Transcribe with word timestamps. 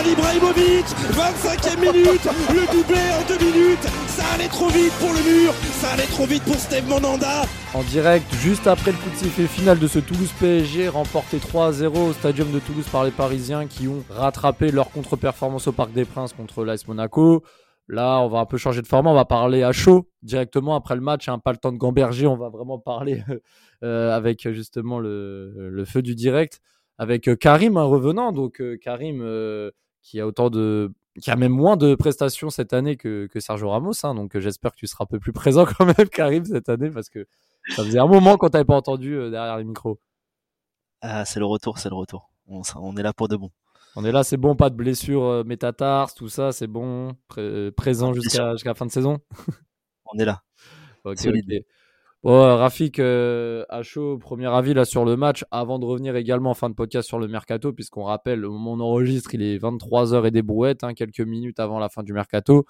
Zlatan 0.00 0.12
Ibrahimovic 0.12 0.86
25e 1.12 1.80
minute 1.80 2.28
Le 2.50 2.72
doublé 2.72 3.00
en 3.12 3.28
deux 3.28 3.44
minutes 3.44 3.82
Ça 4.06 4.24
allait 4.34 4.48
trop 4.48 4.68
vite 4.68 4.92
pour 4.98 5.10
le 5.10 5.42
mur 5.42 5.52
Ça 5.52 5.92
allait 5.92 6.06
trop 6.06 6.26
vite 6.26 6.42
pour 6.44 6.54
Steve 6.54 6.88
Monanda 6.88 7.42
En 7.74 7.82
direct, 7.82 8.26
juste 8.36 8.66
après 8.66 8.92
le 8.92 8.96
coup 8.98 9.10
de 9.10 9.16
sifflet 9.16 9.46
final 9.46 9.78
de 9.78 9.86
ce 9.86 9.98
Toulouse 9.98 10.32
PSG, 10.38 10.88
remporté 10.88 11.38
3-0 11.38 11.98
au 11.98 12.12
Stadium 12.12 12.50
de 12.50 12.58
Toulouse 12.60 12.86
par 12.90 13.04
les 13.04 13.10
Parisiens 13.10 13.66
qui 13.66 13.88
ont 13.88 14.04
rattrapé 14.10 14.70
leur 14.70 14.90
contre-performance 14.90 15.66
au 15.66 15.72
Parc 15.72 15.92
des 15.92 16.04
Princes 16.04 16.32
contre 16.32 16.64
l'AS 16.64 16.86
Monaco. 16.86 17.42
Là, 17.88 18.20
on 18.20 18.28
va 18.28 18.38
un 18.38 18.46
peu 18.46 18.56
changer 18.56 18.82
de 18.82 18.86
format, 18.86 19.10
on 19.10 19.14
va 19.14 19.24
parler 19.24 19.62
à 19.62 19.72
chaud 19.72 20.08
directement 20.22 20.76
après 20.76 20.94
le 20.94 21.00
match, 21.00 21.28
hein, 21.28 21.38
pas 21.38 21.52
le 21.52 21.58
temps 21.58 21.72
de 21.72 21.78
gamberger, 21.78 22.26
on 22.26 22.36
va 22.36 22.48
vraiment 22.48 22.78
parler 22.78 23.22
euh, 23.82 24.14
avec 24.14 24.48
justement 24.52 24.98
le, 25.00 25.84
feu 25.86 26.00
du 26.00 26.14
direct, 26.14 26.60
avec 26.98 27.28
euh, 27.28 27.34
Karim, 27.34 27.76
un 27.76 27.84
revenant. 27.84 28.30
Donc 28.30 28.60
euh, 28.60 28.76
Karim 28.76 29.20
euh, 29.22 29.70
qui 30.02 30.20
a 30.20 30.26
autant 30.26 30.50
de, 30.50 30.92
qui 31.20 31.30
a 31.30 31.36
même 31.36 31.52
moins 31.52 31.76
de 31.76 31.94
prestations 31.94 32.50
cette 32.50 32.72
année 32.72 32.96
que, 32.96 33.26
que 33.26 33.40
Sergio 33.40 33.70
Ramos. 33.70 33.92
Hein, 34.04 34.14
donc 34.14 34.38
j'espère 34.38 34.72
que 34.72 34.76
tu 34.76 34.86
seras 34.86 35.04
un 35.04 35.06
peu 35.06 35.18
plus 35.18 35.32
présent 35.32 35.66
quand 35.66 35.84
même, 35.84 36.08
Karim, 36.10 36.44
cette 36.44 36.68
année, 36.68 36.90
parce 36.90 37.08
que 37.08 37.26
ça 37.68 37.84
faisait 37.84 37.98
un 37.98 38.06
moment 38.06 38.36
qu'on 38.36 38.48
t'avait 38.48 38.64
pas 38.64 38.76
entendu 38.76 39.14
euh, 39.14 39.30
derrière 39.30 39.58
les 39.58 39.64
micros. 39.64 40.00
Ah, 41.02 41.24
c'est 41.24 41.40
le 41.40 41.46
retour, 41.46 41.78
c'est 41.78 41.88
le 41.88 41.94
retour. 41.94 42.30
On, 42.46 42.62
on, 42.76 42.96
est 42.96 43.02
là 43.02 43.12
pour 43.12 43.28
de 43.28 43.36
bon. 43.36 43.50
On 43.96 44.04
est 44.04 44.12
là, 44.12 44.22
c'est 44.22 44.36
bon, 44.36 44.54
pas 44.54 44.70
de 44.70 44.76
blessure 44.76 45.24
euh, 45.24 45.44
métatarse, 45.44 46.14
tout 46.14 46.28
ça, 46.28 46.52
c'est 46.52 46.66
bon, 46.66 47.16
pré 47.28 47.70
présent 47.72 48.12
jusqu'à 48.12 48.52
jusqu'à 48.52 48.70
la 48.70 48.74
fin 48.74 48.86
de 48.86 48.90
saison? 48.90 49.18
on 50.04 50.18
est 50.18 50.24
là. 50.24 50.42
ok, 51.04 51.18
ok. 51.26 51.64
Rafik, 52.24 52.98
euh, 52.98 53.64
à 53.68 53.82
chaud, 53.82 54.18
premier 54.18 54.46
avis 54.46 54.74
là 54.74 54.84
sur 54.84 55.04
le 55.04 55.16
match, 55.16 55.44
avant 55.50 55.78
de 55.78 55.86
revenir 55.86 56.16
également 56.16 56.50
en 56.50 56.54
fin 56.54 56.68
de 56.68 56.74
podcast 56.74 57.08
sur 57.08 57.18
le 57.18 57.28
mercato, 57.28 57.72
puisqu'on 57.72 58.04
rappelle, 58.04 58.44
au 58.44 58.52
moment 58.52 58.72
où 58.72 58.76
on 58.76 58.80
enregistre, 58.80 59.34
il 59.34 59.42
est 59.42 59.56
23h 59.58 60.26
et 60.26 60.30
des 60.30 60.42
brouettes, 60.42 60.84
hein, 60.84 60.92
quelques 60.92 61.20
minutes 61.20 61.60
avant 61.60 61.78
la 61.78 61.88
fin 61.88 62.02
du 62.02 62.12
mercato. 62.12 62.66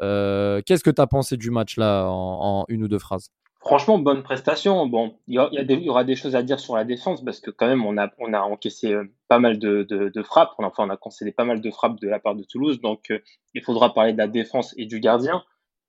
Euh, 0.00 0.60
Qu'est-ce 0.66 0.84
que 0.84 0.90
tu 0.90 1.00
as 1.00 1.06
pensé 1.06 1.36
du 1.36 1.50
match 1.50 1.76
là 1.76 2.06
en, 2.08 2.64
une 2.68 2.84
ou 2.84 2.88
deux 2.88 2.98
phrases? 2.98 3.30
Franchement, 3.60 3.98
bonne 3.98 4.22
prestation. 4.22 4.86
Bon, 4.86 5.16
il 5.26 5.34
y, 5.34 5.88
aura 5.88 6.04
des 6.04 6.14
choses 6.14 6.36
à 6.36 6.42
dire 6.42 6.60
sur 6.60 6.76
la 6.76 6.84
défense 6.84 7.24
parce 7.24 7.40
que 7.40 7.50
quand 7.50 7.66
même, 7.66 7.84
on 7.84 7.96
a, 7.98 8.40
encaissé 8.40 8.96
pas 9.26 9.40
mal 9.40 9.58
de, 9.58 10.22
frappes. 10.22 10.54
Enfin, 10.58 10.84
on 10.86 10.90
a 10.90 10.96
concédé 10.96 11.32
pas 11.32 11.44
mal 11.44 11.60
de 11.60 11.70
frappes 11.70 12.00
de 12.00 12.08
la 12.08 12.20
part 12.20 12.36
de 12.36 12.44
Toulouse. 12.44 12.80
Donc, 12.80 13.10
euh, 13.10 13.18
il 13.54 13.62
faudra 13.62 13.92
parler 13.92 14.12
de 14.12 14.18
la 14.18 14.28
défense 14.28 14.74
et 14.76 14.86
du 14.86 15.00
gardien. 15.00 15.44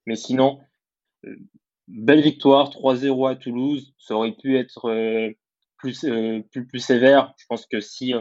Mais 0.07 0.15
sinon, 0.15 0.59
euh, 1.25 1.35
belle 1.89 2.21
victoire, 2.21 2.69
3-0 2.69 3.29
à 3.29 3.35
Toulouse. 3.35 3.93
Ça 3.97 4.15
aurait 4.15 4.35
pu 4.35 4.57
être 4.57 4.89
euh, 4.89 5.31
plus, 5.77 6.05
plus, 6.51 6.67
plus 6.67 6.79
sévère. 6.79 7.33
Je 7.37 7.45
pense 7.47 7.65
que 7.65 7.79
si 7.79 8.13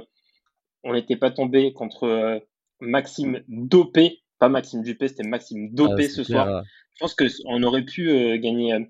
on 0.84 0.92
n'était 0.92 1.16
pas 1.16 1.30
tombé 1.30 1.72
contre 1.72 2.40
Maxime 2.80 3.42
Dopé, 3.48 4.22
pas 4.38 4.48
Maxime 4.48 4.82
Dupé, 4.82 5.08
c'était 5.08 5.26
Maxime 5.26 5.74
Dopé 5.74 6.06
ah, 6.06 6.08
ce 6.08 6.24
soir, 6.24 6.62
je 6.94 7.00
pense 7.00 7.14
qu'on 7.14 7.62
aurait 7.62 7.84
pu 7.84 8.38
gagner 8.38 8.88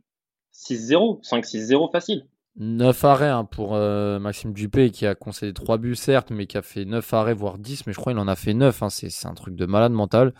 6-0, 0.55 1.23
5-6-0 1.23 1.91
facile. 1.91 2.27
9 2.59 3.05
arrêts 3.05 3.29
hein, 3.29 3.45
pour 3.45 3.75
euh, 3.75 4.19
Maxime 4.19 4.53
Dupé 4.53 4.91
qui 4.91 5.07
a 5.07 5.15
concédé 5.15 5.53
3 5.53 5.79
buts 5.79 5.95
certes, 5.95 6.31
mais 6.31 6.47
qui 6.47 6.59
a 6.59 6.63
fait 6.63 6.85
9 6.85 7.15
arrêts, 7.15 7.35
voire 7.35 7.59
10, 7.59 7.87
mais 7.87 7.93
je 7.93 7.99
crois 7.99 8.13
qu'il 8.13 8.21
en 8.21 8.29
a 8.29 8.35
fait 8.35 8.55
9. 8.55 8.83
Hein, 8.83 8.91
c'est 8.91 9.27
un 9.27 9.35
truc 9.35 9.55
de 9.55 9.67
malade 9.67 9.93
mental. 9.93 10.35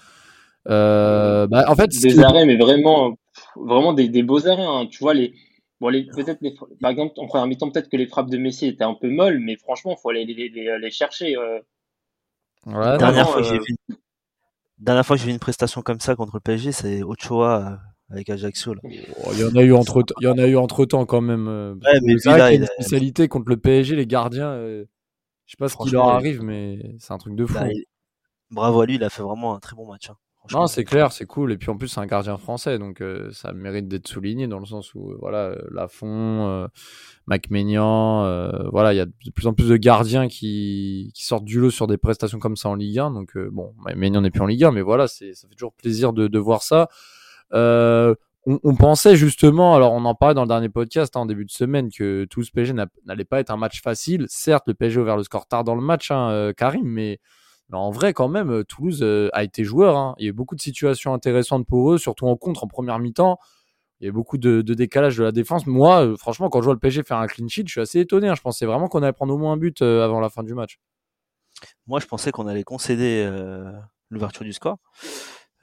Euh, 0.69 1.47
bah, 1.47 1.65
en 1.69 1.77
fait, 1.77 1.89
des 1.89 2.19
arrêts, 2.21 2.45
mais 2.45 2.57
vraiment, 2.57 3.17
vraiment 3.57 3.93
des, 3.93 4.09
des 4.09 4.23
beaux 4.23 4.47
arrêts. 4.47 4.65
Hein. 4.65 4.87
Tu 4.91 4.99
vois, 4.99 5.15
les, 5.15 5.35
bon, 5.81 5.89
les, 5.89 6.05
peut-être 6.05 6.41
les, 6.41 6.55
par 6.81 6.91
exemple, 6.91 7.15
en 7.19 7.27
première 7.27 7.47
mi-temps, 7.47 7.71
peut-être 7.71 7.89
que 7.89 7.97
les 7.97 8.07
frappes 8.07 8.31
de 8.31 8.39
Messi 8.39 8.67
étaient 8.67 8.85
un 8.85 8.95
peu 8.95 9.09
molles, 9.09 9.41
mais 9.41 9.57
franchement, 9.57 9.95
il 9.97 10.01
faut 10.01 10.11
aller 10.11 10.25
les, 10.25 10.49
les, 10.49 10.79
les 10.79 10.91
chercher. 10.91 11.37
Euh. 11.37 11.61
Ouais, 12.67 12.99
dernière, 12.99 13.27
non, 13.27 13.33
fois 13.33 13.47
euh... 13.47 13.59
vu, 13.59 13.97
dernière 14.79 15.07
fois 15.07 15.17
que 15.17 15.21
j'ai 15.21 15.27
vu 15.27 15.33
une 15.33 15.39
prestation 15.39 15.83
comme 15.83 16.01
ça 16.01 16.17
contre 16.17 16.35
le 16.35 16.41
PSG, 16.41 16.73
c'est 16.73 17.03
Ochoa 17.03 17.81
avec 18.11 18.29
Ajaccio. 18.31 18.75
Là. 18.75 18.81
Oh, 18.85 19.31
il 19.33 19.41
y 19.41 19.45
en 19.45 19.55
a 19.55 19.63
eu 19.63 19.73
entre 19.73 20.05
il 20.21 20.25
y 20.25 20.29
en 20.29 20.39
a 20.39 20.47
eu 20.47 20.57
entre 20.57 20.85
temps 20.85 21.07
quand 21.07 21.21
même. 21.21 21.47
Ouais, 21.85 22.01
mais 22.03 22.17
qu'il 22.17 22.31
y 22.31 22.35
a 22.35 22.53
une 22.53 22.67
spécialité 22.67 23.29
contre 23.29 23.49
le 23.49 23.57
PSG, 23.57 23.97
les 23.97 24.07
gardiens. 24.07 24.51
Euh, 24.51 24.85
je 25.47 25.53
sais 25.53 25.57
pas 25.57 25.69
ce 25.69 25.77
qui 25.77 25.91
leur 25.91 26.09
arrive, 26.09 26.43
mais 26.43 26.95
c'est 26.99 27.13
un 27.13 27.19
truc 27.19 27.35
de 27.35 27.47
fou. 27.47 27.55
Là, 27.55 27.69
il... 27.73 27.85
Bravo 28.51 28.81
à 28.81 28.87
lui, 28.87 28.95
il 28.95 29.05
a 29.05 29.11
fait 29.11 29.23
vraiment 29.23 29.55
un 29.55 29.61
très 29.61 29.77
bon 29.77 29.87
match. 29.87 30.11
Hein. 30.11 30.17
Non, 30.53 30.67
c'est 30.67 30.85
clair, 30.85 31.13
c'est 31.13 31.27
cool. 31.27 31.53
Et 31.53 31.59
puis 31.59 31.71
en 31.71 31.77
plus, 31.77 31.89
c'est 31.89 32.01
un 32.01 32.07
gardien 32.07 32.39
français, 32.39 32.79
donc 32.79 33.01
euh, 33.01 33.31
ça 33.33 33.53
mérite 33.53 33.89
d'être 33.89 34.09
souligné 34.09 34.47
dans 34.47 34.59
le 34.59 34.67
sens 34.67 34.95
où, 34.95 35.11
euh, 35.11 35.17
voilà, 35.21 35.57
Lafont, 35.71 36.47
euh, 36.49 36.67
euh, 37.31 38.69
voilà, 38.71 38.95
il 38.95 38.97
y 38.97 39.01
a 39.01 39.07
de 39.07 39.31
plus 39.35 39.47
en 39.47 39.55
plus 39.55 39.69
de 39.69 39.77
gardiens 39.77 40.29
qui, 40.29 41.11
qui 41.15 41.25
sortent 41.25 41.45
du 41.45 41.61
lot 41.61 41.71
sur 41.71 41.87
des 41.87 41.99
prestations 41.99 42.39
comme 42.39 42.57
ça 42.57 42.69
en 42.69 42.75
Ligue 42.75 42.99
1. 42.99 43.11
Donc, 43.11 43.37
euh, 43.37 43.49
bon, 43.53 43.75
Macménian 43.85 44.21
n'est 44.21 44.31
plus 44.31 44.41
en 44.41 44.47
Ligue 44.47 44.65
1, 44.65 44.73
mais 44.73 44.83
voilà, 44.83 45.09
c'est, 45.09 45.35
ça 45.35 45.49
fait 45.49 45.55
toujours 45.55 45.73
plaisir 45.73 46.13
de, 46.13 46.29
de 46.29 46.39
voir 46.39 46.63
ça. 46.63 46.89
Euh, 47.55 48.15
on, 48.47 48.59
on, 48.63 48.77
pensait 48.77 49.17
justement, 49.17 49.75
alors 49.75 49.93
on 49.93 50.05
en 50.05 50.15
parlait 50.15 50.35
dans 50.35 50.43
le 50.43 50.49
dernier 50.49 50.69
podcast 50.69 51.17
hein, 51.17 51.21
en 51.21 51.27
début 51.27 51.45
de 51.45 51.51
semaine, 51.51 51.91
que 51.91 52.25
tout 52.31 52.43
ce 52.43 52.51
PSG 52.51 52.73
n'allait 53.05 53.25
pas 53.25 53.41
être 53.41 53.51
un 53.51 53.57
match 53.57 53.83
facile. 53.83 54.27
Certes, 54.29 54.65
le 54.67 54.75
PSG 54.75 54.99
a 54.99 55.03
ouvert 55.03 55.17
le 55.17 55.23
score 55.23 55.47
tard 55.47 55.65
dans 55.65 55.75
le 55.75 55.83
match, 55.83 56.11
hein, 56.11 56.31
euh, 56.31 56.53
Karim, 56.53 56.87
mais, 56.87 57.21
en 57.77 57.91
vrai, 57.91 58.15
quand 58.15 58.29
même, 58.29 58.51
euh, 58.51 58.65
Toulouse 58.65 59.01
euh, 59.03 59.29
a 59.33 59.45
été 59.45 59.65
joueur. 59.65 59.97
Hein. 59.97 60.15
Il 60.19 60.25
y 60.25 60.27
a 60.29 60.31
eu 60.31 60.33
beaucoup 60.33 60.55
de 60.57 60.61
situations 60.61 61.13
intéressantes 61.13 61.67
pour 61.67 61.93
eux, 61.93 61.99
surtout 61.99 62.27
en 62.27 62.37
contre 62.37 62.65
en 62.65 62.69
première 62.69 62.99
mi-temps. 62.99 63.39
Il 64.01 64.07
y 64.07 64.09
a 64.09 64.13
beaucoup 64.13 64.39
de, 64.39 64.63
décalage 64.63 65.19
de 65.19 65.25
la 65.25 65.33
défense. 65.33 65.67
Moi, 65.67 66.07
euh, 66.07 66.17
franchement, 66.17 66.49
quand 66.51 66.61
je 66.61 66.67
vois 66.67 66.75
le 66.75 66.81
PSG 66.81 67.03
faire 67.03 67.19
un 67.19 67.27
clean 67.27 67.49
sheet, 67.49 67.65
je 67.67 67.73
suis 67.73 67.81
assez 67.81 68.01
étonné. 68.01 68.29
Hein. 68.29 68.35
Je 68.35 68.43
pensais 68.43 68.65
vraiment 68.65 68.89
qu'on 68.89 69.03
allait 69.03 69.13
prendre 69.13 69.35
au 69.35 69.39
moins 69.39 69.53
un 69.53 69.57
but 69.57 69.83
avant 69.83 70.21
la 70.21 70.31
fin 70.31 70.43
du 70.43 70.55
match. 70.55 70.79
Moi, 71.87 72.01
je 72.01 72.07
pensais 72.07 72.31
qu'on 72.31 72.47
allait 72.47 72.65
concéder 72.65 73.29
l'ouverture 74.11 74.45
du 74.45 74.53
score. 74.53 74.79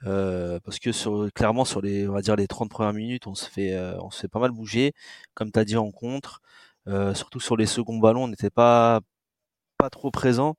Parce 0.02 0.78
que 0.78 1.30
clairement 1.30 1.64
sur 1.64 1.80
les 1.80 2.06
on 2.06 2.12
va 2.12 2.20
dire 2.20 2.36
les 2.36 2.46
30 2.46 2.70
premières 2.70 2.92
minutes 2.92 3.26
on 3.26 3.34
se 3.34 3.48
fait 3.48 3.76
on 4.00 4.10
se 4.10 4.20
fait 4.20 4.28
pas 4.28 4.38
mal 4.38 4.50
bouger 4.52 4.92
comme 5.34 5.50
tu 5.50 5.58
as 5.58 5.64
dit 5.64 5.76
en 5.76 5.90
contre 5.90 6.42
surtout 7.14 7.40
sur 7.40 7.56
les 7.56 7.66
seconds 7.66 7.98
ballons 7.98 8.24
on 8.24 8.28
n'était 8.28 8.50
pas 8.50 9.00
pas 9.78 9.90
trop 9.90 10.10
présent 10.10 10.56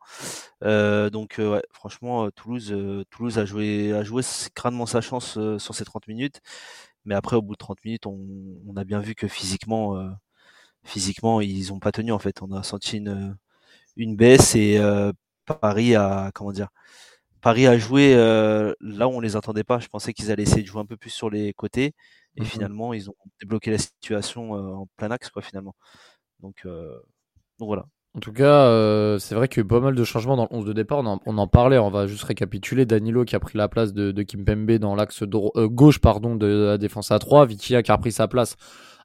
donc 0.62 1.36
ouais, 1.40 1.62
franchement 1.72 2.30
Toulouse 2.32 2.76
Toulouse 3.10 3.40
a 3.40 3.46
joué 3.46 3.94
a 3.94 4.04
joué 4.04 4.24
crânement 4.56 4.86
sa 4.86 5.02
chance 5.02 5.38
sur 5.58 5.76
ces 5.76 5.86
30 5.86 6.08
minutes 6.08 6.42
mais 7.06 7.16
après 7.16 7.36
au 7.36 7.42
bout 7.42 7.54
de 7.54 7.58
30 7.58 7.84
minutes 7.86 8.06
on, 8.06 8.20
on 8.68 8.76
a 8.78 8.84
bien 8.84 9.00
vu 9.00 9.16
que 9.16 9.28
physiquement 9.28 9.96
physiquement 10.84 11.42
ils 11.42 11.74
ont 11.74 11.80
pas 11.80 11.92
tenu 11.92 12.12
en 12.12 12.20
fait 12.20 12.42
on 12.42 12.52
a 12.52 12.64
senti 12.64 12.98
une 12.98 13.38
une 13.96 14.16
baisse 14.16 14.56
et 14.56 14.80
Paris 15.46 15.96
a 15.96 16.32
comment 16.34 16.52
dire 16.52 16.70
Paris 17.42 17.68
a 17.68 17.78
joué 17.78 18.14
euh, 18.16 18.74
là 18.82 19.08
où 19.08 19.12
on 19.12 19.20
les 19.20 19.36
attendait 19.36 19.64
pas. 19.64 19.80
Je 19.80 19.88
pensais 19.88 20.14
qu'ils 20.14 20.32
allaient 20.32 20.44
essayer 20.44 20.64
de 20.64 20.68
jouer 20.68 20.82
un 20.82 20.86
peu 20.86 20.98
plus 20.98 21.10
sur 21.12 21.30
les 21.30 21.54
côtés 21.54 21.94
et 22.36 22.42
mmh. 22.42 22.46
finalement 22.46 22.94
ils 22.94 23.10
ont 23.10 23.16
débloqué 23.40 23.72
la 23.72 23.78
situation 23.78 24.56
euh, 24.56 24.74
en 24.74 24.88
plein 24.98 25.12
axe 25.12 25.30
quoi 25.30 25.42
finalement. 25.42 25.76
Donc, 26.42 26.64
euh, 26.66 27.00
donc 27.60 27.68
voilà. 27.68 27.86
En 28.18 28.20
tout 28.20 28.34
cas, 28.34 28.66
euh, 28.66 29.20
c'est 29.20 29.36
vrai 29.36 29.48
qu'il 29.48 29.58
y 29.58 29.62
a 29.62 29.66
eu 29.66 29.68
pas 29.68 29.80
mal 29.80 29.94
de 29.94 30.04
changements 30.04 30.36
dans 30.36 30.48
le 30.52 30.58
11 30.58 30.66
de 30.66 30.74
départ. 30.74 31.00
On 31.00 31.38
en, 31.38 31.48
parlait, 31.48 31.78
on 31.78 31.92
va 31.92 32.08
juste 32.08 32.24
récapituler. 32.24 32.88
Danilo 32.88 33.26
qui 33.26 33.36
a 33.36 33.40
pris 33.40 33.60
la 33.60 33.68
place 33.68 33.94
de, 33.94 34.12
de 34.12 34.24
Kimpembe 34.24 34.72
dans 34.80 34.96
l'axe 34.96 35.22
euh, 35.22 35.68
gauche 35.68 36.00
pardon, 36.00 36.36
de 36.36 36.48
la 36.48 36.80
défense 36.80 37.12
à 37.12 37.20
3. 37.20 37.46
Vitia 37.46 37.84
qui 37.84 37.92
a 37.92 37.98
pris 38.00 38.12
sa 38.12 38.28
place 38.28 38.56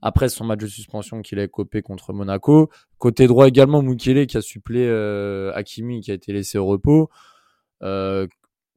après 0.01 0.31
son 0.31 0.45
match 0.45 0.61
de 0.61 0.67
suspension 0.67 1.21
qu'il 1.21 1.39
a 1.41 1.47
copé 1.47 1.83
contre 1.83 2.15
Monaco. 2.15 2.71
Côté 2.97 3.27
droit 3.27 3.49
également, 3.49 3.83
Mukele 3.83 4.27
qui 4.27 4.39
a 4.39 4.41
supplé 4.41 4.87
euh, 4.89 5.53
Hakimi 5.55 6.01
qui 6.01 6.11
a 6.11 6.15
été 6.15 6.33
laissé 6.33 6.57
au 6.57 6.65
repos. 6.65 7.11
Euh, 7.83 8.27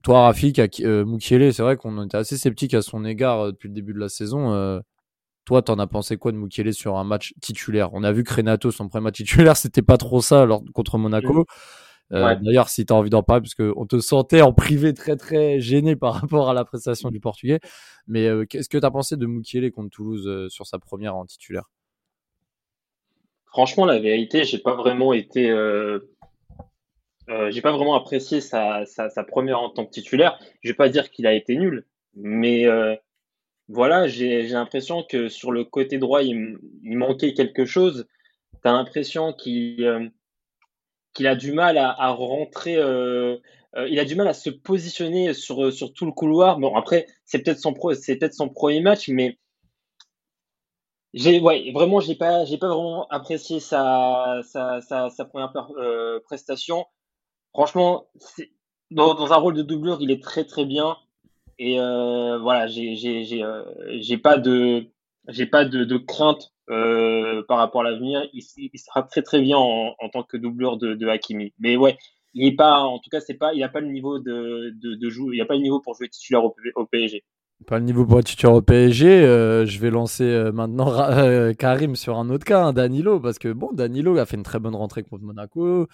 toi, 0.04 0.24
Rafik, 0.24 0.60
euh, 0.82 1.06
Mukiele, 1.06 1.54
c'est 1.54 1.64
vrai 1.64 1.78
qu'on 1.78 2.04
était 2.06 2.18
assez 2.18 2.38
sceptique 2.38 2.74
à 2.74 2.82
son 2.82 3.06
égard 3.06 3.40
euh, 3.40 3.52
depuis 3.52 3.70
le 3.70 3.74
début 3.74 3.94
de 3.94 4.00
la 4.00 4.10
saison. 4.10 4.82
Toi, 5.46 5.62
t'en 5.62 5.78
as 5.80 5.88
pensé 5.88 6.18
quoi 6.18 6.32
de 6.32 6.38
Mukiele 6.38 6.74
sur 6.74 6.98
un 6.98 7.04
match 7.04 7.34
titulaire? 7.42 7.94
On 7.94 8.04
a 8.04 8.12
vu 8.12 8.24
que 8.24 8.34
Renato, 8.34 8.72
son 8.72 8.88
premier 8.88 9.06
match 9.06 9.18
titulaire, 9.18 9.58
c'était 9.58 9.82
pas 9.82 9.98
trop 9.98 10.22
ça 10.22 10.46
lors, 10.46 10.64
contre 10.74 10.98
Monaco. 10.98 11.46
Euh. 12.12 12.36
D'ailleurs, 12.42 12.70
si 12.70 12.86
tu 12.86 12.94
as 12.94 12.96
envie 12.96 13.10
d'en 13.10 13.24
parler, 13.24 13.42
parce 13.42 13.56
qu'on 13.56 13.86
te 13.86 14.00
sentait 14.00 14.42
en 14.42 14.54
privé 14.54 14.94
très 14.94 15.16
très 15.16 15.60
gêné 15.60 15.96
par 15.96 16.14
rapport 16.22 16.50
à 16.50 16.54
la 16.54 16.66
prestation 16.66 17.10
du 17.10 17.20
Portugais. 17.20 17.60
Mais 18.08 18.28
euh, 18.28 18.46
qu'est-ce 18.46 18.70
que 18.70 18.78
tu 18.78 18.86
as 18.86 18.92
pensé 18.92 19.18
de 19.18 19.26
Mukiele 19.26 19.72
contre 19.72 19.90
Toulouse 19.90 20.28
euh, 20.28 20.50
sur 20.50 20.68
sa 20.68 20.80
première 20.80 21.16
en 21.16 21.26
titulaire? 21.26 21.70
Franchement, 23.46 23.86
la 23.86 24.00
vérité, 24.00 24.44
j'ai 24.44 24.60
pas 24.60 24.76
vraiment 24.76 25.14
été 25.14 25.50
euh, 27.30 27.50
j'ai 27.52 27.62
pas 27.62 27.72
vraiment 27.72 27.96
apprécié 27.96 28.40
sa, 28.40 28.86
sa, 28.86 29.10
sa, 29.10 29.24
première 29.24 29.60
en 29.60 29.70
tant 29.70 29.86
que 29.86 29.92
titulaire. 29.92 30.38
Je 30.62 30.70
vais 30.70 30.76
pas 30.76 30.90
dire 30.90 31.10
qu'il 31.10 31.26
a 31.26 31.34
été 31.34 31.56
nul, 31.56 31.86
mais 32.14 32.68
euh, 32.68 32.96
voilà, 33.68 34.08
j'ai 34.08 34.44
l'impression 34.44 35.04
que 35.04 35.28
sur 35.28 35.52
le 35.52 35.64
côté 35.64 35.98
droit, 35.98 36.22
il, 36.22 36.60
manquait 36.84 37.34
quelque 37.34 37.66
chose. 37.66 38.08
Tu 38.62 38.70
as 38.70 38.74
l'impression 38.74 39.34
qu'il 39.34 39.84
euh, 39.84 40.10
a 41.20 41.36
du 41.36 41.52
mal 41.52 41.78
à, 41.78 42.10
rentrer, 42.12 42.76
euh, 42.76 43.38
euh, 43.76 43.88
il 43.90 44.00
a 44.00 44.06
du 44.06 44.16
mal 44.16 44.28
à 44.28 44.34
se 44.34 44.52
positionner 44.52 45.34
sur, 45.34 45.74
sur 45.74 45.94
tout 45.94 46.06
le 46.06 46.12
couloir. 46.12 46.60
Bon, 46.60 46.76
après, 46.76 47.08
c'est 47.26 47.40
peut-être 47.40 47.60
son, 47.60 47.74
c'est 47.96 48.18
peut-être 48.18 48.36
son 48.36 48.50
premier 48.50 48.82
match, 48.82 49.10
mais 49.10 49.40
j'ai, 51.14 51.40
ouais, 51.40 51.72
vraiment, 51.74 52.02
j'ai 52.02 52.16
pas, 52.16 52.46
pas 52.46 52.68
vraiment 52.68 53.08
apprécié 53.08 53.60
sa, 53.60 54.42
sa, 54.44 54.82
sa, 54.82 55.26
première 55.26 55.54
prestation. 56.26 56.86
Franchement, 57.54 58.08
dans, 58.92 59.16
dans 59.16 59.34
un 59.34 59.38
rôle 59.38 59.56
de 59.56 59.64
doublure, 59.64 59.98
il 60.02 60.12
est 60.12 60.22
très 60.22 60.46
très 60.46 60.66
bien. 60.66 60.98
Et 61.58 61.80
euh, 61.80 62.38
voilà, 62.40 62.68
j'ai 62.68 62.96
euh, 63.44 63.64
j'ai 64.00 64.18
pas 64.18 64.38
de 64.38 64.88
j'ai 65.28 65.46
pas 65.46 65.66
de, 65.66 65.84
de 65.84 65.98
crainte 65.98 66.54
euh, 66.70 67.44
par 67.48 67.58
rapport 67.58 67.82
à 67.82 67.90
l'avenir. 67.92 68.28
Il, 68.34 68.44
il, 68.58 68.80
sera 68.80 69.04
très 69.04 69.22
très 69.22 69.42
bien 69.42 69.58
en, 69.58 69.96
en 70.00 70.10
tant 70.10 70.24
que 70.24 70.38
doubleur 70.38 70.78
de, 70.78 71.08
Hakimi. 71.08 71.54
Mais 71.60 71.78
ouais, 71.78 71.98
il 72.34 72.46
est 72.46 72.56
pas, 72.56 72.80
en 72.82 73.00
tout 73.00 73.10
cas, 73.10 73.22
c'est 73.22 73.36
pas, 73.36 73.54
il 73.54 73.64
a 73.64 73.70
pas 73.70 73.80
le 73.80 73.88
niveau 73.88 74.20
de, 74.20 74.74
de, 74.76 75.10
jouer, 75.10 75.38
il 75.38 75.42
a 75.42 75.46
pas 75.46 75.56
le 75.56 75.62
niveau 75.62 75.80
pour 75.80 75.96
jouer 75.96 76.10
titulaire 76.10 76.44
au, 76.44 76.86
PSG. 76.86 77.24
Pas 77.66 77.80
le 77.80 77.86
niveau 77.86 78.06
pour 78.06 78.20
être 78.20 78.26
titulaire 78.26 78.56
au 78.56 78.62
PSG. 78.62 79.22
Je 79.66 79.80
vais 79.80 79.90
lancer 79.90 80.52
maintenant 80.54 80.92
Karim 81.58 81.96
sur 81.96 82.18
un 82.18 82.30
autre 82.30 82.46
cas, 82.46 82.66
hein, 82.66 82.74
Danilo, 82.74 83.20
parce 83.20 83.40
que 83.40 83.52
bon, 83.52 83.72
Danilo 83.72 84.18
a 84.18 84.26
fait 84.26 84.36
une 84.36 84.44
très 84.44 84.60
bonne 84.60 84.76
rentrée 84.76 85.04
contre 85.04 85.24
Monaco. 85.24 85.88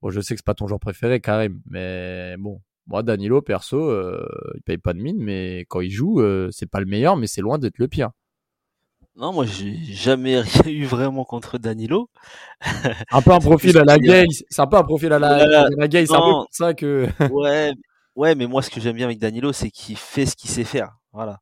Bon, 0.00 0.10
je 0.10 0.20
sais 0.20 0.34
que 0.34 0.38
c'est 0.40 0.46
pas 0.46 0.54
ton 0.54 0.66
joueur 0.66 0.80
préféré, 0.80 1.20
Karim, 1.20 1.60
mais 1.70 2.34
bon, 2.38 2.60
moi, 2.86 3.02
Danilo, 3.02 3.42
perso, 3.42 3.90
euh, 3.90 4.26
il 4.54 4.62
paye 4.62 4.78
pas 4.78 4.92
de 4.92 4.98
mine, 4.98 5.18
mais 5.18 5.60
quand 5.68 5.80
il 5.80 5.90
joue, 5.90 6.20
euh, 6.20 6.48
c'est 6.50 6.68
pas 6.68 6.80
le 6.80 6.86
meilleur, 6.86 7.16
mais 7.16 7.26
c'est 7.26 7.40
loin 7.40 7.58
d'être 7.58 7.78
le 7.78 7.88
pire. 7.88 8.10
Non, 9.14 9.32
moi, 9.32 9.44
j'ai 9.46 9.76
jamais 9.76 10.40
rien 10.40 10.72
eu 10.72 10.84
vraiment 10.84 11.24
contre 11.24 11.58
Danilo. 11.58 12.08
un 13.10 13.22
peu 13.22 13.32
un 13.32 13.38
profil 13.40 13.78
à 13.78 13.84
la 13.84 13.98
gay, 13.98 14.24
c'est 14.50 14.62
un 14.62 14.66
peu 14.66 14.76
un 14.76 14.82
profil 14.82 15.12
à 15.12 15.18
la, 15.18 15.68
la 15.70 15.88
gay, 15.88 16.06
c'est 16.06 16.14
un 16.14 16.20
peu 16.20 16.30
pour 16.30 16.48
ça 16.50 16.74
que. 16.74 17.06
ouais, 17.32 17.72
ouais, 18.16 18.34
mais 18.34 18.46
moi, 18.46 18.62
ce 18.62 18.70
que 18.70 18.80
j'aime 18.80 18.96
bien 18.96 19.06
avec 19.06 19.18
Danilo, 19.18 19.52
c'est 19.52 19.70
qu'il 19.70 19.96
fait 19.96 20.26
ce 20.26 20.34
qu'il 20.34 20.50
sait 20.50 20.64
faire. 20.64 20.96
Voilà. 21.12 21.38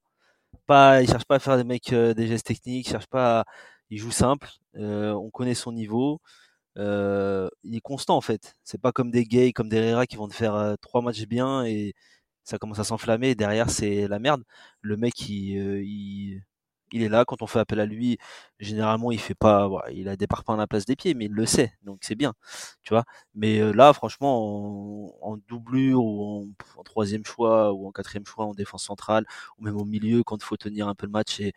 Pas, 0.66 1.02
il 1.02 1.08
cherche 1.08 1.24
pas 1.24 1.36
à 1.36 1.38
faire 1.38 1.56
des 1.56 1.64
mecs, 1.64 1.92
euh, 1.92 2.14
des 2.14 2.26
gestes 2.26 2.46
techniques, 2.46 2.86
il 2.86 2.90
cherche 2.90 3.06
pas, 3.06 3.44
il 3.88 3.98
joue 3.98 4.12
simple, 4.12 4.48
on 4.74 5.30
connaît 5.30 5.54
son 5.54 5.72
niveau. 5.72 6.20
Euh, 6.78 7.48
il 7.64 7.76
est 7.76 7.80
constant 7.80 8.16
en 8.16 8.20
fait. 8.20 8.56
C'est 8.64 8.80
pas 8.80 8.92
comme 8.92 9.10
des 9.10 9.24
gays, 9.24 9.52
comme 9.52 9.68
des 9.68 9.76
Herrera 9.78 10.06
qui 10.06 10.16
vont 10.16 10.28
te 10.28 10.34
faire 10.34 10.54
euh, 10.54 10.76
trois 10.80 11.02
matchs 11.02 11.24
bien 11.26 11.64
et 11.64 11.94
ça 12.44 12.58
commence 12.58 12.78
à 12.78 12.84
s'enflammer. 12.84 13.34
Derrière, 13.34 13.70
c'est 13.70 14.08
la 14.08 14.18
merde. 14.18 14.44
Le 14.80 14.96
mec, 14.96 15.28
il, 15.28 15.58
euh, 15.58 15.82
il, 15.82 16.42
il, 16.92 17.02
est 17.02 17.08
là 17.08 17.24
quand 17.24 17.42
on 17.42 17.46
fait 17.46 17.58
appel 17.60 17.80
à 17.80 17.86
lui. 17.86 18.18
Généralement, 18.60 19.12
il 19.12 19.20
fait 19.20 19.34
pas, 19.34 19.68
il 19.92 20.08
a 20.08 20.16
des 20.16 20.26
parpaings 20.26 20.54
à 20.54 20.58
la 20.58 20.66
place 20.66 20.84
des 20.86 20.96
pieds, 20.96 21.14
mais 21.14 21.26
il 21.26 21.32
le 21.32 21.46
sait, 21.46 21.72
donc 21.82 22.00
c'est 22.02 22.14
bien, 22.16 22.34
tu 22.82 22.94
vois. 22.94 23.04
Mais 23.34 23.72
là, 23.72 23.92
franchement, 23.92 25.14
en, 25.22 25.32
en 25.34 25.36
doublure 25.48 26.02
ou 26.04 26.44
en, 26.76 26.80
en, 26.80 26.82
troisième 26.84 27.24
choix 27.24 27.72
ou 27.72 27.86
en 27.88 27.92
quatrième 27.92 28.26
choix 28.26 28.46
en 28.46 28.54
défense 28.54 28.84
centrale 28.84 29.26
ou 29.58 29.64
même 29.64 29.76
au 29.76 29.84
milieu 29.84 30.22
quand 30.24 30.36
il 30.36 30.44
faut 30.44 30.56
tenir 30.56 30.88
un 30.88 30.94
peu 30.94 31.06
le 31.06 31.12
match 31.12 31.40
et 31.40 31.52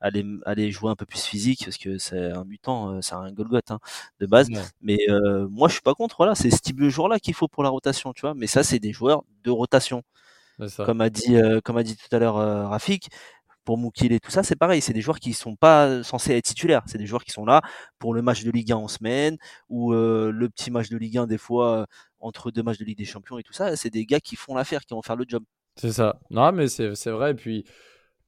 aller 0.00 0.24
aller 0.44 0.70
jouer 0.70 0.90
un 0.90 0.96
peu 0.96 1.06
plus 1.06 1.24
physique 1.24 1.64
parce 1.64 1.76
que 1.76 1.98
c'est 1.98 2.32
un 2.32 2.44
mutant, 2.44 2.90
euh, 2.90 3.00
c'est 3.02 3.14
un 3.14 3.32
Golgoth 3.32 3.70
hein, 3.70 3.78
de 4.20 4.26
base. 4.26 4.48
Mais 4.80 4.98
euh, 5.08 5.48
moi 5.50 5.68
je 5.68 5.74
suis 5.74 5.82
pas 5.82 5.94
contre. 5.94 6.16
Voilà, 6.18 6.34
c'est 6.34 6.50
ce 6.50 6.60
type 6.60 6.80
de 6.80 6.88
joueur 6.88 7.08
là 7.08 7.18
qu'il 7.18 7.34
faut 7.34 7.48
pour 7.48 7.62
la 7.62 7.70
rotation, 7.70 8.12
tu 8.12 8.22
vois. 8.22 8.34
Mais 8.34 8.46
ça 8.46 8.62
c'est 8.62 8.78
des 8.78 8.92
joueurs 8.92 9.24
de 9.44 9.50
rotation. 9.50 10.02
Comme 10.84 11.00
a 11.00 11.10
dit 11.10 11.36
euh, 11.36 11.60
comme 11.60 11.76
a 11.76 11.82
dit 11.82 11.96
tout 11.96 12.14
à 12.14 12.18
l'heure 12.18 12.36
Rafik. 12.36 13.08
Pour 13.64 13.76
Moukil 13.76 14.14
et 14.14 14.18
tout 14.18 14.30
ça, 14.30 14.42
c'est 14.42 14.56
pareil. 14.56 14.80
C'est 14.80 14.94
des 14.94 15.02
joueurs 15.02 15.20
qui 15.20 15.34
sont 15.34 15.54
pas 15.54 16.02
censés 16.02 16.32
être 16.32 16.46
titulaires. 16.46 16.82
C'est 16.86 16.96
des 16.96 17.04
joueurs 17.04 17.22
qui 17.22 17.32
sont 17.32 17.44
là 17.44 17.60
pour 17.98 18.14
le 18.14 18.22
match 18.22 18.42
de 18.42 18.50
Ligue 18.50 18.72
1 18.72 18.76
en 18.76 18.88
semaine 18.88 19.36
ou 19.68 19.92
le 19.92 20.48
petit 20.48 20.70
match 20.70 20.88
de 20.88 20.96
Ligue 20.96 21.18
1 21.18 21.26
des 21.26 21.36
fois 21.36 21.86
entre 22.18 22.50
deux 22.50 22.62
matchs 22.62 22.78
de 22.78 22.86
Ligue 22.86 22.96
des 22.96 23.04
Champions 23.04 23.38
et 23.38 23.42
tout 23.42 23.52
ça. 23.52 23.76
C'est 23.76 23.90
des 23.90 24.06
gars 24.06 24.20
qui 24.20 24.36
font 24.36 24.54
l'affaire, 24.54 24.86
qui 24.86 24.94
vont 24.94 25.02
faire 25.02 25.16
le 25.16 25.26
job. 25.28 25.44
C'est 25.76 25.92
ça. 25.92 26.18
Non, 26.30 26.50
mais 26.52 26.68
c'est 26.68 27.10
vrai. 27.10 27.32
Et 27.32 27.34
puis, 27.34 27.64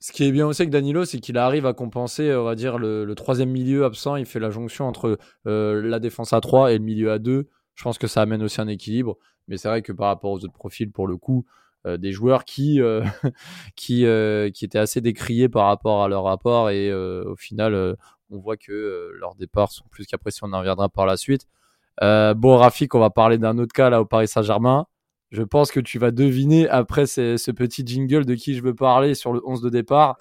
ce 0.00 0.12
qui 0.12 0.24
est 0.24 0.32
bien 0.32 0.46
aussi 0.46 0.62
avec 0.62 0.70
Danilo, 0.70 1.04
c'est 1.04 1.20
qu'il 1.20 1.36
arrive 1.36 1.66
à 1.66 1.74
compenser, 1.74 2.34
on 2.34 2.44
va 2.44 2.54
dire, 2.54 2.78
le, 2.78 3.12
troisième 3.14 3.50
milieu 3.50 3.84
absent. 3.84 4.16
Il 4.16 4.24
fait 4.24 4.40
la 4.40 4.50
jonction 4.50 4.86
entre 4.86 5.18
euh, 5.46 5.82
la 5.82 5.98
défense 5.98 6.32
à 6.32 6.40
3 6.40 6.72
et 6.72 6.78
le 6.78 6.84
milieu 6.84 7.12
à 7.12 7.18
2. 7.18 7.48
Je 7.74 7.82
pense 7.82 7.98
que 7.98 8.06
ça 8.06 8.22
amène 8.22 8.42
aussi 8.42 8.62
un 8.62 8.68
équilibre. 8.68 9.18
Mais 9.46 9.58
c'est 9.58 9.68
vrai 9.68 9.82
que 9.82 9.92
par 9.92 10.06
rapport 10.06 10.30
aux 10.30 10.42
autres 10.42 10.54
profils, 10.54 10.90
pour 10.90 11.06
le 11.06 11.18
coup, 11.18 11.44
euh, 11.86 11.98
des 11.98 12.12
joueurs 12.12 12.46
qui, 12.46 12.80
euh, 12.80 13.04
qui, 13.76 14.06
qui 14.54 14.64
étaient 14.64 14.78
assez 14.78 15.02
décriés 15.02 15.50
par 15.50 15.66
rapport 15.66 16.02
à 16.02 16.08
leur 16.08 16.24
rapport. 16.24 16.70
Et 16.70 16.90
au 16.94 17.36
final, 17.36 17.96
on 18.30 18.38
voit 18.38 18.56
que 18.56 19.12
leurs 19.20 19.34
départs 19.34 19.70
sont 19.70 19.84
plus 19.90 20.06
qu'appréciés. 20.06 20.40
On 20.44 20.54
en 20.54 20.60
reviendra 20.60 20.88
par 20.88 21.04
la 21.04 21.18
suite. 21.18 21.46
bon, 22.00 22.56
Rafik, 22.56 22.94
on 22.94 23.00
va 23.00 23.10
parler 23.10 23.36
d'un 23.36 23.58
autre 23.58 23.74
cas 23.74 23.90
là 23.90 24.00
au 24.00 24.06
Paris 24.06 24.28
Saint-Germain. 24.28 24.86
Je 25.30 25.42
pense 25.42 25.70
que 25.70 25.78
tu 25.78 25.98
vas 25.98 26.10
deviner 26.10 26.68
après 26.68 27.06
ce, 27.06 27.50
petit 27.52 27.86
jingle 27.86 28.24
de 28.24 28.34
qui 28.34 28.54
je 28.54 28.62
veux 28.62 28.74
parler 28.74 29.14
sur 29.14 29.32
le 29.32 29.40
11 29.44 29.62
de 29.62 29.70
départ. 29.70 30.16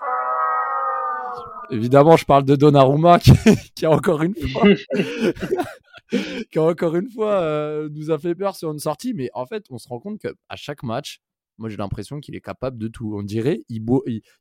Évidemment, 1.72 2.16
je 2.16 2.26
parle 2.26 2.46
de 2.46 2.56
Donnarumma 2.56 3.20
qui, 3.20 3.32
qui 3.76 3.86
a 3.86 3.92
encore 3.92 4.22
une 4.22 4.36
fois, 4.36 4.68
qui 6.52 6.60
a 6.60 6.64
encore 6.64 6.96
une 6.96 7.10
fois 7.10 7.32
euh, 7.42 7.90
nous 7.92 8.12
a 8.12 8.20
fait 8.20 8.36
peur 8.36 8.56
sur 8.56 8.72
une 8.72 8.80
sortie. 8.80 9.14
Mais 9.16 9.30
en 9.34 9.46
fait, 9.48 9.66
on 9.72 9.80
se 9.80 9.88
rend 9.88 10.00
compte 10.00 10.20
qu'à 10.20 10.56
chaque 10.56 10.84
match, 10.84 11.20
moi 11.58 11.70
j'ai 11.70 11.78
l'impression 11.78 12.20
qu'il 12.20 12.36
est 12.36 12.42
capable 12.42 12.78
de 12.78 12.88
tout. 12.88 13.14
On 13.16 13.24
dirait 13.24 13.64
il, 13.68 13.84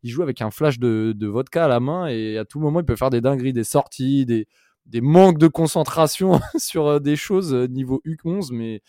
joue 0.04 0.22
avec 0.22 0.42
un 0.42 0.50
flash 0.50 0.78
de, 0.78 1.14
de, 1.16 1.26
vodka 1.26 1.64
à 1.64 1.68
la 1.68 1.80
main 1.80 2.08
et 2.08 2.36
à 2.36 2.44
tout 2.44 2.60
moment 2.60 2.80
il 2.80 2.86
peut 2.86 2.96
faire 2.96 3.10
des 3.10 3.22
dingueries, 3.22 3.54
des 3.54 3.64
sorties, 3.64 4.26
des, 4.26 4.46
des 4.84 5.00
manques 5.00 5.38
de 5.38 5.48
concentration 5.48 6.40
sur 6.58 6.86
euh, 6.86 7.00
des 7.00 7.16
choses 7.16 7.54
euh, 7.54 7.66
niveau 7.66 8.02
U11. 8.04 8.50
Mais 8.52 8.82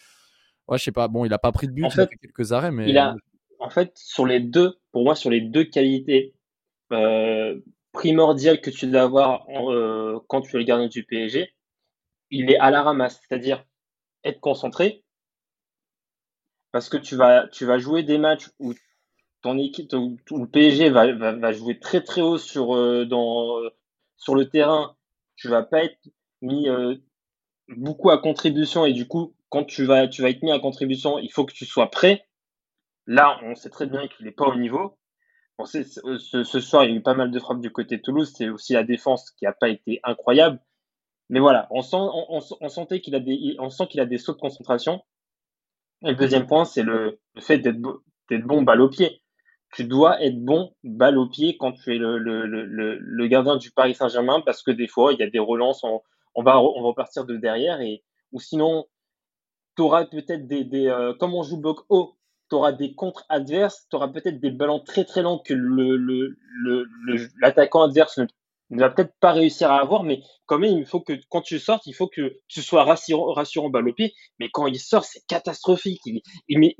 Ouais, 0.69 0.77
je 0.77 0.83
sais 0.83 0.91
pas. 0.91 1.07
Bon, 1.07 1.25
il 1.25 1.33
a 1.33 1.39
pas 1.39 1.51
pris 1.51 1.67
de 1.67 1.73
but, 1.73 1.83
en 1.83 1.89
fait, 1.89 2.01
il 2.01 2.05
a 2.05 2.07
fait 2.07 2.17
quelques 2.17 2.51
arrêts, 2.51 2.71
mais. 2.71 2.87
Il 2.87 2.97
a, 2.97 3.15
en 3.59 3.69
fait, 3.69 3.97
sur 3.97 4.25
les 4.25 4.39
deux, 4.39 4.77
pour 4.91 5.03
moi, 5.03 5.15
sur 5.15 5.31
les 5.31 5.41
deux 5.41 5.63
qualités 5.63 6.35
euh, 6.91 7.59
primordiales 7.91 8.61
que 8.61 8.69
tu 8.69 8.85
dois 8.87 9.01
avoir 9.01 9.47
euh, 9.49 10.19
quand 10.27 10.41
tu 10.41 10.55
es 10.55 10.59
le 10.59 10.65
gardien 10.65 10.87
du 10.87 11.03
PSG, 11.03 11.51
il 12.29 12.51
est 12.51 12.59
à 12.59 12.69
la 12.69 12.83
ramasse, 12.83 13.19
c'est-à-dire 13.27 13.65
être 14.23 14.39
concentré, 14.39 15.03
parce 16.71 16.87
que 16.87 16.97
tu 16.97 17.15
vas, 17.15 17.47
tu 17.47 17.65
vas 17.65 17.79
jouer 17.79 18.03
des 18.03 18.19
matchs 18.19 18.49
où 18.59 18.75
ton 19.41 19.57
équipe, 19.57 19.91
le 19.91 20.45
PSG 20.45 20.91
va, 20.91 21.11
va, 21.13 21.51
jouer 21.51 21.79
très 21.79 22.03
très 22.03 22.21
haut 22.21 22.37
sur, 22.37 22.75
euh, 22.75 23.05
dans, 23.05 23.59
sur 24.17 24.35
le 24.35 24.47
terrain. 24.47 24.95
Tu 25.35 25.47
vas 25.47 25.63
pas 25.63 25.83
être 25.83 25.97
mis 26.41 26.67
beaucoup 27.69 28.11
à 28.11 28.21
contribution 28.21 28.85
et 28.85 28.93
du 28.93 29.07
coup 29.07 29.33
quand 29.49 29.63
tu 29.65 29.85
vas, 29.85 30.03
être 30.03 30.43
mis 30.43 30.51
à 30.51 30.59
contribution, 30.59 31.19
il 31.19 31.31
faut 31.31 31.45
que 31.45 31.53
tu 31.53 31.65
sois 31.65 31.89
prêt. 31.89 32.25
Là, 33.07 33.39
on 33.43 33.55
sait 33.55 33.69
très 33.69 33.87
bien 33.87 34.07
qu'il 34.07 34.25
n'est 34.25 34.31
pas 34.31 34.47
au 34.47 34.55
niveau. 34.55 34.97
Bon, 35.57 35.65
ce, 35.65 35.83
ce, 35.83 36.59
soir, 36.59 36.85
il 36.85 36.91
y 36.91 36.93
a 36.93 36.97
eu 36.97 37.01
pas 37.01 37.15
mal 37.15 37.31
de 37.31 37.39
frappes 37.39 37.59
du 37.59 37.71
côté 37.71 37.97
de 37.97 38.01
Toulouse. 38.01 38.31
C'est 38.35 38.49
aussi 38.49 38.73
la 38.73 38.83
défense 38.83 39.31
qui 39.31 39.45
n'a 39.45 39.51
pas 39.51 39.69
été 39.69 39.99
incroyable. 40.03 40.59
Mais 41.29 41.39
voilà, 41.39 41.67
on, 41.71 41.81
sent, 41.81 42.99
qu'il 43.01 43.15
a 43.15 43.19
des, 43.19 44.17
sauts 44.17 44.33
de 44.33 44.39
concentration. 44.39 45.01
Et 46.03 46.09
le 46.09 46.15
deuxième 46.15 46.47
point, 46.47 46.65
c'est 46.65 46.83
le, 46.83 47.19
fait 47.39 47.59
d'être 47.59 47.79
bon 48.45 48.61
balle 48.61 48.81
au 48.81 48.89
pied. 48.89 49.21
Tu 49.73 49.83
dois 49.83 50.21
être 50.23 50.43
bon 50.43 50.73
balle 50.83 51.17
au 51.17 51.27
pied 51.27 51.57
quand 51.57 51.73
tu 51.73 51.95
es 51.95 51.97
le, 51.99 53.27
gardien 53.27 53.57
du 53.57 53.71
Paris 53.71 53.93
Saint-Germain 53.93 54.41
parce 54.41 54.63
que 54.63 54.71
des 54.71 54.87
fois, 54.87 55.13
il 55.13 55.19
y 55.19 55.23
a 55.23 55.29
des 55.29 55.39
relances, 55.39 55.83
on, 55.83 56.43
va, 56.43 56.59
on 56.59 56.81
va 56.83 56.93
partir 56.93 57.25
de 57.25 57.35
derrière 57.37 57.81
et, 57.81 58.03
ou 58.31 58.39
sinon, 58.39 58.85
tu 59.79 59.83
auras 59.83 60.03
peut-être 60.03 60.45
des, 60.45 60.65
des 60.65 60.87
euh, 60.87 61.13
comme 61.13 61.33
on 61.33 61.41
joue 61.41 61.55
bloc 61.55 61.85
haut, 61.87 62.17
tu 62.49 62.55
auras 62.57 62.73
des 62.73 62.93
contre 62.95 63.25
adverses, 63.29 63.87
tu 63.89 63.95
auras 63.95 64.09
peut-être 64.09 64.41
des 64.41 64.51
ballons 64.51 64.81
très 64.81 65.05
très 65.05 65.21
longs 65.21 65.39
que 65.39 65.53
le, 65.53 65.95
le, 65.95 66.35
l'attaquant 67.41 67.83
adverse 67.83 68.17
ne, 68.17 68.77
va 68.77 68.89
peut-être 68.89 69.13
pas 69.21 69.31
réussir 69.31 69.71
à 69.71 69.79
avoir, 69.79 70.03
mais 70.03 70.21
quand 70.47 70.59
même, 70.59 70.77
il 70.77 70.85
faut 70.85 70.99
que 70.99 71.13
quand 71.29 71.41
tu 71.41 71.59
sortes, 71.59 71.87
il 71.87 71.93
faut 71.93 72.09
que 72.09 72.41
tu 72.49 72.61
sois 72.61 72.83
rassurant, 72.83 73.31
rassurant 73.31 73.69
balle 73.69 73.87
au 73.87 73.93
pied. 73.93 74.13
Mais 74.37 74.49
quand 74.51 74.67
il 74.67 74.77
sort, 74.77 75.05
c'est 75.05 75.25
catastrophique. 75.27 76.01
Il, 76.49 76.73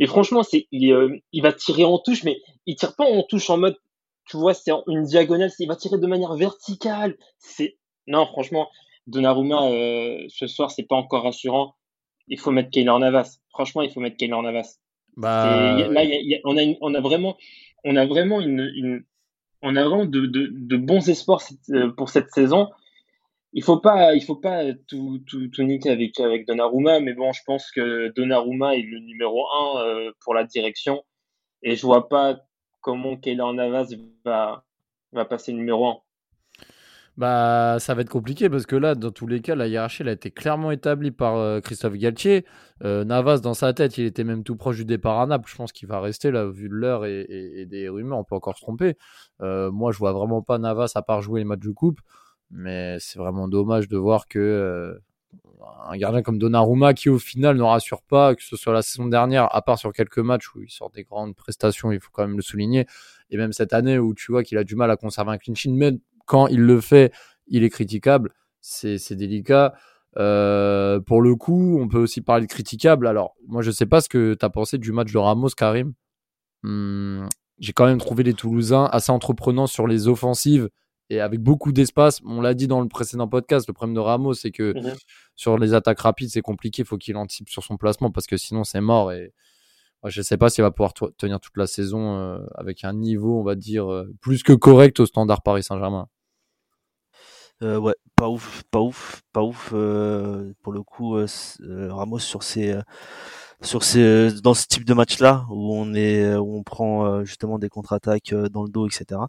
et 0.00 0.06
franchement, 0.08 0.42
c'est, 0.42 0.66
il, 0.72 0.92
euh, 0.92 1.20
il 1.30 1.42
va 1.44 1.52
tirer 1.52 1.84
en 1.84 2.00
touche, 2.00 2.24
mais 2.24 2.40
il 2.66 2.74
tire 2.74 2.96
pas 2.96 3.04
en 3.04 3.22
touche 3.22 3.48
en 3.48 3.58
mode, 3.58 3.76
tu 4.24 4.38
vois, 4.38 4.54
c'est 4.54 4.72
une 4.88 5.04
diagonale, 5.04 5.52
il 5.60 5.68
va 5.68 5.76
tirer 5.76 5.98
de 5.98 6.06
manière 6.08 6.34
verticale. 6.34 7.16
C'est, 7.38 7.78
non, 8.08 8.26
franchement, 8.26 8.68
Donnarumma, 9.06 9.70
euh, 9.70 10.26
ce 10.30 10.48
soir, 10.48 10.72
c'est 10.72 10.82
pas 10.88 10.96
encore 10.96 11.22
rassurant 11.22 11.76
il 12.28 12.38
faut 12.38 12.50
mettre 12.50 12.70
Keylor 12.70 12.98
Navas. 12.98 13.38
Franchement, 13.50 13.82
il 13.82 13.90
faut 13.90 14.00
mettre 14.00 14.16
Keylor 14.16 14.42
Navas. 14.42 14.78
Bah, 15.16 15.76
là, 15.76 16.02
on, 16.44 16.56
a 16.56 16.62
on, 16.80 16.94
a 16.94 17.00
vraiment, 17.00 17.36
on 17.84 17.96
a 17.96 18.06
vraiment 18.06 18.40
une, 18.40 19.04
on 19.62 19.76
a 19.76 19.84
vraiment 19.84 20.06
de, 20.06 20.26
de, 20.26 20.76
bons 20.76 21.08
espoirs 21.08 21.42
euh, 21.70 21.90
pour 21.90 22.08
cette 22.08 22.30
saison. 22.30 22.70
Il 23.52 23.64
faut 23.64 23.78
pas, 23.78 24.14
il 24.14 24.22
faut 24.22 24.36
pas 24.36 24.72
tout, 24.86 25.20
tout, 25.26 25.48
tout 25.48 25.62
niquer 25.64 25.90
avec 25.90 26.20
avec 26.20 26.46
Donnarumma, 26.46 27.00
mais 27.00 27.14
bon, 27.14 27.32
je 27.32 27.40
pense 27.44 27.70
que 27.72 28.12
Donnarumma 28.14 28.76
est 28.76 28.82
le 28.82 29.00
numéro 29.00 29.44
un 29.50 29.84
euh, 29.84 30.12
pour 30.20 30.34
la 30.34 30.44
direction, 30.44 31.02
et 31.62 31.74
je 31.74 31.84
vois 31.84 32.08
pas 32.08 32.40
comment 32.80 33.16
Keylor 33.16 33.52
Navas 33.52 33.92
va, 34.24 34.64
va 35.12 35.24
passer 35.24 35.52
numéro 35.52 35.86
1 35.86 35.98
bah, 37.16 37.76
ça 37.80 37.94
va 37.94 38.02
être 38.02 38.08
compliqué 38.08 38.48
parce 38.48 38.66
que 38.66 38.76
là, 38.76 38.94
dans 38.94 39.10
tous 39.10 39.26
les 39.26 39.40
cas, 39.40 39.54
la 39.54 39.66
hiérarchie 39.68 40.02
a 40.02 40.12
été 40.12 40.30
clairement 40.30 40.70
établie 40.70 41.10
par 41.10 41.36
euh, 41.36 41.60
Christophe 41.60 41.94
Galtier. 41.94 42.46
Euh, 42.82 43.04
Navas, 43.04 43.38
dans 43.38 43.54
sa 43.54 43.72
tête, 43.74 43.98
il 43.98 44.06
était 44.06 44.24
même 44.24 44.42
tout 44.42 44.56
proche 44.56 44.76
du 44.76 44.84
départ 44.84 45.20
à 45.20 45.26
Naples. 45.26 45.50
Je 45.50 45.56
pense 45.56 45.72
qu'il 45.72 45.88
va 45.88 46.00
rester 46.00 46.30
là, 46.30 46.46
vu 46.46 46.68
de 46.68 46.74
l'heure 46.74 47.04
et, 47.04 47.66
des 47.68 47.88
rumeurs. 47.88 48.18
On 48.18 48.24
peut 48.24 48.34
encore 48.34 48.56
se 48.56 48.62
tromper. 48.62 48.96
Euh, 49.42 49.70
moi, 49.70 49.92
je 49.92 49.98
vois 49.98 50.12
vraiment 50.12 50.42
pas 50.42 50.58
Navas 50.58 50.92
à 50.94 51.02
part 51.02 51.20
jouer 51.20 51.40
les 51.40 51.44
matchs 51.44 51.60
de 51.60 51.70
coupe. 51.70 52.00
Mais 52.50 52.96
c'est 53.00 53.18
vraiment 53.18 53.48
dommage 53.48 53.88
de 53.88 53.96
voir 53.96 54.26
que 54.26 54.98
un 55.88 55.96
gardien 55.96 56.22
comme 56.22 56.38
Donnarumma, 56.38 56.94
qui 56.94 57.08
au 57.08 57.18
final 57.18 57.56
ne 57.56 57.62
rassure 57.62 58.02
pas, 58.02 58.34
que 58.34 58.42
ce 58.42 58.56
soit 58.56 58.72
la 58.72 58.82
saison 58.82 59.06
dernière, 59.06 59.54
à 59.54 59.62
part 59.62 59.78
sur 59.78 59.92
quelques 59.92 60.18
matchs 60.18 60.54
où 60.54 60.62
il 60.62 60.70
sort 60.70 60.90
des 60.90 61.04
grandes 61.04 61.34
prestations, 61.34 61.92
il 61.92 62.00
faut 62.00 62.10
quand 62.12 62.26
même 62.26 62.36
le 62.36 62.42
souligner. 62.42 62.86
Et 63.30 63.36
même 63.36 63.52
cette 63.52 63.72
année 63.72 63.98
où 63.98 64.14
tu 64.14 64.32
vois 64.32 64.42
qu'il 64.42 64.58
a 64.58 64.64
du 64.64 64.74
mal 64.74 64.90
à 64.90 64.96
conserver 64.96 65.32
un 65.32 65.38
clean 65.38 65.54
même 65.72 65.98
quand 66.30 66.46
il 66.46 66.60
le 66.60 66.80
fait, 66.80 67.12
il 67.48 67.64
est 67.64 67.70
critiquable. 67.70 68.32
C'est 68.60 69.16
délicat. 69.16 69.74
Euh, 70.16 71.00
pour 71.00 71.22
le 71.22 71.34
coup, 71.34 71.76
on 71.80 71.88
peut 71.88 71.98
aussi 71.98 72.20
parler 72.20 72.46
de 72.46 72.50
critiquable. 72.50 73.08
Alors, 73.08 73.34
moi, 73.48 73.62
je 73.62 73.72
sais 73.72 73.86
pas 73.86 74.00
ce 74.00 74.08
que 74.08 74.34
tu 74.34 74.44
as 74.46 74.48
pensé 74.50 74.78
du 74.78 74.92
match 74.92 75.12
de 75.12 75.18
Ramos, 75.18 75.48
Karim. 75.56 75.92
Hmm, 76.62 77.26
j'ai 77.58 77.72
quand 77.72 77.86
même 77.86 77.98
trouvé 77.98 78.22
les 78.22 78.34
Toulousains 78.34 78.88
assez 78.92 79.10
entreprenants 79.10 79.66
sur 79.66 79.88
les 79.88 80.06
offensives 80.06 80.68
et 81.08 81.18
avec 81.18 81.40
beaucoup 81.40 81.72
d'espace. 81.72 82.20
On 82.24 82.40
l'a 82.40 82.54
dit 82.54 82.68
dans 82.68 82.80
le 82.80 82.86
précédent 82.86 83.26
podcast, 83.26 83.66
le 83.66 83.74
problème 83.74 83.96
de 83.96 84.00
Ramos, 84.00 84.34
c'est 84.34 84.52
que 84.52 84.72
mhm. 84.72 84.94
sur 85.34 85.58
les 85.58 85.74
attaques 85.74 85.98
rapides, 85.98 86.30
c'est 86.30 86.42
compliqué. 86.42 86.82
Il 86.82 86.84
faut 86.84 86.96
qu'il 86.96 87.16
anticipe 87.16 87.48
sur 87.48 87.64
son 87.64 87.76
placement 87.76 88.12
parce 88.12 88.28
que 88.28 88.36
sinon, 88.36 88.62
c'est 88.62 88.80
mort. 88.80 89.10
Et 89.10 89.32
je 90.04 90.20
ne 90.20 90.22
sais 90.22 90.36
pas 90.36 90.48
s'il 90.48 90.62
va 90.62 90.70
pouvoir 90.70 90.94
tenir 90.94 91.40
toute 91.40 91.56
la 91.56 91.66
saison 91.66 92.16
euh, 92.18 92.38
avec 92.54 92.84
un 92.84 92.92
niveau, 92.92 93.40
on 93.40 93.42
va 93.42 93.56
dire, 93.56 93.90
euh, 93.90 94.14
plus 94.20 94.44
que 94.44 94.52
correct 94.52 95.00
au 95.00 95.06
standard 95.06 95.42
Paris 95.42 95.64
Saint-Germain. 95.64 96.06
Euh, 97.62 97.78
ouais, 97.78 97.94
pas 98.16 98.28
ouf, 98.28 98.62
pas 98.70 98.80
ouf, 98.80 99.22
pas 99.32 99.42
ouf. 99.42 99.70
Euh, 99.74 100.52
pour 100.62 100.72
le 100.72 100.82
coup, 100.82 101.16
euh, 101.16 101.26
Ramos 101.92 102.18
sur 102.18 102.42
ces, 102.42 102.74
sur 103.62 103.84
ces, 103.84 104.30
dans 104.42 104.54
ce 104.54 104.66
type 104.66 104.84
de 104.84 104.94
match-là 104.94 105.46
où 105.50 105.74
on 105.76 105.94
est, 105.94 106.34
où 106.36 106.56
on 106.56 106.62
prend 106.62 107.24
justement 107.24 107.58
des 107.58 107.68
contre-attaques 107.68 108.34
dans 108.34 108.62
le 108.64 108.70
dos, 108.70 108.88
etc. 108.88 109.20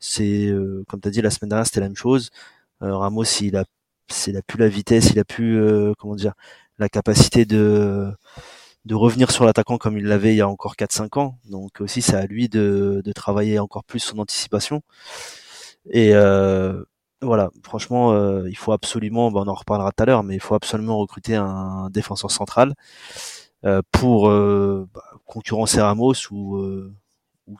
C'est, 0.00 0.52
comme 0.88 1.00
tu 1.00 1.08
as 1.08 1.10
dit 1.12 1.22
la 1.22 1.30
semaine 1.30 1.50
dernière, 1.50 1.66
c'était 1.66 1.80
la 1.80 1.88
même 1.88 1.96
chose. 1.96 2.30
Ramos, 2.80 3.24
il 3.40 3.56
a, 3.56 3.64
il 4.26 4.36
a 4.36 4.42
plus 4.42 4.58
la 4.58 4.68
vitesse, 4.68 5.10
il 5.10 5.18
a 5.20 5.24
plus, 5.24 5.62
comment 5.98 6.16
dire, 6.16 6.34
la 6.78 6.88
capacité 6.88 7.44
de 7.46 8.12
de 8.86 8.94
revenir 8.94 9.30
sur 9.30 9.44
l'attaquant 9.44 9.78
comme 9.78 9.98
il 9.98 10.04
l'avait 10.06 10.32
il 10.34 10.38
y 10.38 10.40
a 10.40 10.48
encore 10.48 10.76
4-5 10.76 11.18
ans. 11.20 11.38
Donc 11.50 11.80
aussi, 11.80 12.02
c'est 12.02 12.16
à 12.16 12.26
lui 12.26 12.48
de, 12.48 13.02
de 13.04 13.12
travailler 13.12 13.58
encore 13.58 13.84
plus 13.84 14.00
son 14.00 14.18
anticipation. 14.18 14.82
Et 15.90 16.14
euh, 16.14 16.82
voilà, 17.22 17.50
franchement, 17.64 18.12
euh, 18.12 18.48
il 18.48 18.56
faut 18.56 18.72
absolument, 18.72 19.28
on 19.28 19.48
en 19.48 19.54
reparlera 19.54 19.90
tout 19.92 20.02
à 20.02 20.06
l'heure, 20.06 20.22
mais 20.22 20.36
il 20.36 20.40
faut 20.40 20.54
absolument 20.54 20.98
recruter 20.98 21.34
un 21.34 21.88
défenseur 21.90 22.30
central 22.30 22.74
euh, 23.64 23.82
pour 23.90 24.28
euh, 24.28 24.88
bah, 24.94 25.02
concurrencer 25.26 25.80
Ramos 25.80 26.14
ou, 26.30 26.92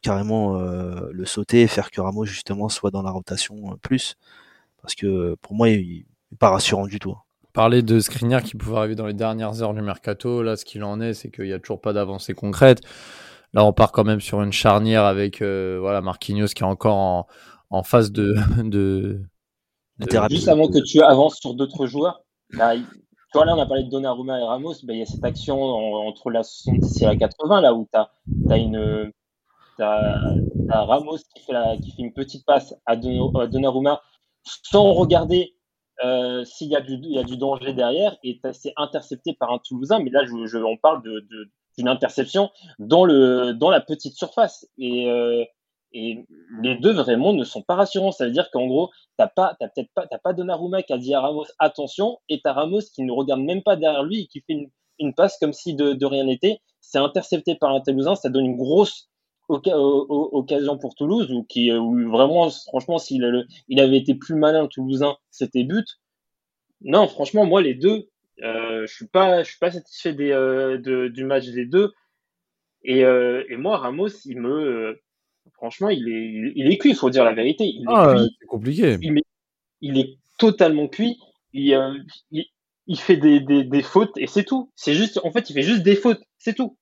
carrément 0.02 0.58
le 0.58 1.24
sauter 1.24 1.62
et 1.62 1.66
faire 1.66 1.90
que 1.90 2.00
Ramos 2.00 2.26
justement 2.26 2.68
soit 2.68 2.90
dans 2.90 3.02
la 3.02 3.10
rotation 3.10 3.78
plus, 3.82 4.16
parce 4.82 4.94
que 4.94 5.34
pour 5.40 5.54
moi, 5.54 5.70
il, 5.70 6.04
n'est 6.30 6.38
pas 6.38 6.50
rassurant 6.50 6.86
du 6.86 6.98
tout. 6.98 7.16
Parler 7.54 7.82
de 7.82 7.98
Skriniar 7.98 8.42
qui 8.42 8.54
pouvait 8.54 8.76
arriver 8.76 8.94
dans 8.94 9.06
les 9.06 9.14
dernières 9.14 9.62
heures 9.62 9.72
du 9.72 9.80
mercato, 9.80 10.42
là, 10.42 10.56
ce 10.56 10.66
qu'il 10.66 10.84
en 10.84 11.00
est, 11.00 11.14
c'est 11.14 11.30
qu'il 11.30 11.46
n'y 11.46 11.54
a 11.54 11.58
toujours 11.58 11.80
pas 11.80 11.94
d'avancée 11.94 12.34
concrète. 12.34 12.82
Là, 13.54 13.64
on 13.64 13.72
part 13.72 13.92
quand 13.92 14.04
même 14.04 14.20
sur 14.20 14.42
une 14.42 14.52
charnière 14.52 15.04
avec 15.04 15.40
voilà 15.40 16.02
Marquinhos 16.02 16.48
qui 16.48 16.62
est 16.62 16.66
encore 16.66 16.96
en, 16.96 17.26
en 17.70 17.82
phase 17.82 18.12
de, 18.12 18.36
de 18.62 19.22
Juste 20.30 20.48
avant 20.48 20.68
que 20.68 20.78
tu 20.78 21.02
avances 21.02 21.38
sur 21.40 21.54
d'autres 21.54 21.86
joueurs, 21.86 22.22
bah, 22.52 22.76
tu 22.76 22.84
vois, 23.34 23.44
là, 23.44 23.56
on 23.56 23.60
a 23.60 23.66
parlé 23.66 23.84
de 23.84 23.90
Donnarumma 23.90 24.40
et 24.40 24.44
Ramos. 24.44 24.74
Bah, 24.84 24.94
il 24.94 25.00
y 25.00 25.02
a 25.02 25.06
cette 25.06 25.24
action 25.24 25.60
entre 25.60 26.30
la 26.30 26.42
70 26.42 27.02
et 27.02 27.04
la 27.04 27.16
80, 27.16 27.60
là, 27.60 27.74
où 27.74 27.88
tu 27.92 27.98
as, 27.98 28.56
une. 28.56 29.12
Ramos 29.78 31.18
qui 31.34 31.42
fait, 31.44 31.52
la, 31.52 31.76
qui 31.76 31.92
fait 31.92 32.02
une 32.02 32.12
petite 32.12 32.44
passe 32.46 32.74
à, 32.86 32.96
Donnarumma 32.96 34.00
sans 34.44 34.92
regarder 34.92 35.54
euh, 36.04 36.44
s'il 36.44 36.68
y, 36.68 36.76
a 36.76 36.80
du, 36.80 36.98
y 37.02 37.18
a 37.18 37.24
du 37.24 37.36
danger 37.36 37.72
derrière 37.72 38.16
et 38.22 38.40
c'est 38.52 38.72
intercepté 38.76 39.34
par 39.34 39.52
un 39.52 39.58
Toulousain. 39.58 39.98
Mais 39.98 40.10
là, 40.10 40.24
je, 40.24 40.46
je 40.46 40.58
on 40.58 40.76
parle 40.76 41.02
d'une 41.02 41.84
de, 41.84 41.90
interception 41.90 42.50
dans, 42.78 43.04
le, 43.04 43.52
dans 43.52 43.70
la 43.70 43.80
petite 43.80 44.14
surface. 44.14 44.66
Et, 44.78 45.10
euh, 45.10 45.44
et 45.92 46.24
les 46.62 46.76
deux 46.76 46.92
vraiment 46.92 47.32
ne 47.32 47.44
sont 47.44 47.62
pas 47.62 47.74
rassurants. 47.74 48.12
Ça 48.12 48.26
veut 48.26 48.30
dire 48.30 48.50
qu'en 48.50 48.66
gros, 48.66 48.90
t'as 49.16 49.28
pas, 49.28 49.56
t'as 49.58 49.68
peut-être 49.68 49.90
pas, 49.94 50.06
t'as 50.06 50.18
pas 50.18 50.32
Donnarumma 50.32 50.82
qui 50.82 50.92
a 50.92 50.98
dit 50.98 51.14
à 51.14 51.20
Ramos 51.20 51.46
attention, 51.58 52.18
et 52.28 52.40
t'as 52.42 52.52
Ramos 52.52 52.80
qui 52.94 53.02
ne 53.02 53.12
regarde 53.12 53.40
même 53.40 53.62
pas 53.62 53.76
derrière 53.76 54.04
lui 54.04 54.22
et 54.22 54.26
qui 54.26 54.40
fait 54.40 54.68
une, 54.98 55.14
passe 55.14 55.38
comme 55.38 55.52
si 55.52 55.74
de, 55.74 56.04
rien 56.04 56.24
n'était. 56.24 56.58
C'est 56.80 56.98
intercepté 56.98 57.54
par 57.54 57.74
un 57.74 57.80
Toulousain, 57.80 58.14
ça 58.14 58.28
donne 58.28 58.46
une 58.46 58.56
grosse 58.56 59.08
occasion 59.48 60.78
pour 60.78 60.94
Toulouse, 60.94 61.32
ou 61.32 61.42
qui, 61.44 61.72
où 61.72 62.10
vraiment, 62.10 62.50
franchement, 62.50 62.98
s'il 62.98 63.46
il 63.68 63.80
avait 63.80 63.96
été 63.96 64.14
plus 64.14 64.34
malin 64.34 64.62
le 64.62 64.68
Toulousain, 64.68 65.16
c'était 65.30 65.64
but. 65.64 65.86
Non, 66.82 67.08
franchement, 67.08 67.44
moi 67.44 67.62
les 67.62 67.74
deux, 67.74 68.08
euh, 68.42 68.86
je 68.86 68.94
suis 68.94 69.08
pas, 69.08 69.42
je 69.42 69.48
suis 69.50 69.58
pas 69.58 69.70
satisfait 69.70 70.14
euh, 70.20 71.08
du 71.08 71.24
match 71.24 71.46
des 71.46 71.66
deux. 71.66 71.92
Euh, 72.88 73.44
et 73.48 73.56
moi, 73.56 73.78
Ramos, 73.78 74.08
il 74.24 74.40
me 74.40 75.00
franchement, 75.58 75.90
il 75.90 76.08
est, 76.08 76.52
il 76.56 76.72
est 76.72 76.78
cuit, 76.78 76.90
il 76.90 76.96
faut 76.96 77.10
dire 77.10 77.24
la 77.24 77.34
vérité. 77.34 77.64
Il 77.64 77.82
est 77.82 77.86
ah, 77.88 78.16
C'est 78.40 78.46
compliqué. 78.46 78.96
Il, 79.80 79.98
est 79.98 80.18
totalement 80.38 80.88
cuit. 80.88 81.18
Il, 81.52 81.74
euh, 81.74 81.94
il, 82.86 82.98
fait 82.98 83.16
des, 83.16 83.40
des, 83.40 83.64
des, 83.64 83.82
fautes 83.82 84.16
et 84.16 84.26
c'est 84.26 84.44
tout. 84.44 84.70
C'est 84.74 84.94
juste, 84.94 85.20
en 85.22 85.30
fait, 85.30 85.50
il 85.50 85.52
fait 85.52 85.62
juste 85.62 85.82
des 85.82 85.96
fautes, 85.96 86.20
c'est 86.38 86.54
tout. 86.54 86.76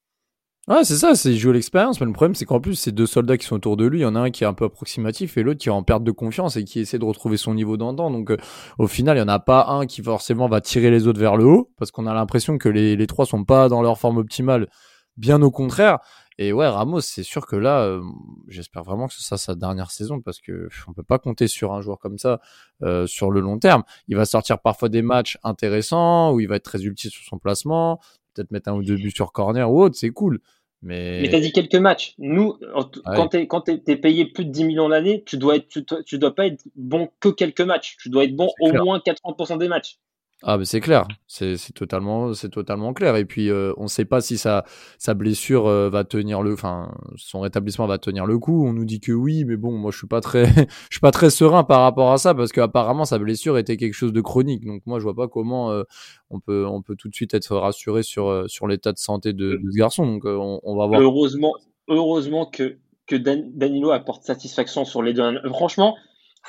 Ouais, 0.68 0.82
c'est 0.82 0.96
ça, 0.96 1.14
c'est 1.14 1.34
jouer 1.36 1.52
l'expérience. 1.52 2.00
Mais 2.00 2.06
le 2.06 2.12
problème, 2.12 2.34
c'est 2.34 2.44
qu'en 2.44 2.60
plus, 2.60 2.74
ces 2.74 2.90
deux 2.90 3.06
soldats 3.06 3.36
qui 3.36 3.46
sont 3.46 3.54
autour 3.54 3.76
de 3.76 3.86
lui, 3.86 4.00
il 4.00 4.02
y 4.02 4.04
en 4.06 4.16
a 4.16 4.20
un 4.20 4.30
qui 4.30 4.42
est 4.42 4.48
un 4.48 4.52
peu 4.52 4.64
approximatif 4.64 5.36
et 5.36 5.44
l'autre 5.44 5.60
qui 5.60 5.68
est 5.68 5.72
en 5.72 5.84
perte 5.84 6.02
de 6.02 6.10
confiance 6.10 6.56
et 6.56 6.64
qui 6.64 6.80
essaie 6.80 6.98
de 6.98 7.04
retrouver 7.04 7.36
son 7.36 7.54
niveau 7.54 7.76
d'antan. 7.76 8.10
Donc, 8.10 8.32
euh, 8.32 8.36
au 8.78 8.88
final, 8.88 9.16
il 9.16 9.20
y 9.20 9.22
en 9.22 9.28
a 9.28 9.38
pas 9.38 9.66
un 9.68 9.86
qui 9.86 10.02
forcément 10.02 10.48
va 10.48 10.60
tirer 10.60 10.90
les 10.90 11.06
autres 11.06 11.20
vers 11.20 11.36
le 11.36 11.44
haut 11.44 11.70
parce 11.78 11.92
qu'on 11.92 12.06
a 12.06 12.14
l'impression 12.14 12.58
que 12.58 12.68
les, 12.68 12.96
les 12.96 13.06
trois 13.06 13.26
sont 13.26 13.44
pas 13.44 13.68
dans 13.68 13.80
leur 13.80 13.96
forme 13.98 14.16
optimale. 14.18 14.68
Bien 15.16 15.40
au 15.40 15.52
contraire. 15.52 15.98
Et 16.38 16.52
ouais, 16.52 16.68
Ramos, 16.68 17.00
c'est 17.00 17.22
sûr 17.22 17.46
que 17.46 17.56
là, 17.56 17.80
euh, 17.80 18.02
j'espère 18.48 18.82
vraiment 18.82 19.08
que 19.08 19.14
ce 19.14 19.22
sera 19.22 19.38
sa 19.38 19.54
dernière 19.54 19.90
saison 19.90 20.20
parce 20.20 20.40
que 20.40 20.68
on 20.86 20.92
peut 20.92 21.02
pas 21.02 21.18
compter 21.18 21.48
sur 21.48 21.72
un 21.72 21.80
joueur 21.80 21.98
comme 21.98 22.18
ça 22.18 22.40
euh, 22.82 23.06
sur 23.06 23.30
le 23.30 23.40
long 23.40 23.58
terme. 23.58 23.84
Il 24.08 24.16
va 24.16 24.26
sortir 24.26 24.58
parfois 24.58 24.90
des 24.90 25.00
matchs 25.00 25.38
intéressants 25.44 26.32
où 26.32 26.40
il 26.40 26.48
va 26.48 26.56
être 26.56 26.64
très 26.64 26.84
utile 26.84 27.10
sur 27.10 27.24
son 27.24 27.38
placement, 27.38 28.00
peut-être 28.34 28.50
mettre 28.50 28.68
un 28.68 28.74
ou 28.74 28.82
deux 28.82 28.96
buts 28.96 29.12
sur 29.14 29.32
corner 29.32 29.70
ou 29.70 29.82
autre, 29.82 29.96
c'est 29.96 30.10
cool. 30.10 30.40
Mais, 30.82 31.22
mais 31.22 31.30
tu 31.30 31.34
as 31.34 31.40
dit 31.40 31.52
quelques 31.52 31.74
matchs. 31.76 32.14
Nous, 32.18 32.58
quand 33.04 33.28
tu 33.28 33.82
es, 33.86 33.96
payé 33.96 34.26
plus 34.26 34.44
de 34.44 34.50
10 34.50 34.64
millions 34.64 34.88
l'année, 34.88 35.24
tu 35.24 35.38
dois 35.38 35.56
être, 35.56 35.68
tu, 36.04 36.18
dois 36.18 36.34
pas 36.34 36.46
être 36.46 36.62
bon 36.76 37.08
que 37.18 37.30
quelques 37.30 37.62
matchs. 37.62 37.96
Tu 37.98 38.10
dois 38.10 38.24
être 38.24 38.36
bon 38.36 38.50
au 38.60 38.72
moins 38.72 38.98
80% 38.98 39.56
des 39.58 39.68
matchs. 39.68 39.98
Ah, 40.42 40.58
mais 40.58 40.66
c'est 40.66 40.80
clair, 40.80 41.08
c'est 41.26 41.56
totalement, 41.74 42.34
c'est 42.34 42.50
totalement 42.50 42.92
clair. 42.92 43.16
Et 43.16 43.24
puis, 43.24 43.48
euh, 43.48 43.72
on 43.78 43.84
ne 43.84 43.88
sait 43.88 44.04
pas 44.04 44.20
si 44.20 44.36
sa, 44.36 44.64
sa 44.98 45.14
blessure 45.14 45.66
euh, 45.66 45.88
va 45.88 46.04
tenir 46.04 46.42
le, 46.42 46.52
enfin, 46.52 46.94
son 47.16 47.40
rétablissement 47.40 47.86
va 47.86 47.96
tenir 47.96 48.26
le 48.26 48.38
coup. 48.38 48.66
On 48.66 48.74
nous 48.74 48.84
dit 48.84 49.00
que 49.00 49.12
oui, 49.12 49.46
mais 49.46 49.56
bon, 49.56 49.72
moi, 49.72 49.90
je 49.90 49.96
suis 49.96 50.06
pas 50.06 50.20
très, 50.20 50.44
suis 50.90 51.00
pas 51.00 51.10
très 51.10 51.30
serein 51.30 51.64
par 51.64 51.80
rapport 51.80 52.12
à 52.12 52.18
ça 52.18 52.34
parce 52.34 52.52
qu'apparemment 52.52 53.06
sa 53.06 53.18
blessure 53.18 53.56
était 53.56 53.78
quelque 53.78 53.94
chose 53.94 54.12
de 54.12 54.20
chronique. 54.20 54.66
Donc, 54.66 54.82
moi, 54.84 54.98
je 54.98 55.04
vois 55.04 55.14
pas 55.14 55.26
comment 55.26 55.70
euh, 55.70 55.84
on 56.28 56.38
peut, 56.38 56.66
on 56.66 56.82
peut 56.82 56.96
tout 56.96 57.08
de 57.08 57.14
suite 57.14 57.32
être 57.32 57.56
rassuré 57.56 58.02
sur, 58.02 58.44
sur 58.46 58.66
l'état 58.66 58.92
de 58.92 58.98
santé 58.98 59.32
de, 59.32 59.58
ce 59.72 59.78
garçon. 59.78 60.06
Donc, 60.06 60.26
on, 60.26 60.76
va 60.76 60.86
voir. 60.86 61.00
Heureusement, 61.00 61.54
heureusement 61.88 62.44
que 62.44 62.76
que 63.06 63.16
Danilo 63.16 63.90
apporte 63.90 64.24
satisfaction 64.24 64.84
sur 64.84 65.02
les 65.02 65.14
deux. 65.14 65.22
Franchement, 65.48 65.96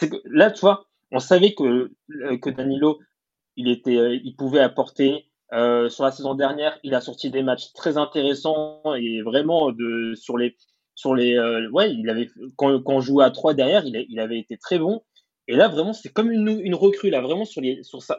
que 0.01 0.07
là, 0.25 0.51
tu 0.51 0.61
vois, 0.61 0.87
on 1.11 1.19
savait 1.19 1.53
que 1.53 1.91
que 2.41 2.49
Danilo 2.49 2.97
euh, 3.57 4.19
il 4.23 4.35
pouvait 4.35 4.59
apporter. 4.59 5.25
Euh, 5.53 5.87
sur 5.87 6.03
la 6.03 6.11
saison 6.11 6.35
dernière, 6.35 6.77
il 6.83 6.93
a 6.93 6.99
sorti 6.99 7.29
des 7.29 7.41
matchs 7.41 7.71
très 7.73 7.97
intéressants 7.97 8.81
et 8.95 9.21
vraiment 9.21 9.71
de 9.71 10.13
sur 10.15 10.37
les 10.37 10.57
sur 10.93 11.15
les 11.15 11.37
euh, 11.37 11.69
ouais, 11.69 11.93
il 11.93 12.09
avait 12.09 12.29
quand, 12.57 12.81
on 12.85 12.99
jouait 12.99 13.23
à 13.23 13.31
3 13.31 13.53
derrière, 13.53 13.85
il, 13.85 14.19
avait 14.19 14.39
été 14.39 14.57
très 14.57 14.79
bon. 14.79 15.03
Et 15.47 15.55
là, 15.55 15.69
vraiment, 15.69 15.93
c'est 15.93 16.09
comme 16.09 16.31
une, 16.31 16.75
recrue. 16.75 17.09
Là, 17.09 17.21
vraiment, 17.21 17.45
sur, 17.45 17.61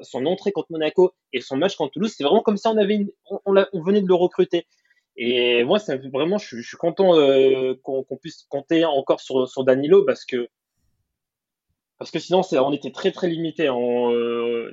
son 0.02 0.26
entrée 0.26 0.52
contre 0.52 0.68
Monaco 0.70 1.12
et 1.34 1.40
son 1.42 1.56
match 1.56 1.76
contre 1.76 1.92
Toulouse, 1.92 2.14
c'est 2.16 2.24
vraiment 2.24 2.40
comme 2.40 2.56
ça 2.56 2.70
on, 2.70 2.78
avait 2.78 3.06
on, 3.28 3.82
venait 3.82 4.00
de 4.00 4.06
le 4.06 4.14
recruter. 4.14 4.66
Et 5.16 5.64
moi, 5.64 5.78
vraiment, 6.12 6.38
je, 6.38 6.62
suis 6.62 6.76
content 6.78 7.18
euh, 7.18 7.74
qu'on 7.82 8.04
puisse 8.22 8.46
compter 8.48 8.84
encore 8.84 9.20
sur 9.20 9.64
Danilo 9.64 10.04
parce 10.04 10.24
que 10.24 10.48
parce 11.98 12.10
que 12.10 12.18
sinon, 12.18 12.42
on 12.52 12.72
était 12.72 12.92
très 12.92 13.10
très 13.12 13.28
limité 13.28 13.68
en, 13.68 14.12
euh, 14.12 14.72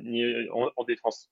en, 0.54 0.84
défense. 0.84 1.30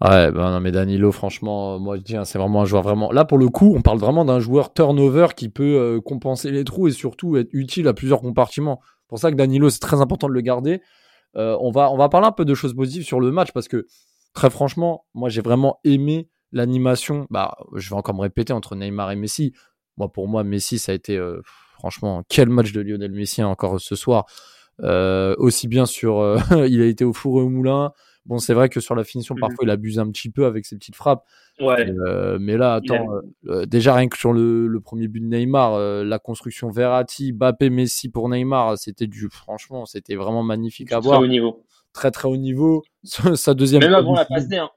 Ouais, 0.00 0.32
ben 0.32 0.50
non, 0.50 0.60
mais 0.60 0.72
Danilo, 0.72 1.12
franchement, 1.12 1.78
moi 1.78 1.96
je 1.96 2.02
dis, 2.02 2.16
hein, 2.16 2.24
c'est 2.24 2.38
vraiment 2.38 2.62
un 2.62 2.64
joueur 2.64 2.82
vraiment. 2.82 3.12
Là, 3.12 3.24
pour 3.24 3.38
le 3.38 3.48
coup, 3.48 3.74
on 3.76 3.82
parle 3.82 3.98
vraiment 3.98 4.24
d'un 4.24 4.40
joueur 4.40 4.72
turnover 4.72 5.28
qui 5.36 5.48
peut 5.48 5.76
euh, 5.76 6.00
compenser 6.00 6.50
les 6.50 6.64
trous 6.64 6.88
et 6.88 6.92
surtout 6.92 7.36
être 7.36 7.50
utile 7.52 7.86
à 7.86 7.94
plusieurs 7.94 8.20
compartiments. 8.20 8.80
C'est 8.82 9.08
pour 9.08 9.18
ça 9.18 9.30
que 9.30 9.36
Danilo, 9.36 9.70
c'est 9.70 9.80
très 9.80 10.00
important 10.00 10.26
de 10.28 10.32
le 10.32 10.40
garder. 10.40 10.80
Euh, 11.36 11.56
on, 11.60 11.70
va, 11.70 12.08
parler 12.08 12.26
un 12.26 12.32
peu 12.32 12.44
de 12.44 12.54
choses 12.54 12.74
positives 12.74 13.04
sur 13.04 13.20
le 13.20 13.30
match 13.30 13.52
parce 13.52 13.68
que, 13.68 13.86
très 14.34 14.50
franchement, 14.50 15.04
moi 15.14 15.28
j'ai 15.28 15.42
vraiment 15.42 15.80
aimé 15.84 16.28
l'animation. 16.52 17.26
Bah, 17.30 17.56
je 17.74 17.90
vais 17.90 17.96
encore 17.96 18.14
me 18.14 18.20
répéter 18.20 18.52
entre 18.52 18.76
Neymar 18.76 19.10
et 19.10 19.16
Messi. 19.16 19.52
Moi, 19.96 20.10
pour 20.10 20.28
moi, 20.28 20.44
Messi, 20.44 20.78
ça 20.78 20.92
a 20.92 20.94
été, 20.94 21.16
euh, 21.16 21.40
franchement, 21.78 22.22
quel 22.28 22.48
match 22.48 22.72
de 22.72 22.80
Lionel 22.80 23.12
Messi 23.12 23.42
hein, 23.42 23.48
encore 23.48 23.80
ce 23.80 23.96
soir. 23.96 24.26
Aussi 24.80 25.68
bien 25.68 25.86
sur. 25.86 26.36
il 26.68 26.82
a 26.82 26.86
été 26.86 27.04
au 27.04 27.12
four 27.12 27.40
et 27.40 27.42
au 27.42 27.48
moulin. 27.48 27.92
Bon, 28.26 28.38
c'est 28.38 28.54
vrai 28.54 28.70
que 28.70 28.80
sur 28.80 28.94
la 28.94 29.04
finition, 29.04 29.34
mmh 29.34 29.40
parfois, 29.40 29.64
il 29.64 29.70
abuse 29.70 29.98
un 29.98 30.10
petit 30.10 30.30
peu 30.30 30.46
avec 30.46 30.64
ses 30.64 30.76
petites 30.76 30.96
frappes. 30.96 31.24
Ouais. 31.60 31.90
Euh, 31.90 32.38
mais 32.40 32.56
là, 32.56 32.74
attends, 32.74 33.06
euh, 33.12 33.20
euh, 33.48 33.66
déjà 33.66 33.94
rien 33.94 34.08
que 34.08 34.16
sur 34.16 34.32
le, 34.32 34.80
premier 34.80 35.08
but 35.08 35.20
de 35.20 35.26
Neymar, 35.26 35.78
la 36.04 36.18
construction 36.18 36.70
Verratti, 36.70 37.32
Bappé, 37.32 37.68
Messi 37.68 38.08
pour 38.08 38.28
Neymar, 38.28 38.78
c'était 38.78 39.06
du, 39.06 39.28
franchement, 39.30 39.84
c'était 39.84 40.14
vraiment 40.14 40.42
magnifique 40.42 40.92
à 40.92 41.00
voir. 41.00 41.18
Très 41.18 41.26
haut 41.26 41.30
niveau. 41.30 41.64
Très 41.92 42.10
très 42.10 42.28
haut 42.28 42.36
niveau. 42.36 42.82
Sa 43.02 43.52
deuxième. 43.54 43.82
Même 43.82 43.94
avant 43.94 44.14
la 44.14 44.24
passe 44.24 44.48
D, 44.48 44.56
hein. 44.56 44.70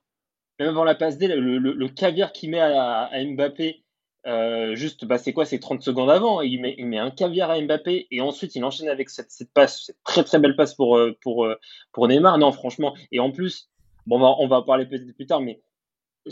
Même 0.59 0.69
avant 0.69 0.83
la 0.83 0.95
passe 0.95 1.17
D, 1.17 1.27
le, 1.27 1.59
le, 1.59 1.87
caviar 1.87 2.31
qu'il 2.33 2.49
met 2.49 2.59
à, 2.59 3.03
à 3.03 3.23
Mbappé 3.23 3.83
euh, 4.27 4.75
juste, 4.75 5.05
bah, 5.05 5.17
c'est 5.17 5.31
quoi 5.31 5.45
C'est 5.45 5.59
30 5.59 5.81
secondes 5.81 6.09
avant. 6.09 6.41
Il 6.41 6.61
met, 6.61 6.75
il 6.77 6.85
met 6.85 6.97
un 6.97 7.11
caviar 7.11 7.49
à 7.49 7.61
Mbappé 7.61 8.07
et 8.11 8.21
ensuite 8.21 8.55
il 8.55 8.63
enchaîne 8.65 8.89
avec 8.89 9.09
cette, 9.09 9.31
cette 9.31 9.51
passe, 9.53 9.85
cette 9.85 10.03
très 10.03 10.23
très 10.23 10.37
belle 10.39 10.55
passe 10.55 10.73
pour, 10.73 10.97
euh, 10.97 11.17
pour, 11.21 11.45
euh, 11.45 11.55
pour 11.93 12.07
Neymar. 12.07 12.37
Non, 12.37 12.51
franchement. 12.51 12.93
Et 13.11 13.19
en 13.21 13.31
plus, 13.31 13.69
bon, 14.05 14.19
on 14.39 14.47
va, 14.47 14.61
parler 14.63 14.85
peut-être 14.85 15.15
plus 15.15 15.27
tard, 15.27 15.39
mais 15.39 15.61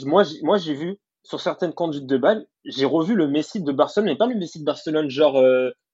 moi, 0.04 0.24
moi 0.44 0.58
j'ai 0.58 0.74
vu 0.74 1.00
sur 1.24 1.40
certaines 1.40 1.74
conduites 1.74 2.06
de 2.06 2.18
balles, 2.18 2.46
j'ai 2.66 2.86
revu 2.86 3.16
le 3.16 3.28
Messi 3.28 3.64
de 3.64 3.72
Barcelone, 3.72 4.10
mais 4.10 4.16
pas 4.18 4.28
le 4.28 4.36
Messi 4.36 4.60
de 4.60 4.66
Barcelone 4.66 5.10
genre 5.10 5.42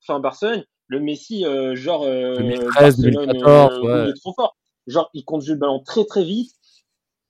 fin 0.02 0.20
Barcelone, 0.20 0.66
le 0.88 1.00
Messi 1.00 1.46
genre 1.74 2.04
2013, 2.04 2.98
2014, 3.00 3.80
il 3.84 4.10
est 4.10 4.20
trop 4.20 4.34
fort. 4.34 4.58
Genre, 4.88 5.10
il 5.14 5.24
conduit 5.24 5.52
le 5.52 5.60
ballon 5.60 5.80
très 5.80 6.04
très 6.04 6.24
vite, 6.24 6.52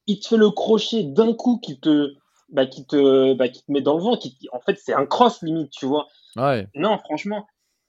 il 0.08 0.20
te 0.20 0.30
fait 0.30 0.38
le 0.38 0.50
crochet 0.50 1.04
d'un 1.04 1.34
coup 1.34 1.60
qui 1.60 1.80
te 1.80 2.14
bah, 2.52 2.66
qui 2.66 2.86
te 2.86 3.34
bah, 3.34 3.50
qui 3.50 3.64
te 3.64 3.72
met 3.72 3.82
dans 3.82 3.98
le 3.98 4.04
vent 4.04 4.18
qui 4.18 4.38
en 4.52 4.60
fait 4.60 4.78
c'est 4.78 4.94
un 4.94 5.06
cross 5.06 5.42
limite 5.42 5.72
tu 5.72 5.86
vois. 5.86 6.08
Ouais. 6.36 6.68
non 6.76 6.98
franchement 7.00 7.48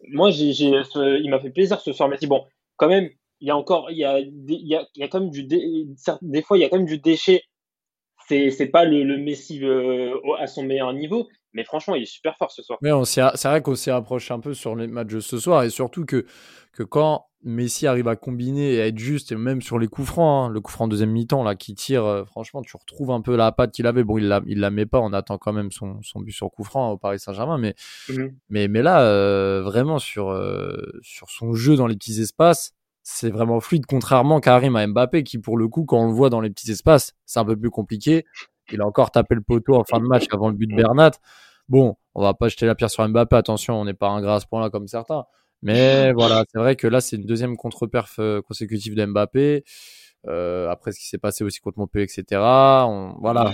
moi 0.09 0.31
j'ai 0.31 0.51
il 0.51 1.31
m'a 1.31 1.41
fait 1.41 1.51
plaisir 1.51 1.81
ce 1.81 1.93
soir. 1.93 2.09
Mais 2.09 2.17
bon 2.27 2.45
quand 2.77 2.89
même 2.89 3.09
il 3.41 3.49
y 3.49 3.51
a 3.51 3.57
encore 3.57 3.91
il 3.91 3.99
y 3.99 4.05
a 4.05 4.19
il 4.19 4.35
y 4.49 4.75
a, 4.75 4.87
il 4.95 5.01
y 5.01 5.05
a 5.05 5.09
quand 5.09 5.21
même 5.21 5.31
du 5.31 5.45
des 5.45 6.43
fois 6.43 6.59
il 6.59 6.61
y 6.61 6.65
a 6.65 6.69
quand 6.69 6.79
même 6.79 6.87
du 6.87 6.99
déchet. 6.99 7.43
C'est 8.29 8.51
c'est 8.51 8.69
pas 8.69 8.85
le, 8.85 9.03
le 9.03 9.19
Messi 9.19 9.65
euh, 9.65 10.15
à 10.39 10.47
son 10.47 10.63
meilleur 10.63 10.93
niveau 10.93 11.29
mais 11.53 11.65
franchement 11.65 11.95
il 11.95 12.03
est 12.03 12.07
super 12.07 12.37
fort 12.37 12.51
ce 12.51 12.63
soir. 12.63 12.79
Mais 12.83 12.91
c'est 13.05 13.49
vrai 13.49 13.63
qu'on 13.63 13.75
s'y 13.75 13.91
approche 13.91 14.31
un 14.31 14.41
peu 14.41 14.55
sur 14.55 14.75
les 14.75 14.87
matchs 14.87 15.15
de 15.15 15.21
ce 15.21 15.39
soir 15.39 15.65
et 15.65 15.71
surtout 15.71 16.07
que 16.07 16.25
que 16.73 16.83
quand 16.83 17.27
Messi 17.45 17.87
arrive 17.87 18.09
à 18.09 18.17
combiner 18.17 18.75
et 18.75 18.83
à 18.83 18.87
être 18.87 18.99
juste, 18.99 19.33
et 19.33 19.37
même 19.37 19.63
sur 19.63 19.79
les 19.79 19.89
coups 19.89 20.07
francs, 20.07 20.49
hein, 20.49 20.53
le 20.53 20.61
coup 20.61 20.71
franc 20.71 20.87
deuxième 20.87 21.11
mi-temps 21.11 21.43
là 21.43 21.55
qui 21.55 21.75
tire, 21.75 22.05
euh, 22.05 22.25
franchement, 22.25 22.63
tu 22.63 22.77
retrouves 22.77 23.11
un 23.11 23.21
peu 23.21 23.37
la 23.37 23.51
patte 23.51 23.73
qu'il 23.73 23.87
avait. 23.87 24.05
Bon, 24.05 24.19
il 24.19 24.29
la, 24.29 24.41
il 24.47 24.61
la 24.61 24.71
met 24.71 24.87
pas, 24.87 25.01
on 25.01 25.13
attend 25.13 25.39
quand 25.39 25.53
même 25.53 25.73
son, 25.73 26.01
son 26.03 26.21
but 26.21 26.33
sur 26.33 26.51
coup 26.51 26.63
franc 26.63 26.93
au 26.93 26.99
Paris 26.99 27.19
Saint-Germain, 27.19 27.59
mais, 27.59 27.75
mhm. 28.09 28.33
mais, 28.49 28.69
mais 28.69 28.83
là, 28.83 29.03
euh, 29.03 29.63
vraiment 29.63 29.99
sur, 29.99 30.31
euh, 30.31 31.01
sur 31.03 31.31
son 31.31 31.55
jeu 31.55 31.77
dans 31.77 31.87
les 31.87 31.97
petits 31.97 32.21
espaces, 32.21 32.75
c'est 33.03 33.31
vraiment 33.31 33.59
fluide, 33.59 33.87
contrairement 33.87 34.41
Karim 34.41 34.77
à 34.77 34.87
Mbappé 34.87 35.25
qui, 35.25 35.39
pour 35.39 35.59
le 35.59 35.67
coup, 35.67 35.85
quand 35.85 35.99
on 35.99 36.07
le 36.07 36.15
voit 36.15 36.31
dans 36.31 36.41
les 36.41 36.51
petits 36.51 36.71
espaces, 36.71 37.15
c'est 37.27 37.41
un 37.41 37.45
peu 37.45 37.57
plus 37.57 37.71
compliqué. 37.71 38.25
Il 38.71 38.81
a 38.81 38.87
encore 38.87 39.11
tapé 39.11 39.35
le 39.35 39.41
poteau 39.41 39.75
en 39.75 39.83
fin 39.83 39.99
de 39.99 40.07
match 40.07 40.27
avant 40.31 40.49
le 40.49 40.55
but 40.55 40.69
de 40.69 40.77
Bernat. 40.77 41.11
Bon, 41.69 41.97
on 42.15 42.23
va 42.23 42.35
pas 42.35 42.49
jeter 42.49 42.67
la 42.67 42.77
pierre 42.77 42.91
sur 42.91 43.07
Mbappé, 43.09 43.35
attention, 43.35 43.81
on 43.81 43.85
n'est 43.85 43.95
pas 43.95 44.09
un 44.09 44.21
gras 44.21 44.37
à 44.37 44.41
ce 44.41 44.47
point-là 44.47 44.71
comme 44.71 44.87
certains. 44.87 45.25
Mais 45.63 46.13
voilà, 46.13 46.45
c'est 46.51 46.59
vrai 46.59 46.77
que 46.77 46.87
là, 46.87 47.01
c'est 47.01 47.17
une 47.17 47.27
deuxième 47.27 47.57
contre-perf 47.57 48.17
euh, 48.19 48.43
consécutive 48.43 48.95
d'Mbappé. 48.95 49.65
Euh, 50.29 50.71
après 50.71 50.93
ce 50.93 51.01
qui 51.01 51.09
s'est 51.09 51.19
passé 51.19 51.43
aussi 51.43 51.59
contre 51.59 51.81
Montpellier, 51.81 52.05
etc. 52.05 52.41
voilà. 53.21 53.53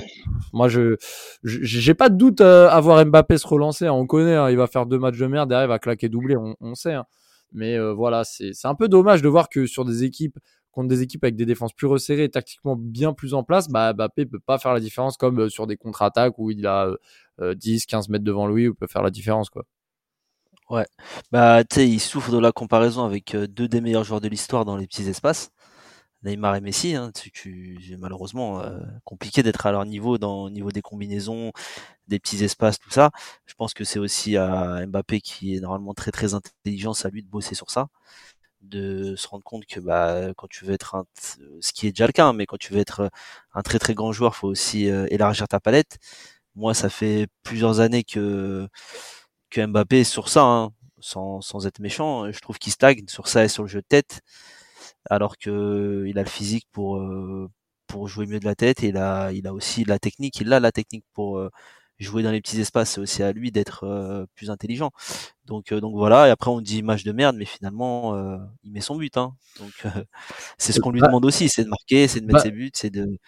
Moi, 0.53 0.69
je 0.69 0.97
j'ai 1.43 1.95
pas 1.95 2.11
de 2.11 2.17
doute 2.17 2.43
euh, 2.43 2.69
à 2.69 2.79
voir 2.81 3.05
Mbappé 3.07 3.39
se 3.39 3.47
relancer. 3.47 3.87
Hein. 3.87 3.93
On 3.93 4.07
connaît, 4.07 4.35
hein, 4.35 4.51
il 4.51 4.57
va 4.57 4.67
faire 4.67 4.85
deux 4.85 4.99
matchs 4.99 5.17
de 5.17 5.27
merde, 5.27 5.49
derrière 5.49 5.67
il 5.67 5.69
va 5.69 5.79
claquer 5.79 6.09
doublé, 6.11 6.37
on, 6.37 6.57
on 6.61 6.75
sait. 6.75 6.93
Hein. 6.93 7.07
Mais 7.53 7.79
euh, 7.79 7.95
voilà, 7.95 8.25
c'est 8.25 8.53
un 8.65 8.75
peu 8.75 8.89
dommage 8.89 9.23
de 9.23 9.29
voir 9.29 9.49
que 9.49 9.67
sur 9.67 9.87
des 9.87 10.05
équipes 10.05 10.39
contre 10.71 10.89
des 10.89 11.01
équipes 11.03 11.25
avec 11.25 11.37
des 11.37 11.47
défenses 11.47 11.73
plus 11.73 11.87
resserrées, 11.87 12.29
tactiquement 12.29 12.77
bien 12.77 13.15
plus 13.15 13.33
en 13.33 13.43
place, 13.43 13.69
bah, 13.69 13.95
Mbappé 13.95 14.27
peut 14.27 14.39
pas 14.39 14.59
faire 14.59 14.75
la 14.75 14.81
différence 14.81 15.17
comme 15.17 15.49
sur 15.49 15.67
des 15.67 15.77
contre-attaques 15.77 16.39
où 16.39 16.51
il 16.51 16.67
a 16.67 16.91
10, 17.41 17.87
15 17.87 18.11
mètres 18.11 18.25
devant 18.25 18.47
lui, 18.47 18.69
où 18.69 18.73
il 18.73 18.77
peut 18.77 18.87
faire 18.87 19.03
la 19.03 19.11
différence, 19.11 19.49
quoi. 19.49 19.65
Ouais, 20.71 20.85
bah 21.33 21.65
tu 21.65 21.77
sais, 21.77 21.89
il 21.89 21.99
souffre 21.99 22.31
de 22.31 22.39
la 22.39 22.53
comparaison 22.53 23.05
avec 23.05 23.35
euh, 23.35 23.47
deux 23.47 23.69
des 23.69 23.81
meilleurs 23.81 24.05
joueurs 24.05 24.21
de 24.21 24.29
l'histoire 24.29 24.67
dans 24.67 24.77
les 24.77 24.87
petits 24.87 25.09
espaces, 25.09 25.51
Neymar 26.25 26.57
et 26.57 26.61
Messi. 26.63 26.95
Hein, 26.97 27.13
tu, 27.15 27.79
malheureusement 27.99 28.61
euh, 28.63 28.79
compliqué 29.05 29.43
d'être 29.43 29.67
à 29.67 29.73
leur 29.73 29.87
niveau 29.87 30.19
dans 30.19 30.45
au 30.45 30.51
niveau 30.51 30.71
des 30.73 30.83
combinaisons, 30.83 31.53
des 32.09 32.19
petits 32.21 32.45
espaces, 32.45 32.79
tout 32.79 32.91
ça. 32.91 33.11
Je 33.47 33.55
pense 33.55 33.75
que 33.75 33.85
c'est 33.85 33.99
aussi 34.01 34.37
à 34.39 34.87
Mbappé 34.87 35.21
qui 35.23 35.57
est 35.57 35.61
normalement 35.61 35.95
très 35.95 36.13
très 36.13 36.35
intelligent, 36.35 36.93
à 37.05 37.09
lui 37.11 37.23
de 37.23 37.29
bosser 37.31 37.55
sur 37.55 37.71
ça, 37.71 37.89
de 38.63 39.17
se 39.17 39.29
rendre 39.29 39.45
compte 39.45 39.67
que 39.67 39.81
bah 39.81 40.33
quand 40.37 40.49
tu 40.49 40.65
veux 40.65 40.75
être 40.75 40.95
un, 40.97 41.05
ce 41.61 41.73
qui 41.73 41.87
est 41.89 41.93
déjà 41.93 42.07
le 42.07 42.13
cas, 42.13 42.27
hein, 42.27 42.33
mais 42.35 42.47
quand 42.47 42.59
tu 42.59 42.73
veux 42.75 42.81
être 42.81 43.11
un 43.55 43.63
très 43.63 43.79
très 43.79 43.95
grand 43.95 44.13
joueur, 44.13 44.37
faut 44.37 44.49
aussi 44.49 44.91
euh, 44.91 45.07
élargir 45.11 45.49
ta 45.49 45.61
palette. 45.61 45.99
Moi, 46.57 46.75
ça 46.75 46.91
fait 46.91 47.29
plusieurs 47.45 47.81
années 47.81 48.05
que 48.05 48.69
que 49.51 49.65
Mbappé 49.67 50.05
sur 50.05 50.29
ça, 50.29 50.43
hein, 50.45 50.73
sans, 51.01 51.41
sans 51.41 51.67
être 51.67 51.81
méchant. 51.81 52.31
Je 52.33 52.41
trouve 52.41 52.59
qu'il 52.59 52.73
stagne 52.73 53.05
sur 53.09 53.29
ça 53.29 53.45
et 53.45 53.49
sur 53.49 53.63
le 53.65 53.69
jeu 53.69 53.81
de 53.81 53.87
tête, 53.89 54.21
alors 55.11 55.39
que 55.39 56.05
il 56.09 56.19
a 56.19 56.23
le 56.23 56.29
physique 56.29 56.67
pour 56.73 56.99
euh, 56.99 57.49
pour 57.87 58.09
jouer 58.09 58.27
mieux 58.27 58.41
de 58.41 58.45
la 58.45 58.55
tête 58.55 58.83
et 58.83 58.89
il 58.89 58.97
a 58.99 59.33
il 59.33 59.47
a 59.47 59.55
aussi 59.55 59.85
la 59.85 59.99
technique. 59.99 60.41
Il 60.41 60.53
a 60.53 60.61
la 60.61 60.73
technique 60.73 61.05
pour 61.15 61.39
euh, 61.39 61.51
jouer 61.99 62.23
dans 62.23 62.31
les 62.33 62.41
petits 62.41 62.61
espaces. 62.61 62.93
C'est 62.93 63.01
aussi 63.01 63.23
à 63.23 63.33
lui 63.33 63.53
d'être 63.53 63.85
euh, 63.85 64.27
plus 64.35 64.51
intelligent. 64.51 64.91
Donc 65.47 65.73
donc 65.73 65.95
voilà. 65.97 66.29
Et 66.29 66.31
après 66.31 66.51
on 66.51 66.61
dit 66.61 66.83
match 66.83 67.05
de 67.05 67.13
merde, 67.13 67.37
mais 67.37 67.47
finalement 67.47 68.17
il 68.65 68.73
met 68.73 68.81
son 68.81 68.97
but. 68.97 69.17
Hein. 69.17 69.35
Donc 69.61 69.73
c'est 70.59 70.73
ce 70.73 70.81
qu'on 70.81 70.91
lui 70.93 71.01
demande 71.01 71.25
aussi, 71.25 71.49
c'est 71.49 71.65
de 71.65 71.71
marquer, 71.71 72.09
c'est 72.09 72.21
de 72.21 72.27
mettre 72.27 72.43
ses 72.43 72.51
buts, 72.53 72.71
c'est 72.75 72.91
de 72.91 73.19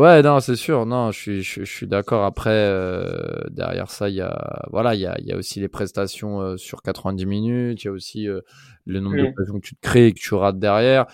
Ouais, 0.00 0.22
non, 0.22 0.40
c'est 0.40 0.56
sûr. 0.56 0.86
Non, 0.86 1.10
je 1.10 1.18
suis, 1.18 1.42
je, 1.42 1.62
suis 1.62 1.86
d'accord. 1.86 2.24
Après, 2.24 2.48
euh, 2.48 3.12
derrière 3.50 3.90
ça, 3.90 4.08
il 4.08 4.14
y 4.14 4.22
a, 4.22 4.62
voilà, 4.70 4.94
il 4.94 5.00
y 5.02 5.06
a, 5.06 5.14
il 5.18 5.26
y 5.26 5.32
a 5.32 5.36
aussi 5.36 5.60
les 5.60 5.68
prestations 5.68 6.40
euh, 6.40 6.56
sur 6.56 6.80
90 6.80 7.26
minutes. 7.26 7.82
Il 7.82 7.84
y 7.84 7.88
a 7.88 7.92
aussi 7.92 8.26
euh, 8.26 8.40
le 8.86 9.00
nombre 9.00 9.18
de 9.18 9.26
d'occasions 9.26 9.60
que 9.60 9.66
tu 9.66 9.74
te 9.74 9.80
crées 9.82 10.06
et 10.06 10.12
que 10.14 10.18
tu 10.18 10.32
rates 10.32 10.58
derrière. 10.58 11.04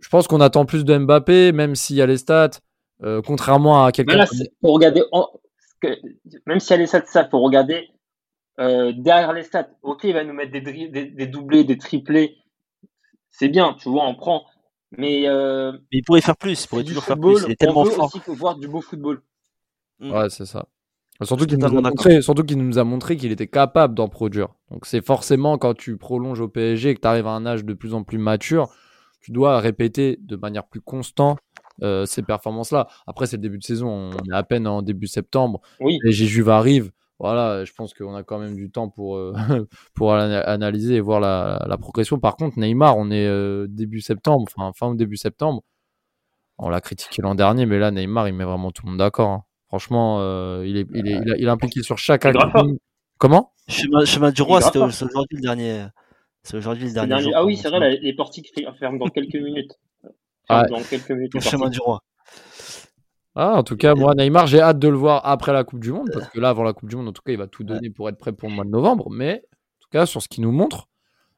Je 0.00 0.08
pense 0.08 0.26
qu'on 0.26 0.40
attend 0.40 0.66
plus 0.66 0.84
de 0.84 0.98
Mbappé, 0.98 1.52
même 1.52 1.76
s'il 1.76 1.94
y 1.94 2.02
a 2.02 2.06
les 2.06 2.16
stats. 2.16 2.58
contrairement 3.24 3.84
à 3.84 3.92
quelqu'un. 3.92 4.24
Pour 4.60 4.74
regarder, 4.74 5.04
même 6.46 6.58
s'il 6.58 6.72
y 6.72 6.74
a 6.74 6.78
les 6.78 6.86
stats, 6.88 7.06
ça, 7.06 7.28
faut 7.28 7.38
regarder 7.38 7.90
derrière 8.58 9.34
les 9.34 9.44
stats. 9.44 9.70
Ok, 9.82 10.02
il 10.02 10.14
va 10.14 10.24
nous 10.24 10.34
mettre 10.34 10.50
des, 10.50 10.62
des, 10.62 11.04
des 11.04 11.26
doublés, 11.28 11.62
des 11.62 11.78
triplés. 11.78 12.38
C'est 13.30 13.48
bien, 13.48 13.76
tu 13.78 13.88
vois, 13.88 14.04
on 14.04 14.16
prend. 14.16 14.46
Mais, 14.92 15.28
euh, 15.28 15.72
mais 15.72 15.98
il 15.98 16.02
pourrait 16.02 16.20
faire 16.20 16.36
plus, 16.36 16.64
il 16.64 16.68
pourrait 16.68 16.84
toujours 16.84 17.04
faire 17.04 17.18
plus. 17.18 17.44
Il 17.44 17.52
est 17.52 17.56
tellement 17.56 17.80
on 17.80 17.84
veut 17.84 17.90
fort. 17.90 18.06
aussi 18.06 18.20
voir 18.28 18.56
du 18.56 18.68
beau 18.68 18.80
football. 18.80 19.22
Mm. 19.98 20.12
Ouais, 20.12 20.30
c'est 20.30 20.46
ça. 20.46 20.66
Surtout 21.22 21.46
qu'il 21.46 21.58
nous, 21.58 21.64
a 21.64 21.70
montré, 21.70 22.20
surtout 22.20 22.44
qu'il 22.44 22.58
nous 22.58 22.78
a 22.78 22.84
montré 22.84 23.16
qu'il 23.16 23.32
était 23.32 23.46
capable 23.46 23.94
d'en 23.94 24.08
produire. 24.08 24.48
Donc 24.70 24.84
c'est 24.84 25.04
forcément 25.04 25.56
quand 25.56 25.74
tu 25.74 25.96
prolonges 25.96 26.40
au 26.40 26.48
PSG 26.48 26.90
et 26.90 26.94
que 26.94 27.00
tu 27.00 27.08
arrives 27.08 27.26
à 27.26 27.30
un 27.30 27.46
âge 27.46 27.64
de 27.64 27.72
plus 27.72 27.94
en 27.94 28.02
plus 28.02 28.18
mature, 28.18 28.68
tu 29.22 29.32
dois 29.32 29.58
répéter 29.58 30.18
de 30.20 30.36
manière 30.36 30.66
plus 30.66 30.82
constante 30.82 31.38
euh, 31.82 32.04
ces 32.04 32.22
performances-là. 32.22 32.88
Après, 33.06 33.26
c'est 33.26 33.36
le 33.36 33.42
début 33.42 33.58
de 33.58 33.64
saison, 33.64 33.88
on 33.88 34.30
est 34.30 34.34
à 34.34 34.42
peine 34.42 34.66
en 34.66 34.82
début 34.82 35.06
septembre. 35.06 35.62
Oui. 35.80 35.98
Les 36.02 36.12
Juve 36.12 36.50
arrive 36.50 36.90
voilà, 37.18 37.64
je 37.64 37.72
pense 37.72 37.94
qu'on 37.94 38.14
a 38.14 38.22
quand 38.22 38.38
même 38.38 38.56
du 38.56 38.70
temps 38.70 38.88
pour, 38.88 39.16
euh, 39.16 39.34
pour 39.94 40.14
analyser 40.14 40.96
et 40.96 41.00
voir 41.00 41.20
la, 41.20 41.64
la, 41.66 41.78
progression. 41.78 42.18
Par 42.18 42.36
contre, 42.36 42.58
Neymar, 42.58 42.96
on 42.98 43.10
est 43.10 43.26
euh, 43.26 43.66
début 43.68 44.00
septembre, 44.00 44.44
enfin 44.54 44.72
fin 44.74 44.88
ou 44.88 44.94
début 44.94 45.16
septembre. 45.16 45.62
On 46.58 46.68
l'a 46.68 46.80
critiqué 46.80 47.22
l'an 47.22 47.34
dernier, 47.34 47.64
mais 47.66 47.78
là, 47.78 47.90
Neymar, 47.90 48.28
il 48.28 48.34
met 48.34 48.44
vraiment 48.44 48.70
tout 48.70 48.84
le 48.84 48.90
monde 48.90 48.98
d'accord. 48.98 49.30
Hein. 49.30 49.42
Franchement, 49.68 50.18
euh, 50.20 50.64
il, 50.66 50.76
est, 50.76 50.86
il, 50.94 51.08
est, 51.08 51.20
il, 51.38 51.44
est 51.44 51.50
impliqué 51.50 51.82
sur 51.82 51.98
chaque 51.98 52.24
action. 52.24 52.78
Comment? 53.18 53.52
Chemin, 53.68 54.04
chemin, 54.04 54.30
du 54.30 54.42
roi, 54.42 54.60
c'était 54.60 54.78
aujourd'hui 54.78 55.36
le 55.36 55.42
dernier. 55.42 55.86
C'est 56.42 56.56
aujourd'hui 56.56 56.86
le 56.86 56.92
dernier. 56.92 57.32
ah 57.34 57.44
oui, 57.44 57.56
c'est 57.56 57.68
vrai, 57.70 57.98
les 58.00 58.14
portiques 58.14 58.52
ferment 58.78 58.98
dans 58.98 59.08
quelques 59.08 59.34
minutes. 59.34 59.72
Dans 60.48 60.82
quelques 60.88 61.10
minutes. 61.10 61.34
Le 61.34 61.40
chemin 61.40 61.70
du 61.70 61.80
roi. 61.80 62.02
Ah, 63.38 63.52
en 63.58 63.62
tout 63.62 63.76
cas, 63.76 63.94
moi, 63.94 64.14
Neymar, 64.14 64.46
j'ai 64.46 64.60
hâte 64.60 64.78
de 64.78 64.88
le 64.88 64.96
voir 64.96 65.20
après 65.24 65.52
la 65.52 65.62
Coupe 65.62 65.80
du 65.80 65.92
Monde, 65.92 66.08
parce 66.12 66.28
que 66.30 66.40
là, 66.40 66.48
avant 66.48 66.62
la 66.62 66.72
Coupe 66.72 66.88
du 66.88 66.96
Monde, 66.96 67.08
en 67.08 67.12
tout 67.12 67.20
cas, 67.22 67.32
il 67.32 67.38
va 67.38 67.46
tout 67.46 67.64
donner 67.64 67.90
pour 67.90 68.08
être 68.08 68.16
prêt 68.16 68.32
pour 68.32 68.48
le 68.48 68.54
mois 68.54 68.64
de 68.64 68.70
novembre. 68.70 69.10
Mais 69.10 69.42
en 69.44 69.82
tout 69.82 69.88
cas, 69.92 70.06
sur 70.06 70.22
ce 70.22 70.28
qu'il 70.28 70.42
nous 70.42 70.52
montre. 70.52 70.88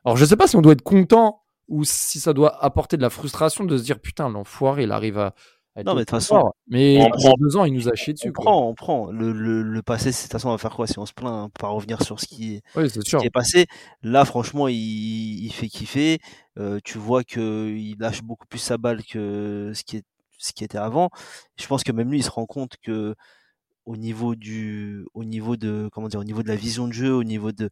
Alors, 0.05 0.17
je 0.17 0.25
sais 0.25 0.37
pas 0.37 0.47
si 0.47 0.55
on 0.57 0.63
doit 0.63 0.73
être 0.73 0.83
content 0.83 1.43
ou 1.67 1.83
si 1.85 2.21
ça 2.21 2.33
doit 2.33 2.65
apporter 2.65 2.97
de 2.97 3.03
la 3.03 3.11
frustration 3.11 3.65
de 3.65 3.77
se 3.77 3.83
dire 3.83 3.99
putain, 4.01 4.29
l'enfoiré, 4.31 4.85
il 4.85 4.93
arrive 4.93 5.19
à, 5.19 5.35
Non, 5.85 5.95
mais 5.95 6.01
de 6.01 6.05
toute 6.05 6.11
façon, 6.11 6.53
mais 6.69 6.99
on 7.03 7.11
prend 7.11 7.35
deux 7.41 7.57
ans, 7.57 7.65
il 7.65 7.75
nous 7.75 7.89
a 7.89 7.95
chié 7.97 8.13
dessus. 8.15 8.29
on 8.29 8.33
quoi. 8.33 8.45
prend, 8.45 8.69
on 8.69 8.75
prend. 8.75 9.11
Le, 9.11 9.33
le, 9.33 9.63
le 9.63 9.83
passé, 9.83 10.11
de 10.11 10.17
toute 10.17 10.31
façon, 10.31 10.49
on 10.49 10.53
va 10.53 10.59
faire 10.59 10.75
quoi 10.77 10.87
si 10.87 10.99
on 11.01 11.05
se 11.05 11.13
plaint 11.13 11.33
hein, 11.33 11.51
Pas 11.59 11.69
revenir 11.69 12.01
sur 12.03 12.21
ce 12.21 12.27
qui 12.27 12.55
est, 12.55 12.63
Oui, 12.77 12.89
ce 12.89 13.01
sûr. 13.03 13.19
qui 13.21 13.27
est 13.27 13.31
passé. 13.31 13.67
Là, 14.03 14.25
franchement, 14.25 14.69
il, 14.69 14.77
il 15.45 15.53
fait 15.53 15.67
kiffer. 15.69 16.21
Euh, 16.59 16.79
tu 16.85 16.97
vois 16.97 17.25
que 17.25 17.69
il 17.69 17.97
lâche 17.99 18.23
beaucoup 18.23 18.47
plus 18.47 18.61
sa 18.61 18.79
balle 18.79 19.03
que 19.05 19.73
ce 19.75 19.83
qui 19.83 19.97
est 19.99 20.05
ce 20.39 20.53
qui 20.55 20.65
était 20.65 20.79
avant. 20.79 21.11
Je 21.59 21.67
pense 21.67 21.85
que 21.85 21.93
même 21.93 22.11
lui, 22.11 22.19
il 22.21 22.25
se 22.25 22.31
rend 22.31 22.47
compte 22.47 22.77
que 22.83 23.15
au 23.87 23.97
niveau 23.97 24.35
du, 24.37 25.07
au 25.15 25.25
niveau 25.25 25.57
de, 25.57 25.89
comment 25.93 26.09
dire, 26.09 26.21
au 26.21 26.25
niveau 26.25 26.43
de 26.43 26.49
la 26.49 26.57
vision 26.57 26.89
de 26.89 26.93
jeu, 26.93 27.13
au 27.15 27.25
niveau 27.25 27.53
de 27.53 27.71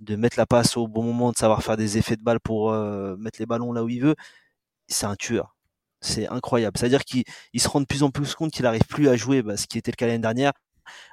de 0.00 0.16
mettre 0.16 0.38
la 0.38 0.46
passe 0.46 0.76
au 0.78 0.88
bon 0.88 1.02
moment, 1.04 1.32
de 1.32 1.36
savoir 1.38 1.62
faire 1.62 1.76
des 1.76 1.98
effets 1.98 2.16
de 2.16 2.22
balle 2.22 2.40
pour 2.40 2.72
euh, 2.72 3.16
mettre 3.18 3.38
les 3.40 3.46
ballons 3.46 3.72
là 3.72 3.84
où 3.84 3.88
il 3.90 4.00
veut, 4.02 4.16
c'est 4.88 5.06
un 5.06 5.16
tueur. 5.16 5.56
C'est 6.00 6.28
incroyable. 6.28 6.78
C'est-à-dire 6.78 7.04
qu'il 7.04 7.24
il 7.52 7.60
se 7.60 7.68
rend 7.68 7.80
de 7.82 7.86
plus 7.86 8.02
en 8.02 8.10
plus 8.10 8.34
compte 8.34 8.52
qu'il 8.52 8.66
arrive 8.66 8.84
plus 8.86 9.08
à 9.08 9.16
jouer, 9.16 9.42
bah, 9.42 9.56
ce 9.56 9.66
qui 9.66 9.78
était 9.78 9.90
le 9.92 9.96
cas 9.96 10.06
l'année 10.06 10.18
dernière, 10.20 10.52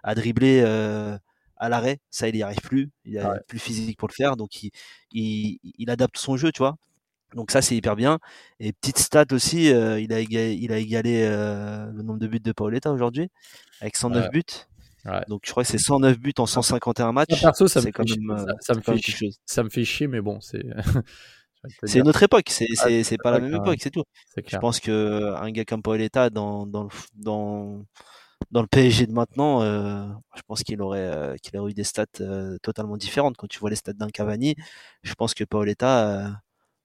à 0.04 0.16
dribbler 0.16 0.62
euh, 0.66 1.18
à 1.58 1.70
l'arrêt. 1.70 2.00
Ça, 2.12 2.30
il 2.30 2.36
y 2.38 2.44
arrive 2.44 2.62
plus. 2.62 2.92
Il 3.06 3.18
a 3.20 3.34
Ouais. 3.34 3.40
plus 3.48 3.60
physique 3.60 3.98
pour 4.00 4.08
le 4.10 4.14
faire, 4.14 4.38
donc 4.38 4.64
il, 4.64 4.72
il, 5.12 5.60
il 5.64 5.90
adapte 5.92 6.18
son 6.18 6.38
jeu, 6.38 6.52
tu 6.52 6.60
vois. 6.60 6.78
Donc 7.36 7.52
ça, 7.52 7.62
c'est 7.62 7.76
hyper 7.76 7.96
bien. 7.96 8.20
Et 8.60 8.72
petite 8.74 8.98
stat 9.00 9.26
aussi, 9.32 9.72
euh, 9.74 10.00
il 10.00 10.14
a 10.14 10.20
égalé, 10.20 10.54
il 10.54 10.72
a 10.72 10.78
égalé 10.78 11.24
euh, 11.26 11.92
le 11.92 12.02
nombre 12.04 12.20
de 12.20 12.28
buts 12.28 12.40
de 12.40 12.52
Paoletta 12.52 12.92
aujourd'hui, 12.92 13.30
avec 13.82 13.96
109 13.98 14.24
Ouais. 14.26 14.30
buts. 14.30 14.44
Ouais. 15.06 15.22
Donc 15.28 15.42
je 15.46 15.52
crois 15.52 15.64
que 15.64 15.70
c'est 15.70 15.78
109 15.78 16.18
buts 16.20 16.34
en 16.38 16.46
151 16.46 17.12
matchs. 17.12 17.36
Ça, 17.40 17.48
perso, 17.50 17.68
ça 17.68 17.82
me 17.82 17.92
quand 17.92 18.08
fait 18.08 18.18
même, 18.18 18.30
euh, 18.32 18.38
ça- 18.46 18.54
ça 18.62 18.74
me 18.76 18.82
fait. 18.82 18.98
Ça 19.46 19.64
fait 19.70 19.86
chier, 19.86 20.08
mais 20.08 20.22
bon, 20.22 20.40
c'est. 20.42 20.64
C'est 21.84 22.00
une 22.00 22.08
autre 22.08 22.24
époque, 22.24 22.46
c'est 22.50 22.68
Ah, 22.80 22.88
pas 23.22 23.32
la 23.32 23.40
même 23.40 23.52
que- 23.52 23.58
époque, 23.58 23.78
c'est 23.82 23.90
tout. 23.90 24.04
Je 24.46 24.58
pense 24.58 24.80
que 24.80 25.34
un 25.36 25.52
gars 25.52 25.66
comme 25.66 25.82
Paoletta 25.82 26.30
dans 26.30 26.66
dans 26.66 26.84
le 26.84 26.90
dans 27.16 27.84
dans 28.52 28.62
le 28.62 28.68
PSG 28.68 29.08
de 29.08 29.12
maintenant, 29.12 29.64
euh, 29.64 30.06
je 30.36 30.42
pense 30.48 30.64
qu'il 30.64 30.82
aurait 30.82 31.00
euh, 31.12 31.36
qu'il 31.42 31.58
aurait 31.58 31.72
eu 31.72 31.74
des 31.74 31.84
stats 31.84 32.06
euh, 32.22 32.58
totalement 32.62 32.96
différentes. 32.96 33.36
Quand 33.38 33.48
tu 33.48 33.60
vois 33.60 33.70
les 33.72 33.76
stats 33.76 33.94
d'un 33.94 34.08
Cavani, 34.10 34.56
je 35.04 35.14
pense 35.16 35.34
que 35.34 35.44
Paoletta 35.44 36.08
euh, 36.28 36.30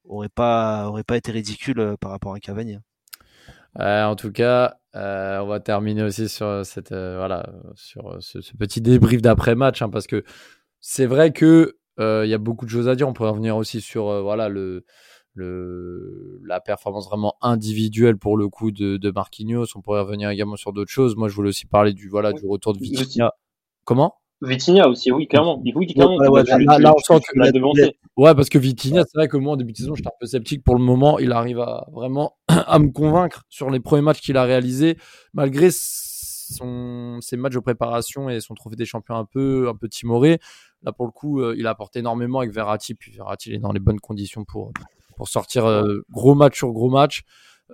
aurait 0.05 0.29
pas 0.29 0.88
aurait 0.88 1.05
pas 1.05 1.17
été 1.17 1.33
ridicule 1.33 1.81
euh, 1.81 1.97
par 1.97 2.11
rapport 2.11 2.35
à 2.35 2.41
Cavani. 2.41 2.79
Euh, 3.79 4.05
en 4.05 4.17
tout 4.17 4.33
cas, 4.33 4.77
euh, 4.95 5.38
on 5.41 5.47
va 5.47 5.61
terminer 5.61 6.03
aussi 6.03 6.29
sur 6.29 6.65
cette 6.67 6.93
euh, 6.93 7.17
voilà 7.17 7.49
sur 7.75 8.17
ce, 8.21 8.41
ce 8.43 8.53
petit 8.55 8.81
débrief 8.83 9.23
d'après 9.23 9.55
match 9.55 9.81
hein, 9.81 9.88
parce 9.88 10.07
que 10.07 10.25
c'est 10.81 11.07
vrai 11.07 11.33
que 11.33 11.77
euh, 12.01 12.23
il 12.27 12.31
y 12.31 12.35
a 12.35 12.38
beaucoup 12.38 12.67
de 12.67 12.71
choses 12.71 12.88
à 12.88 12.95
dire. 12.95 13.09
On 13.09 13.12
pourrait 13.15 13.31
revenir 13.31 13.57
aussi 13.57 13.81
sur 13.81 14.09
euh, 14.09 14.21
voilà 14.23 14.49
le 14.49 14.85
le 15.35 16.38
la 16.45 16.61
performance 16.61 17.07
vraiment 17.09 17.37
individuelle 17.41 18.19
pour 18.19 18.37
le 18.37 18.49
coup 18.49 18.71
de, 18.71 18.99
de 18.99 19.11
Marquinhos. 19.11 19.67
On 19.75 19.81
pourrait 19.81 20.01
revenir 20.03 20.29
également 20.29 20.57
sur 20.57 20.73
d'autres 20.75 20.91
choses. 20.91 21.17
Moi, 21.17 21.29
je 21.29 21.35
voulais 21.35 21.49
aussi 21.49 21.65
parler 21.67 21.95
du 21.95 22.09
voilà 22.11 22.33
Oui. 22.33 22.41
du 22.41 22.47
retour 22.47 22.75
de 22.75 22.79
Vitinha. 22.81 23.33
Comment? 23.85 24.17
Vitinha 24.42 24.88
aussi, 24.88 25.12
oui, 25.12 25.26
clairement. 25.28 25.62
Oui, 25.74 25.87
clairement. 25.87 26.16
Ouais, 26.16 26.28
ouais, 26.28 26.42
là- 26.44 26.78
là, 26.78 26.94
on 26.94 26.98
sent 26.98 27.20
tu 27.24 27.33
que 27.33 27.38
l'as 27.38 27.46
la- 27.46 27.52
devancé. 27.52 27.96
Ouais, 28.16 28.35
parce 28.35 28.48
que 28.48 28.59
Vitinha, 28.59 29.05
c'est 29.07 29.16
vrai 29.16 29.28
que 29.28 29.37
moi, 29.37 29.52
en 29.52 29.57
début 29.57 29.72
de 29.72 29.76
saison, 29.78 29.94
j'étais 29.94 30.09
un 30.09 30.18
peu 30.20 30.26
sceptique. 30.26 30.64
Pour 30.64 30.74
le 30.76 30.83
moment, 30.83 31.18
il 31.18 31.33
arrive 31.33 31.61
à 31.61 31.87
vraiment 31.92 32.37
à 32.48 32.78
me 32.78 32.90
convaincre 32.90 33.44
sur 33.48 33.70
les 33.70 33.81
premiers 33.81 34.02
matchs 34.02 34.20
qu'il 34.20 34.37
a 34.37 34.44
réalisés, 34.44 34.96
malgré 35.33 35.68
son, 35.70 37.18
ses 37.20 37.37
matchs 37.37 37.55
de 37.55 37.61
préparation 37.61 38.28
et 38.28 38.40
son 38.40 38.55
trophée 38.55 38.76
des 38.76 38.85
champions 38.85 39.16
un 39.16 39.24
peu, 39.24 39.68
un 39.68 39.74
peu 39.74 39.88
timoré. 39.88 40.38
Là, 40.83 40.92
pour 40.92 41.07
le 41.07 41.12
coup, 41.12 41.40
euh, 41.40 41.55
il 41.57 41.66
apporte 41.66 41.96
énormément 41.96 42.40
avec 42.40 42.52
Verratti. 42.52 42.94
Puis 42.94 43.12
Verratti, 43.12 43.50
il 43.50 43.55
est 43.55 43.59
dans 43.59 43.72
les 43.72 43.81
bonnes 43.81 44.00
conditions 44.00 44.44
pour, 44.44 44.72
pour 45.16 45.28
sortir 45.28 45.64
euh, 45.66 46.05
gros 46.11 46.35
match 46.35 46.57
sur 46.59 46.72
gros 46.72 46.90
match. 46.90 47.22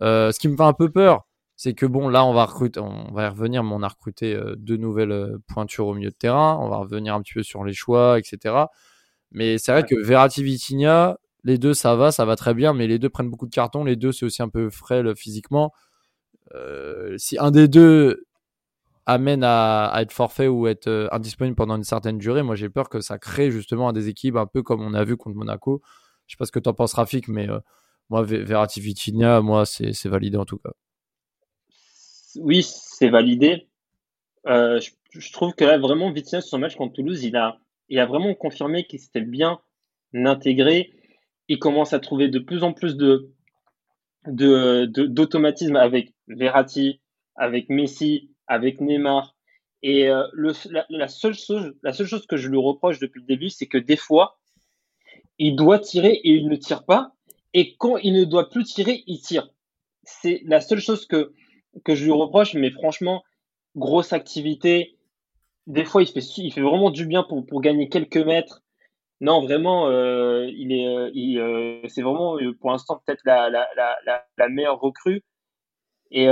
Euh, 0.03 0.31
ce 0.31 0.39
qui 0.39 0.49
me 0.49 0.57
fait 0.57 0.63
un 0.63 0.73
peu 0.75 0.91
peur, 0.91 1.27
c'est 1.59 1.75
que 1.75 1.87
bon, 1.87 2.09
là, 2.11 2.25
on 2.27 2.35
va 2.35 2.47
recruter, 2.47 2.81
on 2.81 3.13
va 3.13 3.27
y 3.27 3.29
revenir, 3.29 3.65
mais 3.65 3.75
on 3.75 3.83
a 3.85 3.89
recruté 3.89 4.35
euh, 4.37 4.57
deux 4.57 4.79
nouvelles 4.79 5.13
euh, 5.13 5.39
pointures 5.49 5.89
au 5.89 5.95
milieu 5.95 6.11
de 6.11 6.17
terrain. 6.17 6.59
On 6.63 6.71
va 6.71 6.79
revenir 6.79 7.15
un 7.17 7.23
petit 7.23 7.35
peu 7.35 7.45
sur 7.45 7.65
les 7.65 7.75
choix, 7.75 8.19
etc. 8.21 8.73
Mais 9.33 9.59
c'est 9.59 9.73
vrai 9.73 9.85
que 9.85 9.97
Verratti, 10.07 10.43
Vitinha, 10.45 11.19
les 11.45 11.59
deux, 11.59 11.75
ça 11.75 11.97
va, 11.97 12.13
ça 12.13 12.25
va 12.27 12.37
très 12.37 12.55
bien, 12.55 12.75
mais 12.75 12.89
les 12.89 12.99
deux 13.01 13.11
prennent 13.11 13.31
beaucoup 13.31 13.47
de 13.47 13.55
cartons. 13.55 13.85
Les 13.85 13.97
deux, 13.97 14.13
c'est 14.13 14.27
aussi 14.27 14.43
un 14.43 14.49
peu 14.51 14.71
frêle 14.71 15.15
physiquement. 15.17 15.73
Euh, 16.55 17.17
si 17.19 17.39
un 17.39 17.51
des 17.51 17.69
deux 17.69 18.25
amène 19.07 19.45
à, 19.45 19.87
à 19.89 20.03
être 20.03 20.13
forfait 20.13 20.49
ou 20.49 20.67
être 20.69 20.89
euh, 20.89 21.09
indisponible 21.13 21.57
pendant 21.57 21.77
une 21.77 21.85
certaine 21.85 22.19
durée, 22.19 22.43
moi 22.43 22.57
j'ai 22.57 22.69
peur 22.71 22.89
que 22.91 23.01
ça 23.01 23.19
crée 23.19 23.51
justement 23.51 23.89
un 23.89 23.93
déséquilibre 23.95 24.41
un 24.41 24.47
peu 24.47 24.63
comme 24.63 24.83
on 24.83 24.95
a 24.95 25.05
vu 25.05 25.17
contre 25.17 25.37
Monaco. 25.37 25.83
Je 26.27 26.35
sais 26.35 26.39
pas 26.39 26.47
ce 26.47 26.53
que 26.53 26.59
t'en 26.61 26.75
penses, 26.75 26.95
Rafik, 26.95 27.29
mais 27.29 27.49
euh, 27.51 27.61
moi, 28.11 28.23
Ve- 28.25 28.43
Verratti, 28.45 28.81
Vitinha, 28.81 29.41
moi, 29.43 29.67
c'est 29.67 29.93
c'est 29.95 30.09
validé 30.11 30.37
en 30.39 30.45
tout 30.47 30.59
cas. 30.59 30.71
Oui, 32.37 32.63
c'est 32.63 33.09
validé. 33.09 33.69
Euh, 34.47 34.81
je, 35.11 35.33
trouve 35.33 35.55
que 35.55 35.65
là, 35.65 35.79
vraiment, 35.79 36.11
Vitinha, 36.11 36.41
sur 36.41 36.51
son 36.51 36.59
match 36.59 36.77
contre 36.77 36.95
Toulouse, 36.95 37.25
il 37.25 37.37
a, 37.37 37.59
il 37.89 37.99
a 37.99 38.07
vraiment 38.07 38.35
confirmé 38.35 38.85
qu'il 38.85 39.01
s'était 39.01 39.21
bien 39.21 39.61
intégré. 40.15 40.93
Il 41.49 41.59
commence 41.59 41.93
à 41.93 42.01
trouver 42.01 42.29
de 42.29 42.39
plus 42.39 42.63
en 42.63 42.73
plus 42.73 42.97
de, 42.97 43.31
de, 44.27 44.85
de- 44.87 45.07
d'automatisme 45.07 45.77
avec 45.77 46.13
Verratti, 46.29 47.01
avec 47.37 47.69
Messi, 47.69 48.31
avec 48.47 48.81
Neymar. 48.81 49.35
Et 49.83 50.09
euh, 50.09 50.25
la 50.91 51.09
seule 51.09 51.35
chose, 51.35 51.75
la 51.83 51.93
seule 51.93 52.07
chose 52.07 52.27
que 52.27 52.37
je 52.37 52.49
lui 52.49 52.59
reproche 52.59 52.99
depuis 52.99 53.21
le 53.21 53.27
début, 53.27 53.49
c'est 53.49 53.67
que 53.67 53.79
des 53.79 53.97
fois, 53.97 54.39
il 55.39 55.55
doit 55.55 55.79
tirer 55.79 56.13
et 56.13 56.31
il 56.31 56.49
ne 56.49 56.57
tire 56.57 56.85
pas. 56.85 57.13
Et 57.55 57.77
quand 57.77 57.97
il 57.97 58.13
ne 58.13 58.25
doit 58.25 58.51
plus 58.51 58.65
tirer, 58.65 59.05
il 59.07 59.21
tire. 59.21 59.49
C'est 60.03 60.43
la 60.45 60.61
seule 60.61 60.81
chose 60.81 61.07
que, 61.07 61.33
que 61.85 61.95
je 61.95 62.05
lui 62.05 62.13
reproche, 62.13 62.55
mais 62.55 62.71
franchement, 62.71 63.23
grosse 63.77 64.13
activité. 64.13 64.97
Des 65.67 65.85
fois, 65.85 66.03
il 66.03 66.09
fait, 66.09 66.25
il 66.39 66.53
fait 66.53 66.61
vraiment 66.61 66.91
du 66.91 67.07
bien 67.07 67.23
pour, 67.23 67.45
pour 67.47 67.61
gagner 67.61 67.89
quelques 67.89 68.17
mètres. 68.17 68.63
Non, 69.21 69.43
vraiment, 69.43 69.89
euh, 69.89 70.47
il 70.49 70.73
est, 70.73 70.87
euh, 70.87 71.11
il, 71.13 71.39
euh, 71.41 71.81
c'est 71.89 72.03
vraiment 72.03 72.39
pour 72.61 72.71
l'instant 72.71 73.03
peut-être 73.05 73.23
la, 73.25 73.51
la, 73.51 73.67
la, 74.37 74.49
meilleure 74.49 74.81
recrue. 74.81 75.23
Et, 76.11 76.27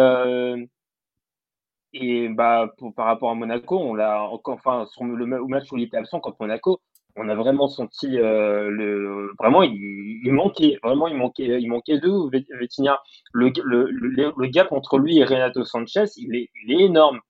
et 1.93 2.29
bah, 2.29 2.73
par 2.95 3.07
rapport 3.07 3.31
à 3.31 3.35
Monaco, 3.35 3.79
on 3.79 3.95
l'a 3.95 4.23
encore, 4.23 4.55
enfin, 4.55 4.87
sur 4.87 5.05
le 5.05 5.41
au 5.41 5.49
match 5.49 5.71
où 5.73 5.77
il 5.77 5.85
était 5.85 5.97
absent 5.97 6.21
contre 6.21 6.37
Monaco, 6.41 6.81
on 7.17 7.29
a 7.29 7.35
vraiment 7.35 7.69
senti 7.69 8.19
euh, 8.19 8.69
le, 8.71 9.33
vraiment, 9.39 9.63
il, 9.63 10.31
manquait, 10.33 10.79
vraiment, 10.83 11.09
il 11.09 11.17
manquait, 11.17 11.61
il 11.61 11.69
manquait 11.69 11.99
Vet- 11.99 12.47
Vitinha. 12.61 13.01
Le, 13.33 13.51
le, 13.65 13.91
le, 14.37 14.47
gap 14.49 14.73
entre 14.73 14.99
lui 14.99 15.19
et 15.19 15.25
Renato 15.25 15.65
Sanchez, 15.65 16.05
il 16.17 16.35
est, 16.37 16.51
il 16.63 16.73
est 16.73 16.85
énorme. 16.85 17.21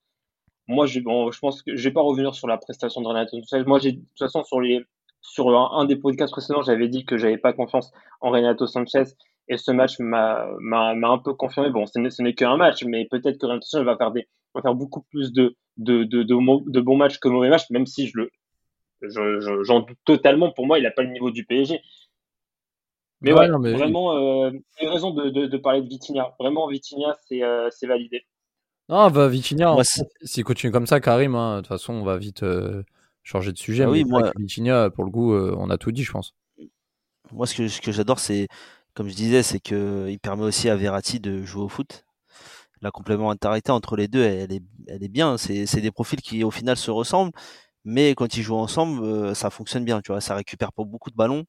Moi, 0.69 0.87
je, 0.87 1.01
bon, 1.01 1.31
je 1.31 1.39
pense 1.39 1.63
que 1.63 1.77
je 1.77 1.89
vais 1.89 1.93
pas 1.93 2.03
revenir 2.03 2.35
sur 2.35 2.49
la 2.49 2.59
prestation 2.59 3.01
de 3.01 3.07
Renato 3.07 3.41
Sanchez. 3.43 3.65
Moi, 3.65 3.79
j'ai, 3.79 3.93
de 3.93 4.01
toute 4.01 4.19
façon, 4.19 4.43
sur 4.43 4.61
les, 4.61 4.81
sur 5.21 5.49
un, 5.51 5.79
un 5.79 5.85
des 5.85 5.97
podcasts 5.97 6.33
précédents, 6.33 6.63
j'avais 6.63 6.89
dit 6.89 7.05
que 7.05 7.17
j'avais 7.17 7.39
pas 7.39 7.53
confiance 7.53 7.93
en 8.21 8.31
Renato 8.31 8.67
Sanchez. 8.67 9.05
Et 9.49 9.57
ce 9.57 9.71
match 9.71 10.01
m'a, 10.01 10.49
un 10.73 11.19
peu 11.19 11.35
confirmé. 11.35 11.71
Bon, 11.71 11.87
ce 11.87 12.23
n'est, 12.23 12.35
qu'un 12.35 12.57
match, 12.57 12.83
mais 12.85 13.07
peut-être 13.09 13.39
que 13.39 13.47
Renato 13.47 13.67
Sanchez 13.67 13.85
va 13.85 13.97
faire 13.97 14.13
va 14.55 14.63
faire 14.63 14.75
beaucoup 14.75 15.03
plus 15.11 15.33
de, 15.33 15.55
de, 15.77 16.03
de, 16.03 16.25
de, 16.25 16.71
de 16.71 16.81
bons 16.81 16.97
matchs 16.97 17.19
que 17.19 17.29
mauvais 17.29 17.51
matchs, 17.51 17.71
même 17.71 17.87
si 17.87 18.09
je 18.09 18.13
le, 18.17 18.31
je, 19.03 19.41
je- 19.41 19.63
j'en 19.65 19.81
doute 19.81 19.99
totalement. 20.05 20.53
Pour 20.53 20.67
moi, 20.67 20.79
il 20.79 20.83
n'a 20.83 20.91
pas 20.91 21.03
le 21.03 21.11
niveau 21.13 21.31
du 21.31 21.45
PSG. 21.45 21.81
Mais 23.21 23.33
Ouais, 23.33 23.41
ouais, 23.41 23.49
non, 23.49 23.59
mais 23.59 23.73
vraiment, 23.73 24.15
euh, 24.17 24.51
il 24.81 24.85
y 24.85 24.87
a 24.89 24.93
raison 24.93 25.11
de, 25.11 25.31
de, 25.31 25.47
de 25.47 25.57
parler 25.57 25.83
de 25.83 25.89
Vitinha. 25.89 26.35
Vraiment, 26.39 26.69
Vitinha, 26.69 27.17
c'est, 27.27 27.43
euh, 27.43 27.69
c'est 27.71 27.87
validé. 27.87 28.27
Non, 28.89 29.11
bah, 29.11 29.29
Vitinha, 29.29 29.75
s'il 30.23 30.45
continue 30.45 30.73
comme 30.73 30.87
ça, 30.87 31.01
Karim, 31.01 31.35
hein, 31.35 31.57
de 31.57 31.61
toute 31.63 31.69
façon, 31.69 31.93
on 31.95 32.05
va 32.05 32.19
vite 32.19 32.43
euh, 32.45 32.85
changer 33.25 33.53
de 33.53 33.59
sujet. 33.59 33.85
Ah 33.85 33.91
oui, 33.91 34.05
moi- 34.05 34.33
Vitinha, 34.37 34.91
pour 34.91 35.05
le 35.05 35.11
coup, 35.11 35.33
euh, 35.33 35.55
on 35.59 35.71
a 35.71 35.79
tout 35.79 35.91
dit, 35.91 36.05
je 36.05 36.13
pense. 36.13 36.35
Moi, 37.33 37.47
ce 37.47 37.55
que, 37.55 37.69
ce 37.69 37.81
que 37.81 37.93
j'adore, 37.93 38.19
c'est, 38.21 38.49
comme 38.95 39.09
je 39.09 39.15
disais, 39.15 39.43
c'est 39.43 39.61
que 39.61 40.07
il 40.09 40.19
permet 40.19 40.45
aussi 40.45 40.69
à 40.69 40.77
Verratti 40.77 41.21
de 41.21 41.43
jouer 41.45 41.63
au 41.65 41.69
foot. 41.69 42.05
La 42.83 42.91
complémentarité 42.91 43.73
entre 43.73 43.97
les 43.97 44.09
deux, 44.09 44.23
elle 44.23 44.53
est, 44.53 44.63
elle 44.89 45.05
est 45.05 45.09
bien. 45.09 45.39
C'est, 45.39 45.67
c'est 45.67 45.81
des 45.83 45.93
profils 45.93 46.21
qui, 46.23 46.45
au 46.45 46.51
final, 46.53 46.77
se 46.77 46.91
ressemblent, 46.91 47.33
mais 47.87 48.17
quand 48.17 48.37
ils 48.37 48.43
jouent 48.43 48.57
ensemble, 48.57 49.05
euh, 49.05 49.33
ça 49.33 49.49
fonctionne 49.49 49.85
bien. 49.85 50.01
Tu 50.03 50.11
vois, 50.11 50.21
ça 50.21 50.35
récupère 50.35 50.73
pas 50.73 50.83
beaucoup 50.83 51.11
de 51.11 51.15
ballons. 51.15 51.45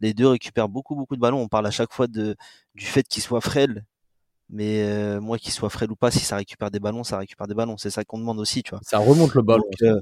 Les 0.00 0.14
deux 0.14 0.28
récupèrent 0.28 0.68
beaucoup, 0.68 0.94
beaucoup 0.94 1.16
de 1.16 1.20
ballons. 1.20 1.40
On 1.40 1.48
parle 1.48 1.66
à 1.66 1.72
chaque 1.72 1.92
fois 1.92 2.06
de, 2.06 2.36
du 2.76 2.86
fait 2.86 3.02
qu'ils 3.02 3.22
soient 3.22 3.40
frêles. 3.40 3.84
Mais 4.48 4.84
euh, 4.84 5.20
moi, 5.20 5.38
qu'ils 5.38 5.52
soient 5.52 5.70
frêles 5.70 5.90
ou 5.90 5.96
pas, 5.96 6.12
si 6.12 6.20
ça 6.20 6.36
récupère 6.36 6.70
des 6.70 6.78
ballons, 6.78 7.02
ça 7.02 7.18
récupère 7.18 7.48
des 7.48 7.54
ballons. 7.54 7.76
C'est 7.78 7.90
ça 7.90 8.04
qu'on 8.04 8.18
demande 8.18 8.38
aussi, 8.38 8.62
tu 8.62 8.70
vois. 8.70 8.80
Ça 8.84 8.98
remonte 8.98 9.34
le 9.34 9.42
ballon. 9.42 9.64
Donc, 9.64 9.82
euh, 9.82 10.00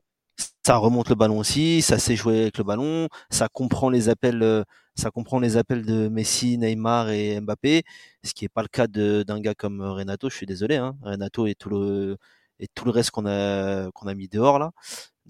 ça 0.67 0.77
remonte 0.77 1.09
le 1.09 1.15
ballon 1.15 1.39
aussi, 1.39 1.81
ça 1.81 1.99
sait 1.99 2.17
jouer 2.17 2.43
avec 2.43 2.59
le 2.59 2.65
ballon, 2.65 3.09
ça 3.31 3.49
comprend 3.49 3.91
les 3.91 4.09
appels, 4.09 4.65
ça 4.95 5.11
comprend 5.11 5.39
les 5.39 5.57
appels 5.57 5.85
de 5.85 6.09
Messi, 6.09 6.59
Neymar 6.59 7.11
et 7.11 7.41
Mbappé, 7.41 7.85
ce 8.25 8.35
qui 8.35 8.45
est 8.45 8.49
pas 8.49 8.63
le 8.63 8.69
cas 8.69 8.87
d'un 8.87 9.41
gars 9.41 9.55
comme 9.55 9.81
Renato. 9.83 10.31
Je 10.31 10.37
suis 10.37 10.47
désolé, 10.47 10.77
hein. 10.77 10.97
Renato 11.03 11.47
et 11.47 11.55
tout 11.55 11.71
le 11.71 12.17
et 12.59 12.69
tout 12.75 12.85
le 12.85 12.91
reste 12.91 13.11
qu'on 13.11 13.27
a 13.27 13.91
qu'on 13.93 14.07
a 14.07 14.15
mis 14.15 14.29
dehors 14.29 14.59
là. 14.59 14.73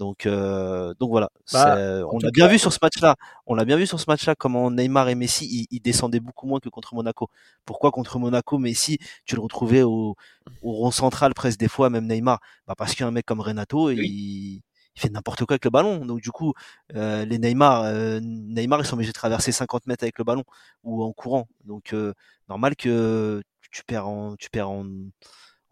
Donc, 0.00 0.24
euh, 0.24 0.94
donc 0.98 1.10
voilà. 1.10 1.30
Bah, 1.52 1.76
on 2.10 2.18
tout 2.18 2.26
a 2.26 2.30
bien 2.30 2.46
cas- 2.46 2.52
vu 2.52 2.58
sur 2.58 2.72
ce 2.72 2.78
match-là. 2.80 3.16
On 3.46 3.54
l'a 3.54 3.66
bien 3.66 3.76
vu 3.76 3.86
sur 3.86 4.00
ce 4.00 4.06
match-là 4.08 4.34
comment 4.34 4.70
Neymar 4.70 5.10
et 5.10 5.14
Messi 5.14 5.44
ils, 5.46 5.66
ils 5.70 5.80
descendaient 5.80 6.20
beaucoup 6.20 6.46
moins 6.46 6.58
que 6.58 6.70
contre 6.70 6.94
Monaco. 6.94 7.28
Pourquoi 7.66 7.90
contre 7.90 8.18
Monaco 8.18 8.56
Messi 8.58 8.98
tu 9.26 9.34
le 9.36 9.42
retrouvais 9.42 9.82
au, 9.82 10.16
au 10.62 10.72
rond 10.72 10.90
central 10.90 11.34
presque 11.34 11.58
des 11.60 11.68
fois 11.68 11.90
même 11.90 12.06
Neymar? 12.06 12.40
Bah 12.66 12.74
parce 12.76 12.94
qu'un 12.94 13.10
mec 13.10 13.26
comme 13.26 13.40
Renato 13.42 13.90
il, 13.90 14.00
il 14.00 14.62
fait 14.96 15.10
n'importe 15.10 15.44
quoi 15.44 15.54
avec 15.54 15.64
le 15.66 15.70
ballon. 15.70 16.06
Donc 16.06 16.22
du 16.22 16.30
coup 16.30 16.54
euh, 16.96 17.26
les 17.26 17.38
Neymar 17.38 17.82
euh, 17.84 18.20
Neymar 18.22 18.80
ils 18.80 18.86
sont 18.86 18.94
obligés 18.94 19.10
de 19.10 19.12
traverser 19.12 19.52
50 19.52 19.86
mètres 19.86 20.02
avec 20.04 20.16
le 20.18 20.24
ballon 20.24 20.44
ou 20.82 21.02
en 21.04 21.12
courant. 21.12 21.46
Donc 21.66 21.92
euh, 21.92 22.14
normal 22.48 22.74
que 22.74 23.42
tu 23.70 23.84
perds 23.84 24.08
en 24.08 24.34
tu 24.36 24.48
perds 24.48 24.70
en 24.70 24.86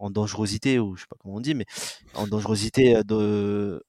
en 0.00 0.10
dangerosité 0.10 0.78
ou 0.78 0.94
je 0.96 1.00
sais 1.00 1.06
pas 1.08 1.16
comment 1.18 1.36
on 1.36 1.40
dit 1.40 1.54
mais 1.54 1.64
en 2.14 2.26
dangerosité 2.28 3.02
de 3.04 3.82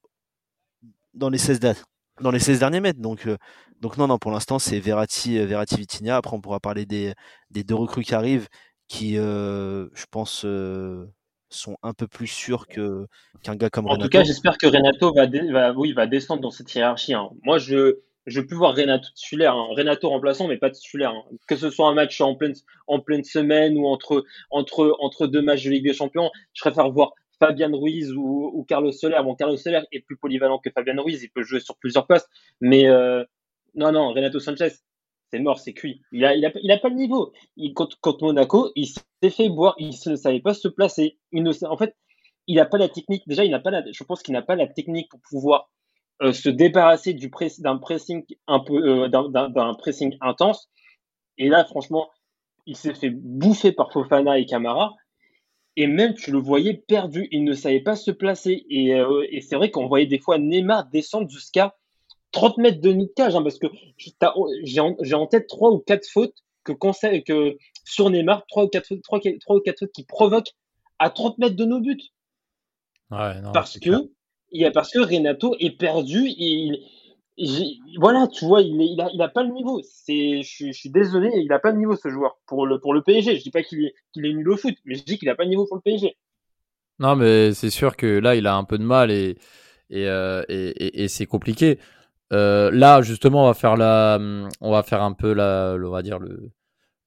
dans 1.20 1.30
les 1.30 1.38
16 1.38 1.60
dates 1.60 1.84
dans 2.20 2.30
les 2.32 2.40
16 2.40 2.58
derniers 2.58 2.80
mètres 2.80 3.00
donc 3.00 3.26
euh, 3.26 3.36
donc 3.80 3.96
non 3.96 4.06
non 4.08 4.18
pour 4.18 4.30
l'instant 4.32 4.58
c'est 4.58 4.80
Verratti 4.80 5.38
euh, 5.38 5.46
Verratti 5.46 5.76
Vitinha 5.76 6.16
après 6.16 6.34
on 6.36 6.40
pourra 6.40 6.60
parler 6.60 6.86
des 6.86 7.14
des 7.50 7.62
deux 7.62 7.76
recrues 7.76 8.02
qui 8.04 8.14
arrivent 8.14 8.48
qui 8.88 9.16
euh, 9.18 9.86
je 9.94 10.04
pense 10.10 10.42
euh, 10.44 11.06
sont 11.50 11.76
un 11.82 11.92
peu 11.92 12.06
plus 12.08 12.26
sûrs 12.26 12.66
que 12.66 13.06
qu'un 13.42 13.54
gars 13.56 13.70
comme 13.70 13.86
En 13.86 13.92
Renato 13.92 14.04
tout 14.04 14.18
cas, 14.18 14.24
j'espère 14.24 14.58
que 14.58 14.66
Renato 14.66 15.12
va, 15.14 15.26
va, 15.52 15.72
oui, 15.72 15.92
va 15.92 16.06
descendre 16.06 16.42
dans 16.42 16.50
cette 16.50 16.72
hiérarchie. 16.74 17.14
hein. 17.14 17.30
Moi, 17.42 17.58
je 17.58 17.98
je 18.26 18.40
veux 18.40 18.46
plus 18.46 18.56
voir 18.56 18.76
Renato 18.76 19.08
titulaire, 19.14 19.54
hein. 19.54 19.68
Renato 19.76 20.08
remplaçant, 20.08 20.46
mais 20.46 20.58
pas 20.58 20.70
titulaire. 20.70 21.10
hein. 21.10 21.22
Que 21.48 21.56
ce 21.56 21.70
soit 21.70 21.88
un 21.88 21.94
match 21.94 22.20
en 22.20 22.34
pleine 22.34 22.54
en 22.86 23.00
pleine 23.00 23.24
semaine 23.24 23.76
ou 23.78 23.86
entre 23.86 24.24
entre 24.50 24.96
entre 25.00 25.26
deux 25.26 25.42
matchs 25.42 25.64
de 25.64 25.70
Ligue 25.70 25.84
des 25.84 25.94
Champions, 25.94 26.30
je 26.54 26.60
préfère 26.60 26.90
voir 26.90 27.12
Fabian 27.40 27.72
Ruiz 27.72 28.12
ou, 28.12 28.64
Carlos 28.68 28.92
Soler. 28.92 29.18
Bon, 29.24 29.34
Carlos 29.34 29.56
Soler 29.56 29.80
est 29.90 30.00
plus 30.00 30.16
polyvalent 30.16 30.58
que 30.58 30.70
Fabian 30.70 31.02
Ruiz, 31.02 31.22
il 31.22 31.30
peut 31.30 31.42
jouer 31.42 31.60
sur 31.60 31.76
plusieurs 31.76 32.06
postes, 32.06 32.28
mais 32.60 32.86
euh, 32.86 33.24
non, 33.74 33.90
non, 33.90 34.12
Renato 34.12 34.38
Sanchez, 34.38 34.68
c'est 35.30 35.38
mort, 35.38 35.58
c'est 35.58 35.72
cuit. 35.72 36.02
Il 36.12 36.24
a, 36.24 36.34
il 36.34 36.44
a, 36.44 36.78
pas 36.78 36.88
le 36.88 36.96
niveau. 36.96 37.32
Il, 37.56 37.72
contre, 37.72 37.98
Monaco, 38.22 38.72
il 38.76 38.86
s'est 38.86 39.30
fait 39.30 39.48
boire, 39.48 39.74
il 39.78 39.90
ne 40.06 40.16
savait 40.16 40.40
pas 40.40 40.54
se 40.54 40.68
placer. 40.68 41.18
Il 41.32 41.42
ne, 41.42 41.52
en 41.66 41.76
fait, 41.76 41.96
il 42.46 42.56
n'a 42.56 42.66
pas 42.66 42.78
la 42.78 42.88
technique. 42.88 43.22
Déjà, 43.26 43.44
il 43.44 43.50
n'a 43.50 43.60
pas 43.60 43.70
la, 43.70 43.82
je 43.90 44.04
pense 44.04 44.22
qu'il 44.22 44.34
n'a 44.34 44.42
pas 44.42 44.56
la 44.56 44.66
technique 44.66 45.08
pour 45.08 45.20
pouvoir 45.20 45.70
euh, 46.22 46.32
se 46.32 46.48
débarrasser 46.48 47.14
du 47.14 47.30
pressing 47.30 47.64
euh, 47.68 49.08
d'un 49.08 49.74
pressing 49.74 50.16
intense. 50.20 50.68
Et 51.38 51.48
là, 51.48 51.64
franchement, 51.64 52.10
il 52.66 52.76
s'est 52.76 52.94
fait 52.94 53.10
bouffer 53.10 53.72
par 53.72 53.92
Fofana 53.92 54.38
et 54.38 54.46
Camara. 54.46 54.94
Et 55.76 55.86
même, 55.86 56.14
tu 56.14 56.30
le 56.30 56.38
voyais 56.38 56.74
perdu. 56.74 57.28
Il 57.30 57.44
ne 57.44 57.54
savait 57.54 57.80
pas 57.80 57.96
se 57.96 58.10
placer. 58.10 58.66
Et, 58.68 58.94
euh, 58.94 59.26
et 59.30 59.40
c'est 59.40 59.56
vrai 59.56 59.70
qu'on 59.70 59.86
voyait 59.86 60.06
des 60.06 60.18
fois 60.18 60.38
Neymar 60.38 60.86
descendre 60.90 61.30
jusqu'à 61.30 61.76
30 62.32 62.58
mètres 62.58 62.80
de 62.80 62.90
nid 62.92 63.06
de 63.06 63.12
cage, 63.12 63.34
hein, 63.34 63.42
parce 63.42 63.58
que 63.58 63.66
t'as- 64.18 64.34
j'ai 64.62 64.80
en, 64.80 65.26
tête 65.26 65.46
trois 65.48 65.70
ou 65.70 65.78
quatre 65.78 66.08
fautes 66.08 66.36
que, 66.64 67.56
sur 67.84 68.10
Neymar, 68.10 68.46
trois 68.46 68.64
ou 68.64 68.68
quatre 68.68 68.86
fautes, 68.86 69.02
trois, 69.02 69.20
trois 69.40 69.56
ou 69.56 69.60
quatre 69.60 69.80
fautes 69.80 69.92
qui 69.92 70.04
provoquent 70.04 70.52
à 70.98 71.10
30 71.10 71.38
mètres 71.38 71.56
de 71.56 71.64
nos 71.64 71.80
buts 71.80 72.12
Ouais, 73.10 73.40
non, 73.40 73.50
parce 73.52 73.78
que 73.78 73.88
clair. 73.88 74.00
il 74.52 74.60
y 74.60 74.64
a 74.64 74.70
parce 74.70 74.92
que 74.92 75.00
Renato 75.00 75.56
est 75.58 75.76
perdu 75.76 76.28
et 76.28 76.34
il, 76.38 76.72
j'ai- 76.74 76.84
voilà 77.98 78.28
tu 78.28 78.44
vois 78.44 78.60
il 78.62 78.80
il 78.80 79.30
pas 79.34 79.42
le 79.42 79.52
niveau 79.52 79.80
c'est 79.82 80.42
je, 80.42 80.72
suis- 80.72 80.90
désolé 80.90 81.30
il 81.34 81.52
a 81.52 81.58
pas 81.58 81.72
le 81.72 81.78
niveau 81.78 81.96
ce 81.96 82.08
joueur 82.08 82.38
pour 82.46 82.66
le 82.66 82.78
pour 82.80 82.94
le 82.94 83.02
PSG 83.02 83.36
je 83.36 83.42
dis 83.42 83.50
pas 83.50 83.62
qu'il 83.62 83.84
est 83.86 83.94
est 84.16 84.32
nul 84.32 84.48
au 84.50 84.56
foot 84.56 84.74
mais 84.84 84.94
je 84.94 85.04
dis 85.04 85.18
qu'il 85.18 85.28
a 85.28 85.34
pas 85.34 85.44
le 85.44 85.50
niveau 85.50 85.66
pour 85.66 85.76
le 85.76 85.82
PSG 85.82 86.16
Non, 86.98 87.16
mais 87.16 87.52
c'est 87.54 87.70
sûr 87.70 87.96
que 87.96 88.06
là, 88.06 88.34
il 88.34 88.46
a 88.46 88.54
un 88.56 88.64
peu 88.64 88.76
de 88.78 88.84
mal 88.84 89.10
et, 89.10 89.38
et, 89.90 90.06
euh, 90.08 90.44
et, 90.48 91.08
c'est 91.08 91.26
compliqué. 91.26 91.78
Euh, 92.32 92.70
là, 92.72 93.02
justement, 93.02 93.44
on 93.44 93.46
va 93.48 93.54
faire 93.54 93.76
la, 93.76 94.18
on 94.60 94.70
va 94.70 94.82
faire 94.82 95.02
un 95.02 95.12
peu 95.12 95.32
la, 95.32 95.76
on 95.82 95.90
va 95.90 96.02
dire 96.02 96.18
le, 96.18 96.50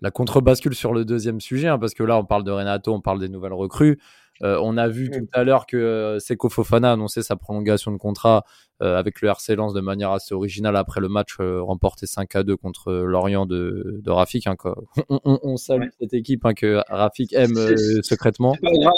la 0.01 0.11
contre-bascule 0.11 0.75
sur 0.75 0.93
le 0.93 1.05
deuxième 1.05 1.41
sujet, 1.41 1.69
hein, 1.69 1.79
parce 1.79 1.93
que 1.95 2.03
là, 2.03 2.17
on 2.17 2.25
parle 2.25 2.43
de 2.45 2.51
Renato, 2.51 2.93
on 2.93 3.01
parle 3.01 3.19
des 3.19 3.29
nouvelles 3.29 3.53
recrues. 3.53 3.99
Euh, 4.41 4.57
on 4.61 4.77
a 4.77 4.87
vu 4.87 5.09
Mm. 5.09 5.11
tout 5.11 5.27
à 5.33 5.43
l'heure 5.43 5.65
que 5.67 5.77
euh, 5.77 6.19
Seko 6.19 6.49
Fofana 6.49 6.89
a 6.89 6.93
annoncé 6.93 7.21
sa 7.21 7.35
prolongation 7.35 7.91
de 7.91 7.97
contrat 7.97 8.43
euh, 8.81 8.97
avec 8.97 9.21
le 9.21 9.29
RC 9.29 9.55
Lens 9.55 9.73
de 9.73 9.79
manière 9.81 10.11
assez 10.11 10.33
originale 10.33 10.75
après 10.75 11.01
le 11.01 11.07
match 11.07 11.35
euh, 11.39 11.61
remporté 11.61 12.07
5 12.07 12.35
à 12.35 12.43
2 12.43 12.57
contre 12.57 12.91
Lorient 12.91 13.45
de, 13.45 13.99
de 14.03 14.09
Rafik. 14.11 14.47
hein, 14.47 14.55
quoi. 14.55 14.75
On, 15.09 15.19
on- 15.23 15.39
on 15.43 15.57
salue 15.57 15.81
Ouais. 15.83 15.89
cette 16.01 16.13
équipe 16.15 16.45
hein, 16.45 16.53
que 16.55 16.81
Rafik 16.89 17.31
aime 17.33 17.55
euh, 17.57 18.01
secrètement. 18.01 18.53
C'est 18.55 18.61
pas 18.61 18.71
grave, 18.71 18.93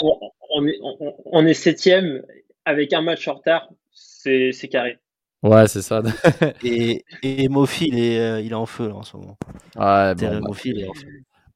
on, 0.50 0.66
est 0.66 0.78
on, 0.82 1.14
on 1.26 1.46
est 1.46 1.54
septième 1.54 2.22
avec 2.64 2.92
un 2.94 3.02
match 3.02 3.28
en 3.28 3.34
retard 3.34 3.68
c'est 3.92 4.68
carré 4.70 4.98
Ouais, 5.42 5.68
c'est 5.68 5.82
ça. 5.82 6.02
et 6.64 7.04
et 7.22 7.48
Mofi 7.48 7.88
il 7.88 7.98
est 7.98 8.18
euh, 8.18 8.40
il 8.40 8.50
est 8.52 8.54
en 8.54 8.66
feu 8.66 8.88
là 8.88 8.94
en 8.96 9.02
ce 9.02 9.16
moment 9.16 9.36
Ouais, 9.76 10.14
bon, 10.14 10.28
bah, 10.30 10.40
Mofi 10.40 10.70
il 10.70 10.80
est 10.80 10.88
en 10.88 10.94
feu 10.94 11.06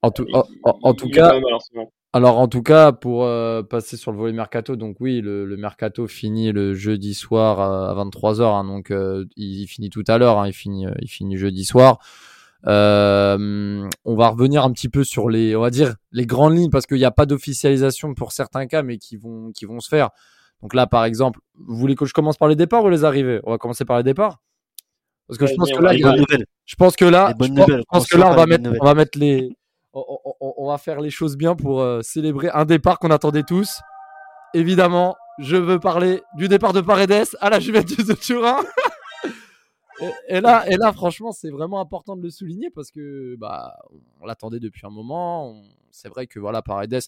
en 0.03 0.11
tout, 0.11 0.27
Il- 0.29 0.37
en, 0.37 0.45
en- 0.65 0.79
en 0.83 0.95
tout 0.95 1.07
il 1.09 1.17
est 1.17 1.21
pas 1.21 1.31
cas, 1.31 1.37
en. 1.77 1.91
Alors 2.13 2.39
en 2.39 2.49
tout 2.49 2.63
cas, 2.63 2.93
pour 2.93 3.25
euh, 3.25 3.63
passer 3.63 3.97
sur 3.97 4.11
le 4.13 4.19
volet 4.19 4.33
mercato, 4.33 4.77
donc 4.77 4.97
oui, 5.01 5.21
le, 5.21 5.45
le 5.45 5.57
mercato 5.57 6.07
finit 6.09 6.51
le 6.53 6.75
jeudi 6.75 7.15
soir 7.15 7.61
à, 7.61 7.95
23h, 8.05 8.43
hein, 8.43 8.65
donc 8.65 8.91
euh, 8.91 9.25
il, 9.37 9.61
il 9.63 9.67
finit 9.67 9.91
tout 9.91 10.05
à 10.09 10.19
l'heure, 10.19 10.39
hein, 10.39 10.47
il 10.49 10.53
finit, 10.53 10.87
euh, 10.87 10.93
il 11.01 11.09
finit 11.09 11.37
jeudi 11.37 11.65
soir. 11.65 11.99
Euh, 12.67 13.89
on 14.05 14.17
va 14.17 14.29
revenir 14.29 14.65
un 14.65 14.73
petit 14.73 14.89
peu 14.89 15.03
sur 15.05 15.31
les, 15.31 15.57
on 15.57 15.61
va 15.63 15.71
dire 15.71 15.95
les 16.13 16.27
grandes 16.27 16.57
lignes 16.57 16.71
parce 16.71 16.87
qu'il 16.87 16.99
n'y 16.99 17.05
a 17.05 17.11
pas 17.11 17.25
d'officialisation 17.27 18.15
pour 18.15 18.33
certains 18.33 18.67
cas, 18.67 18.83
mais 18.83 18.99
qui 18.99 19.17
vont, 19.17 19.51
qui 19.53 19.65
vont 19.65 19.81
se 19.81 19.89
faire. 19.89 20.11
Donc 20.63 20.75
là, 20.75 20.87
par 20.87 21.05
exemple, 21.05 21.41
vous 21.55 21.77
voulez 21.77 21.95
que 21.95 22.05
je 22.05 22.13
commence 22.13 22.37
par 22.37 22.49
les 22.49 22.57
départs 22.57 22.85
ou 22.85 22.91
les 22.91 23.05
arrivées? 23.05 23.41
On 23.45 23.51
va 23.53 23.59
commencer 23.59 23.85
par 23.87 23.97
les 23.97 24.03
départs? 24.03 24.41
Parce 25.27 25.39
que 25.39 25.47
je 25.47 25.55
pense 25.55 25.71
que 25.71 25.81
là, 25.81 25.91
a- 25.91 26.37
je 26.67 26.75
pense 26.75 26.97
que 26.97 27.05
là, 27.07 27.29
je 27.31 27.37
pense- 27.37 27.49
nouvelles, 27.49 27.79
je 27.79 27.85
pense 27.89 28.07
que 28.09 28.17
là, 28.19 28.31
on 28.31 28.35
va 28.35 28.47
mettre, 28.47 28.71
on 28.81 28.85
va 28.85 28.95
mettre 28.95 29.19
les, 29.19 29.49
on, 29.93 30.69
va 30.69 30.79
faire 30.79 31.01
les 31.01 31.11
choses 31.11 31.37
bien 31.37 31.57
pour 31.57 31.81
euh, 31.81 32.03
célébrer 32.03 32.49
un 32.51 32.65
départ 32.65 32.99
qu'on 32.99 33.11
attendait 33.11 33.43
tous. 33.43 33.81
Évidemment, 34.55 35.17
je 35.39 35.57
veux 35.57 35.81
parler 35.81 36.23
du 36.37 36.49
départ 36.49 36.73
de 36.73 36.81
Paredes 36.81 37.29
à 37.41 37.51
la 37.51 37.61
Juventus 37.61 38.07
de 38.07 38.15
Turin. 38.15 38.59
et, 40.29 40.41
là, 40.41 40.65
et 40.69 40.77
là, 40.77 40.93
franchement, 40.93 41.33
c'est 41.33 41.51
vraiment 41.51 41.81
important 41.81 42.17
de 42.17 42.23
le 42.23 42.31
souligner 42.31 42.71
parce 42.71 42.91
que 42.91 43.37
bah, 43.37 43.77
on 44.21 44.27
l'attendait 44.27 44.61
depuis 44.61 44.87
un 44.87 44.91
moment. 44.91 45.63
C'est 45.91 46.09
vrai 46.09 46.27
que 46.27 46.39
voilà, 46.39 46.63
Paredes. 46.63 47.01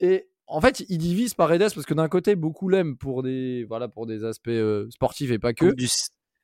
Et 0.00 0.28
en 0.46 0.60
fait, 0.60 0.80
il 0.88 0.98
divise 0.98 1.34
Paredes 1.34 1.72
parce 1.74 1.86
que 1.86 1.94
d'un 1.94 2.08
côté, 2.08 2.34
beaucoup 2.34 2.68
l'aiment 2.68 2.96
pour 2.96 3.22
des, 3.22 3.64
voilà, 3.64 3.88
pour 3.88 4.06
des 4.06 4.24
aspects 4.24 4.48
euh, 4.48 4.88
sportifs 4.90 5.30
et 5.30 5.38
pas 5.38 5.52
que. 5.52 5.74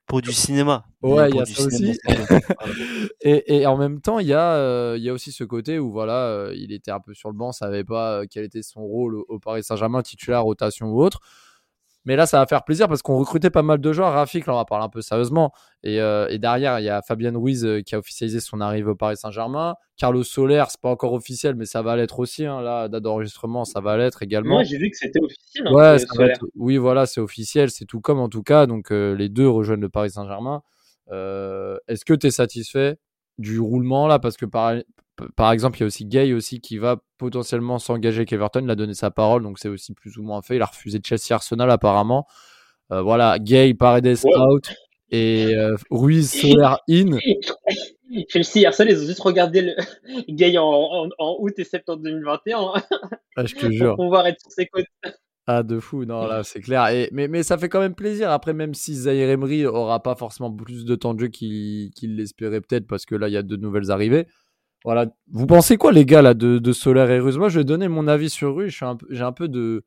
Pour 0.06 0.20
du 0.22 0.32
cinéma 0.32 0.84
Ouais, 1.02 1.30
il 1.30 1.36
y 1.36 1.40
a 1.40 1.44
ça 1.44 1.64
aussi. 1.64 1.98
Et, 3.20 3.56
et 3.56 3.66
en 3.66 3.76
même 3.76 4.00
temps, 4.00 4.18
il 4.18 4.26
y, 4.26 4.34
a, 4.34 4.54
euh, 4.54 4.96
il 4.98 5.04
y 5.04 5.08
a 5.08 5.12
aussi 5.12 5.32
ce 5.32 5.44
côté 5.44 5.78
où 5.78 5.90
voilà, 5.90 6.26
euh, 6.26 6.52
il 6.54 6.72
était 6.72 6.90
un 6.90 7.00
peu 7.00 7.14
sur 7.14 7.30
le 7.30 7.36
banc, 7.36 7.52
savait 7.52 7.84
pas 7.84 8.20
euh, 8.20 8.26
quel 8.30 8.44
était 8.44 8.62
son 8.62 8.82
rôle 8.82 9.16
au, 9.16 9.24
au 9.28 9.38
Paris 9.38 9.62
Saint-Germain, 9.62 10.02
titulaire, 10.02 10.42
rotation 10.42 10.88
ou 10.88 11.02
autre. 11.02 11.20
Mais 12.06 12.16
là, 12.16 12.26
ça 12.26 12.38
va 12.38 12.46
faire 12.46 12.64
plaisir 12.64 12.86
parce 12.88 13.00
qu'on 13.02 13.16
recrutait 13.18 13.50
pas 13.50 13.62
mal 13.62 13.78
de 13.80 13.92
joueurs. 13.92 14.12
Rafik, 14.12 14.46
là, 14.46 14.52
on 14.52 14.56
va 14.56 14.64
parler 14.64 14.84
un 14.84 14.88
peu 14.88 15.00
sérieusement. 15.00 15.52
Et, 15.82 16.00
euh, 16.00 16.26
et 16.28 16.38
derrière, 16.38 16.78
il 16.80 16.84
y 16.84 16.88
a 16.90 17.00
Fabien 17.02 17.32
Ruiz 17.34 17.64
euh, 17.64 17.80
qui 17.80 17.94
a 17.94 17.98
officialisé 17.98 18.40
son 18.40 18.60
arrivée 18.60 18.90
au 18.90 18.94
Paris 18.94 19.16
Saint-Germain. 19.16 19.74
Carlos 19.96 20.22
Soler, 20.24 20.64
c'est 20.68 20.80
pas 20.80 20.90
encore 20.90 21.12
officiel, 21.14 21.54
mais 21.54 21.64
ça 21.64 21.80
va 21.82 21.96
l'être 21.96 22.18
aussi. 22.18 22.44
Hein, 22.44 22.60
là, 22.60 22.88
date 22.88 23.02
d'enregistrement, 23.02 23.64
ça 23.64 23.80
va 23.80 23.96
l'être 23.96 24.22
également. 24.22 24.56
moi 24.56 24.64
j'ai 24.64 24.76
vu 24.78 24.90
que 24.90 24.96
c'était 24.96 25.20
officiel 25.22 25.66
hein, 25.66 25.72
Ouais, 25.72 25.98
c'est- 25.98 26.06
ça 26.06 26.12
va 26.12 26.14
Solaire. 26.16 26.36
être- 26.36 26.46
oui, 26.56 26.76
voilà, 26.76 27.06
c'est 27.06 27.20
officiel, 27.20 27.70
c'est 27.70 27.84
tout 27.86 28.00
comme 28.00 28.18
en 28.18 28.28
tout 28.28 28.42
cas. 28.42 28.66
Donc 28.66 28.90
euh, 28.92 29.14
les 29.14 29.28
deux 29.28 29.48
rejoignent 29.48 29.80
le 29.80 29.88
Paris 29.88 30.10
Saint-Germain. 30.10 30.62
Est-ce 31.10 32.04
que 32.04 32.14
tu 32.14 32.26
es 32.26 32.30
satisfait? 32.30 32.96
Du 33.38 33.58
roulement 33.60 34.06
là 34.06 34.18
Parce 34.18 34.36
que 34.36 34.46
par, 34.46 34.74
par 35.36 35.52
exemple, 35.52 35.78
il 35.78 35.80
y 35.80 35.84
a 35.84 35.86
aussi 35.86 36.04
Gay 36.06 36.32
aussi 36.32 36.60
qui 36.60 36.78
va 36.78 36.96
potentiellement 37.18 37.78
s'engager 37.78 38.18
avec 38.18 38.32
Everton. 38.32 38.60
Il 38.64 38.70
a 38.70 38.74
donné 38.76 38.94
sa 38.94 39.10
parole, 39.10 39.42
donc 39.42 39.58
c'est 39.58 39.68
aussi 39.68 39.94
plus 39.94 40.16
ou 40.18 40.22
moins 40.22 40.42
fait. 40.42 40.56
Il 40.56 40.62
a 40.62 40.66
refusé 40.66 41.00
Chelsea 41.04 41.30
Arsenal 41.32 41.70
apparemment. 41.70 42.26
Euh, 42.92 43.00
voilà, 43.02 43.38
Gay, 43.38 43.74
Paredes 43.74 44.18
Ouais. 44.24 44.36
out 44.36 44.72
et 45.10 45.54
euh, 45.54 45.76
Ruiz, 45.90 46.30
Soler 46.30 46.74
in. 46.90 47.16
Chelsea 48.28 48.66
Arsenal 48.66 48.92
ils 48.94 49.02
ont 49.02 49.06
juste 49.06 49.20
regardé 49.20 49.60
le 49.62 49.74
Gay 50.28 50.56
en, 50.58 50.64
en, 50.64 51.08
en 51.18 51.36
août 51.40 51.52
et 51.58 51.64
septembre 51.64 52.02
2021 52.02 52.58
hein, 52.60 52.82
Ah, 53.36 53.44
je 53.44 53.54
te 53.54 53.70
jure. 53.70 53.96
pour 53.96 54.04
pouvoir 54.04 54.26
être 54.26 54.40
sur 54.40 54.52
ses 54.52 54.66
côtes 54.66 54.84
Ah, 55.46 55.62
de 55.62 55.78
fou, 55.78 56.06
non, 56.06 56.26
là, 56.26 56.42
c'est 56.42 56.60
clair. 56.60 56.88
Et, 56.88 57.10
mais, 57.12 57.28
mais 57.28 57.42
ça 57.42 57.58
fait 57.58 57.68
quand 57.68 57.80
même 57.80 57.94
plaisir. 57.94 58.30
Après, 58.30 58.54
même 58.54 58.72
si 58.72 58.94
Zahir 58.94 59.28
Emery 59.28 59.66
aura 59.66 60.02
pas 60.02 60.14
forcément 60.14 60.50
plus 60.50 60.86
de 60.86 60.94
temps 60.94 61.12
de 61.12 61.20
jeu 61.20 61.28
qu'il 61.28 61.90
qu'il 61.90 62.16
l'espérait 62.16 62.62
peut-être, 62.62 62.86
parce 62.86 63.04
que 63.04 63.14
là, 63.14 63.28
il 63.28 63.32
y 63.32 63.36
a 63.36 63.42
de 63.42 63.56
nouvelles 63.56 63.90
arrivées. 63.90 64.26
Voilà. 64.84 65.06
Vous 65.30 65.46
pensez 65.46 65.76
quoi, 65.76 65.92
les 65.92 66.06
gars, 66.06 66.22
là, 66.22 66.32
de, 66.34 66.58
de 66.58 66.72
Solaire 66.72 67.10
et 67.10 67.18
Ruiz 67.18 67.36
Moi, 67.36 67.50
je 67.50 67.58
vais 67.60 67.64
donner 67.64 67.88
mon 67.88 68.08
avis 68.08 68.30
sur 68.30 68.54
Ruiz. 68.54 68.72
Suis 68.72 68.84
un 68.86 68.96
peu- 68.96 69.06
J'ai 69.10 69.22
un, 69.22 69.32
peu 69.32 69.48
de. 69.48 69.84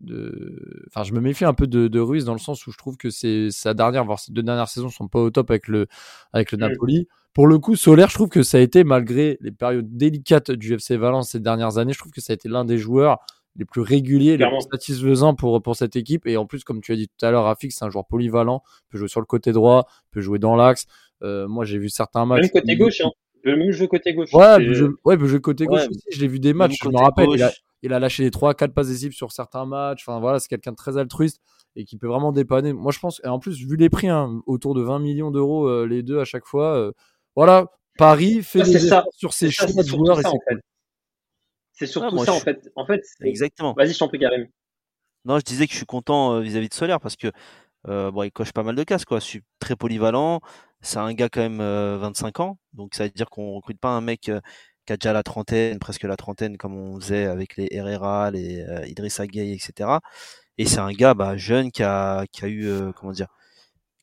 de... 0.00 0.82
Enfin, 0.88 1.04
je 1.04 1.12
me 1.12 1.20
méfie 1.20 1.44
un 1.44 1.54
peu 1.54 1.66
de, 1.66 1.88
de 1.88 2.00
Ruiz 2.00 2.24
dans 2.24 2.32
le 2.34 2.38
sens 2.38 2.66
où 2.66 2.72
je 2.72 2.78
trouve 2.78 2.96
que 2.96 3.10
c'est 3.10 3.50
sa 3.50 3.74
dernière, 3.74 4.04
voire 4.04 4.18
ses 4.18 4.32
deux 4.32 4.42
dernières 4.42 4.68
saisons 4.68 4.88
sont 4.88 5.08
pas 5.08 5.20
au 5.20 5.30
top 5.30 5.50
avec 5.50 5.68
le, 5.68 5.88
avec 6.32 6.52
le. 6.52 6.58
Napoli. 6.58 7.06
Pour 7.34 7.46
le 7.46 7.58
coup, 7.58 7.76
Solaire, 7.76 8.08
je 8.08 8.14
trouve 8.14 8.30
que 8.30 8.42
ça 8.42 8.56
a 8.56 8.60
été, 8.62 8.82
malgré 8.82 9.36
les 9.42 9.52
périodes 9.52 9.94
délicates 9.94 10.50
du 10.50 10.72
FC 10.72 10.96
Valence 10.96 11.30
ces 11.32 11.40
dernières 11.40 11.76
années, 11.76 11.92
je 11.92 11.98
trouve 11.98 12.12
que 12.12 12.22
ça 12.22 12.32
a 12.32 12.34
été 12.34 12.48
l'un 12.48 12.64
des 12.64 12.78
joueurs 12.78 13.18
les 13.58 13.64
plus 13.64 13.80
réguliers, 13.80 14.36
les 14.36 14.46
plus 14.46 14.60
satisfaisants 14.70 15.34
pour, 15.34 15.62
pour 15.62 15.76
cette 15.76 15.96
équipe. 15.96 16.26
Et 16.26 16.36
en 16.36 16.46
plus, 16.46 16.64
comme 16.64 16.80
tu 16.80 16.92
as 16.92 16.96
dit 16.96 17.08
tout 17.08 17.24
à 17.26 17.30
l'heure, 17.30 17.44
Rafik, 17.44 17.72
c'est 17.72 17.84
un 17.84 17.90
joueur 17.90 18.06
polyvalent, 18.06 18.62
peut 18.90 18.98
jouer 18.98 19.08
sur 19.08 19.20
le 19.20 19.26
côté 19.26 19.52
droit, 19.52 19.86
peut 20.10 20.20
jouer 20.20 20.38
dans 20.38 20.56
l'axe. 20.56 20.86
Euh, 21.22 21.48
moi, 21.48 21.64
j'ai 21.64 21.78
vu 21.78 21.88
certains 21.88 22.26
matchs. 22.26 22.42
Même 22.42 22.50
côté 22.50 22.76
gauche, 22.76 23.00
hein. 23.00 23.10
peut 23.42 23.56
même 23.56 23.70
jouer 23.70 23.88
côté 23.88 24.14
gauche. 24.14 24.32
Ouais, 24.32 24.58
peut 24.58 24.74
jouer, 24.74 24.90
ouais, 25.04 25.16
peut 25.16 25.26
jouer 25.26 25.40
côté 25.40 25.66
gauche 25.66 25.88
aussi. 25.88 26.02
Je 26.12 26.20
l'ai 26.20 26.28
vu 26.28 26.40
des 26.40 26.52
matchs, 26.52 26.76
je 26.82 26.88
me 26.88 26.98
rappelle. 26.98 27.28
Il 27.32 27.42
a, 27.42 27.52
il 27.82 27.92
a, 27.92 27.98
lâché 27.98 28.22
les 28.22 28.30
3-4 28.30 28.72
passes 28.72 28.88
décisives 28.88 29.12
sur 29.12 29.32
certains 29.32 29.64
matchs. 29.64 30.04
Enfin, 30.06 30.20
voilà, 30.20 30.38
c'est 30.38 30.48
quelqu'un 30.48 30.72
de 30.72 30.76
très 30.76 30.98
altruiste 30.98 31.40
et 31.76 31.84
qui 31.84 31.96
peut 31.96 32.06
vraiment 32.06 32.32
dépanner. 32.32 32.72
Moi, 32.72 32.90
je 32.92 32.98
pense, 32.98 33.20
et 33.24 33.28
en 33.28 33.38
plus, 33.38 33.58
vu 33.58 33.76
les 33.76 33.90
prix, 33.90 34.08
hein, 34.08 34.40
autour 34.46 34.74
de 34.74 34.82
20 34.82 34.98
millions 34.98 35.30
d'euros 35.30 35.68
euh, 35.68 35.86
les 35.86 36.02
deux 36.02 36.18
à 36.18 36.24
chaque 36.24 36.46
fois, 36.46 36.74
euh, 36.76 36.92
voilà, 37.36 37.66
Paris 37.98 38.42
fait 38.42 38.62
des 38.62 38.78
ça, 38.78 39.04
sur 39.12 39.32
ses 39.32 39.50
choix 39.50 39.66
de 39.82 39.86
joueurs 39.86 40.20
et 40.20 40.22
c'est 40.22 40.56
C'est 41.76 41.86
surtout 41.86 42.18
ça, 42.24 42.32
en 42.32 42.40
fait. 42.40 42.70
En 42.74 42.86
fait, 42.86 43.02
exactement. 43.22 43.74
Vas-y, 43.76 43.92
je 43.92 43.98
t'en 43.98 44.08
prie, 44.08 44.18
Karim. 44.18 44.48
Non, 45.24 45.38
je 45.38 45.44
disais 45.44 45.66
que 45.66 45.72
je 45.72 45.76
suis 45.76 45.86
content 45.86 46.34
euh, 46.34 46.40
vis-à-vis 46.40 46.68
de 46.68 46.74
Solaire 46.74 47.00
parce 47.00 47.16
que 47.16 47.30
bon, 47.84 48.22
il 48.24 48.32
coche 48.32 48.52
pas 48.52 48.62
mal 48.62 48.74
de 48.74 48.82
cases, 48.82 49.04
quoi. 49.04 49.20
Je 49.20 49.24
suis 49.24 49.42
très 49.60 49.76
polyvalent. 49.76 50.40
C'est 50.80 50.98
un 50.98 51.12
gars 51.14 51.28
quand 51.28 51.40
même 51.40 51.58
25 51.58 52.40
ans, 52.40 52.58
donc 52.74 52.94
ça 52.94 53.04
veut 53.04 53.10
dire 53.10 53.30
qu'on 53.30 53.52
recrute 53.52 53.78
pas 53.80 53.90
un 53.90 54.00
mec 54.00 54.20
qui 54.20 54.92
a 54.92 54.96
déjà 54.96 55.12
la 55.12 55.22
trentaine, 55.22 55.78
presque 55.78 56.04
la 56.04 56.16
trentaine, 56.16 56.56
comme 56.56 56.74
on 56.74 57.00
faisait 57.00 57.26
avec 57.26 57.56
les 57.56 57.68
Herrera, 57.70 58.30
les 58.30 58.64
Idrissa 58.86 59.26
Gueye, 59.26 59.52
etc. 59.54 59.98
Et 60.58 60.66
c'est 60.66 60.78
un 60.78 60.92
gars 60.92 61.14
bah, 61.14 61.36
jeune 61.36 61.70
qui 61.70 61.82
a, 61.82 62.24
qui 62.32 62.44
a 62.44 62.48
eu, 62.48 62.66
euh, 62.66 62.92
comment 62.92 63.12
dire, 63.12 63.28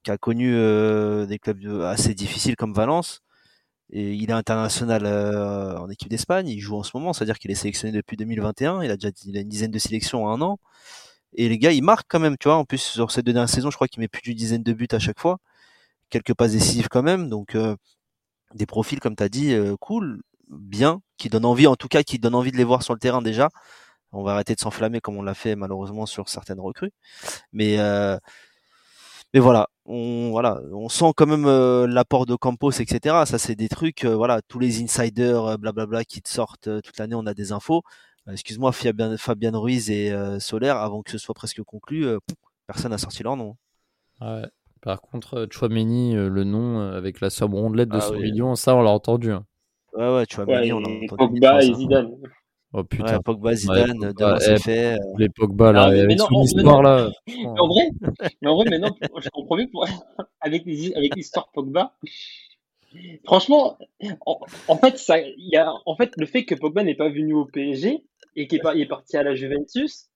qui 0.03 0.11
a 0.11 0.17
connu 0.17 0.55
euh, 0.55 1.25
des 1.25 1.39
clubs 1.39 1.65
assez 1.83 2.13
difficiles 2.15 2.55
comme 2.55 2.73
Valence. 2.73 3.21
Et 3.91 4.13
il 4.13 4.29
est 4.29 4.33
international 4.33 5.05
euh, 5.05 5.77
en 5.77 5.89
équipe 5.89 6.09
d'Espagne. 6.09 6.47
Il 6.47 6.59
joue 6.59 6.75
en 6.75 6.83
ce 6.83 6.91
moment, 6.95 7.13
c'est-à-dire 7.13 7.37
qu'il 7.37 7.51
est 7.51 7.55
sélectionné 7.55 7.91
depuis 7.91 8.17
2021. 8.17 8.81
Il 8.83 8.91
a 8.91 8.97
déjà 8.97 9.09
une 9.25 9.47
dizaine 9.47 9.71
de 9.71 9.79
sélections 9.79 10.25
en 10.25 10.33
un 10.33 10.41
an. 10.41 10.59
Et 11.33 11.49
les 11.49 11.57
gars, 11.57 11.71
il 11.71 11.83
marque 11.83 12.07
quand 12.09 12.19
même, 12.19 12.37
tu 12.37 12.47
vois. 12.47 12.57
En 12.57 12.65
plus, 12.65 12.79
sur 12.79 13.11
cette 13.11 13.25
dernière 13.25 13.49
saison, 13.49 13.69
je 13.71 13.75
crois 13.75 13.87
qu'il 13.87 14.01
met 14.01 14.07
plus 14.07 14.21
d'une 14.21 14.35
dizaine 14.35 14.63
de 14.63 14.73
buts 14.73 14.87
à 14.91 14.99
chaque 14.99 15.19
fois. 15.19 15.39
Quelques 16.09 16.33
passes 16.35 16.53
décisives 16.53 16.89
quand 16.89 17.03
même. 17.03 17.29
Donc, 17.29 17.57
des 18.55 18.65
profils, 18.65 18.99
comme 18.99 19.15
tu 19.15 19.23
as 19.23 19.29
dit, 19.29 19.55
cool, 19.79 20.21
bien, 20.49 21.01
qui 21.17 21.29
donnent 21.29 21.45
envie, 21.45 21.67
en 21.67 21.75
tout 21.75 21.87
cas, 21.87 22.03
qui 22.03 22.19
donnent 22.19 22.35
envie 22.35 22.51
de 22.51 22.57
les 22.57 22.63
voir 22.63 22.83
sur 22.83 22.93
le 22.93 22.99
terrain 22.99 23.21
déjà 23.21 23.49
on 24.13 24.23
va 24.23 24.33
arrêter 24.33 24.55
de 24.55 24.59
s'enflammer 24.59 25.01
comme 25.01 25.17
on 25.17 25.23
l'a 25.23 25.33
fait 25.33 25.55
malheureusement 25.55 26.05
sur 26.05 26.29
certaines 26.29 26.59
recrues. 26.59 26.91
Mais 27.51 27.79
euh, 27.79 28.17
mais 29.33 29.39
voilà, 29.39 29.67
on 29.85 30.29
voilà, 30.31 30.61
on 30.71 30.89
sent 30.89 31.11
quand 31.15 31.25
même 31.25 31.45
euh, 31.45 31.87
l'apport 31.87 32.25
de 32.25 32.35
Campos, 32.35 32.71
etc. 32.71 33.23
Ça 33.25 33.37
c'est 33.37 33.55
des 33.55 33.69
trucs, 33.69 34.05
euh, 34.05 34.15
voilà, 34.15 34.41
tous 34.41 34.59
les 34.59 34.81
insiders, 34.83 35.57
blablabla, 35.57 36.03
qui 36.03 36.21
te 36.21 36.29
sortent 36.29 36.69
toute 36.81 36.97
l'année, 36.97 37.15
on 37.15 37.25
a 37.25 37.33
des 37.33 37.51
infos. 37.51 37.83
Excuse-moi, 38.31 38.71
Fabien, 38.71 39.17
Fabien 39.17 39.51
Ruiz 39.57 39.89
et 39.89 40.13
Solaire, 40.39 40.77
avant 40.77 41.01
que 41.01 41.11
ce 41.11 41.17
soit 41.17 41.35
presque 41.35 41.61
conclu, 41.63 42.05
personne 42.67 42.91
n'a 42.91 42.97
sorti 42.97 43.21
leur 43.21 43.35
nom. 43.35 43.57
Ouais. 44.21 44.43
Par 44.81 45.01
contre, 45.01 45.47
Chouameni, 45.49 46.13
le 46.13 46.43
nom 46.43 46.79
avec 46.79 47.19
la 47.19 47.29
somme 47.29 47.53
rondelette 47.53 47.89
de 47.89 47.99
100 47.99 48.13
ah 48.13 48.17
millions, 48.17 48.55
ça 48.55 48.75
on 48.75 48.81
l'a 48.81 48.91
entendu. 48.91 49.31
Hein. 49.31 49.45
Ouais, 49.93 50.15
ouais, 50.15 50.25
Chouameni, 50.29 50.71
on 50.71 50.79
l'a 50.79 50.89
entendu. 50.89 51.17
Pogba 51.17 51.63
et 51.63 51.73
Zidane. 51.73 52.11
Oh 52.75 52.83
putain. 52.83 53.19
Pogba, 53.19 53.53
Zidane, 53.53 53.99
ouais, 53.99 54.07
Pogba, 54.07 54.39
eh, 54.47 54.57
fait. 54.57 54.97
Les 55.19 55.29
Pogba, 55.29 55.71
là, 55.71 55.83
ah, 55.83 55.91
mais, 55.91 55.99
avec 55.99 56.19
son 56.19 56.41
histoire, 56.41 56.81
là. 56.81 57.11
Mais 57.27 57.45
en 57.45 57.67
vrai, 57.67 57.89
mais 58.41 58.49
en 58.49 58.55
vrai, 58.55 58.65
maintenant, 58.71 58.95
je 59.21 59.29
comprends 59.29 59.57
mieux 59.57 59.69
pour... 59.71 59.85
avec, 60.41 60.63
avec 60.95 61.15
l'histoire 61.15 61.51
Pogba. 61.53 61.95
Franchement, 63.25 63.77
en, 64.25 64.77
fait, 64.77 64.97
ça, 64.97 65.17
y 65.19 65.55
a, 65.55 65.71
en 65.85 65.95
fait, 65.95 66.13
le 66.17 66.25
fait 66.25 66.45
que 66.45 66.55
Pogba 66.55 66.83
n'est 66.83 66.95
pas 66.95 67.09
venu 67.09 67.33
au 67.33 67.45
PSG 67.45 68.03
et 68.35 68.47
qu'il 68.47 68.59
est, 68.59 68.79
est, 68.79 68.87
parti 68.87 69.17
à 69.17 69.23
la 69.23 69.35
Juventus. 69.35 70.09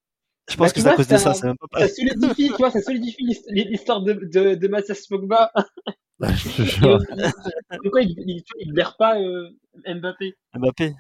Je 0.50 0.56
pense 0.56 0.70
bah, 0.70 0.74
que 0.74 0.82
c'est 0.82 0.88
à 0.88 0.96
cause 0.96 1.08
de 1.08 1.18
ça, 1.18 1.34
c'est 1.36 1.46
même 1.46 1.58
pas 1.72 1.82
Ça 1.82 1.88
solidifie, 1.90 2.48
tu 2.48 2.56
vois, 2.58 2.72
ça 2.72 2.82
solidifie 2.82 3.24
l'histoire 3.50 4.02
de, 4.02 4.14
de, 4.14 4.56
de 4.56 4.68
Mathias 4.68 5.06
Pogba. 5.06 5.52
Pourquoi 6.20 8.02
il 8.02 8.44
ne 8.66 8.74
blaire 8.74 8.96
pas 8.98 9.20
euh, 9.20 9.50
Mbappé? 9.86 10.34
Mbappé 10.56 10.96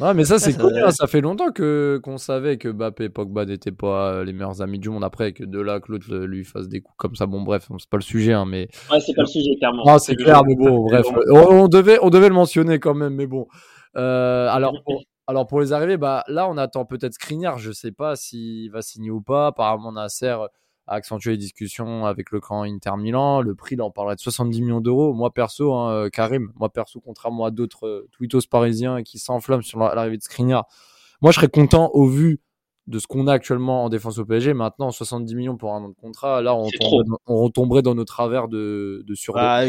Ouais, 0.00 0.14
mais 0.14 0.24
ça, 0.24 0.38
c'est 0.38 0.52
connu. 0.58 0.80
Hein. 0.80 0.90
Ça 0.90 1.06
fait 1.06 1.20
longtemps 1.20 1.52
que 1.52 2.00
qu'on 2.02 2.18
savait 2.18 2.56
que 2.56 2.68
Mbappé 2.68 3.04
et 3.04 3.08
Pogba 3.08 3.44
n'étaient 3.44 3.72
pas 3.72 4.12
euh, 4.12 4.24
les 4.24 4.32
meilleurs 4.32 4.62
amis 4.62 4.78
du 4.78 4.88
monde. 4.88 5.04
Après, 5.04 5.32
que 5.32 5.44
de 5.44 5.60
là 5.60 5.80
que 5.80 5.92
l'autre 5.92 6.14
lui 6.14 6.44
fasse 6.44 6.68
des 6.68 6.80
coups 6.80 6.96
comme 6.96 7.14
ça. 7.14 7.26
Bon, 7.26 7.42
bref, 7.42 7.68
c'est 7.78 7.90
pas 7.90 7.98
le 7.98 8.02
sujet, 8.02 8.32
hein, 8.32 8.46
mais. 8.46 8.68
Ouais, 8.90 9.00
c'est 9.00 9.14
pas 9.14 9.22
le 9.22 9.26
sujet, 9.26 9.56
clairement. 9.56 9.84
Ah, 9.86 9.98
c'est 9.98 10.16
clair, 10.16 10.42
mais 10.44 10.56
bon, 10.56 10.84
bref. 10.86 11.06
On, 11.30 11.68
devait, 11.68 11.98
on 12.00 12.10
devait 12.10 12.28
le 12.28 12.34
mentionner 12.34 12.78
quand 12.78 12.94
même, 12.94 13.14
mais 13.14 13.26
bon. 13.26 13.46
Euh, 13.96 14.48
alors, 14.48 14.72
pour, 14.84 15.02
alors, 15.26 15.46
pour 15.46 15.60
les 15.60 15.72
arrivées, 15.72 15.98
bah, 15.98 16.24
là, 16.26 16.48
on 16.48 16.56
attend 16.56 16.84
peut-être 16.84 17.14
Skriniar. 17.14 17.58
Je 17.58 17.72
sais 17.72 17.92
pas 17.92 18.16
s'il 18.16 18.70
va 18.70 18.82
signer 18.82 19.10
ou 19.10 19.20
pas. 19.20 19.48
Apparemment, 19.48 19.92
Nasser 19.92 20.36
a 20.86 20.94
accentué 20.94 21.32
les 21.32 21.36
discussions 21.36 22.06
avec 22.06 22.30
le 22.30 22.40
camp 22.40 22.62
Inter 22.62 22.96
Milan. 22.98 23.40
Le 23.40 23.54
prix, 23.54 23.76
là, 23.76 23.84
on 23.84 23.90
parlerait 23.90 24.16
de 24.16 24.20
70 24.20 24.62
millions 24.62 24.80
d'euros. 24.80 25.12
Moi, 25.14 25.32
perso, 25.32 25.72
hein, 25.74 25.92
euh, 25.92 26.08
Karim, 26.08 26.52
moi, 26.56 26.70
perso, 26.70 27.00
contrairement 27.00 27.44
à 27.44 27.50
d'autres 27.50 27.86
euh, 27.86 28.08
tweetos 28.12 28.40
parisiens 28.50 29.02
qui 29.02 29.18
s'enflamment 29.18 29.62
sur 29.62 29.78
l'arrivée 29.78 30.18
de 30.18 30.22
Skriniar, 30.22 30.66
moi, 31.20 31.30
je 31.30 31.36
serais 31.36 31.48
content 31.48 31.90
au 31.92 32.06
vu 32.06 32.40
de 32.88 32.98
ce 32.98 33.06
qu'on 33.06 33.28
a 33.28 33.32
actuellement 33.32 33.84
en 33.84 33.88
défense 33.88 34.18
au 34.18 34.24
PSG. 34.24 34.54
Maintenant, 34.54 34.90
70 34.90 35.34
millions 35.36 35.56
pour 35.56 35.72
un 35.74 35.84
an 35.84 35.88
de 35.88 35.94
contrat, 35.94 36.42
là, 36.42 36.56
on, 36.56 36.66
retomberait 37.26 37.82
dans 37.82 37.94
nos 37.94 38.04
travers 38.04 38.48
de, 38.48 39.04
de 39.06 39.14
sur 39.14 39.34
bah, 39.34 39.62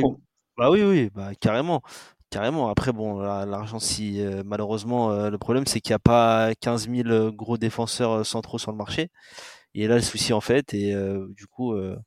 bah, 0.57 0.71
oui, 0.71 0.81
oui, 0.83 1.11
bah, 1.13 1.35
carrément. 1.39 1.83
Carrément. 2.31 2.69
Après, 2.69 2.91
bon, 2.91 3.19
l'argent, 3.19 3.77
si 3.77 4.19
euh, 4.19 4.41
malheureusement, 4.43 5.29
le 5.29 5.37
problème, 5.37 5.67
c'est 5.67 5.79
qu'il 5.79 5.91
n'y 5.91 5.97
a 5.97 5.99
pas 5.99 6.55
15 6.55 6.89
000 6.89 7.31
gros 7.31 7.59
défenseurs 7.59 8.25
centraux 8.25 8.57
sur 8.57 8.71
le 8.71 8.77
marché. 8.77 9.11
Et 9.75 9.87
là 9.87 9.95
le 9.95 10.01
souci 10.01 10.33
en 10.33 10.41
fait, 10.41 10.73
et 10.73 10.93
euh, 10.93 11.27
du 11.35 11.47
coup, 11.47 11.73
euh, 11.73 11.97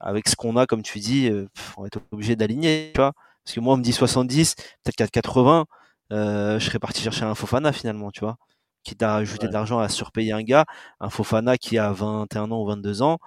avec 0.00 0.28
ce 0.28 0.36
qu'on 0.36 0.56
a, 0.56 0.66
comme 0.66 0.82
tu 0.82 0.98
dis, 1.00 1.28
euh, 1.30 1.48
on 1.76 1.82
va 1.82 1.88
être 1.88 2.00
obligé 2.12 2.36
d'aligner, 2.36 2.92
tu 2.94 3.00
vois. 3.00 3.12
Parce 3.44 3.54
que 3.54 3.60
moi, 3.60 3.74
on 3.74 3.76
me 3.78 3.82
dit 3.82 3.92
70, 3.92 4.56
peut-être 4.84 4.96
qu'à 4.96 5.08
80, 5.08 5.66
je 6.10 6.58
serais 6.60 6.78
parti 6.78 7.02
chercher 7.02 7.24
un 7.24 7.34
Fofana 7.34 7.72
finalement, 7.72 8.10
tu 8.10 8.20
vois. 8.20 8.38
Quitte 8.84 9.02
à 9.02 9.16
ajouter 9.16 9.48
de 9.48 9.52
l'argent 9.52 9.78
à 9.80 9.88
surpayer 9.88 10.32
un 10.32 10.42
gars, 10.42 10.66
un 11.00 11.10
Fofana 11.10 11.58
qui 11.58 11.78
a 11.78 11.92
21 11.92 12.50
ans 12.50 12.62
ou 12.62 12.66
22 12.66 13.02
ans, 13.02 13.18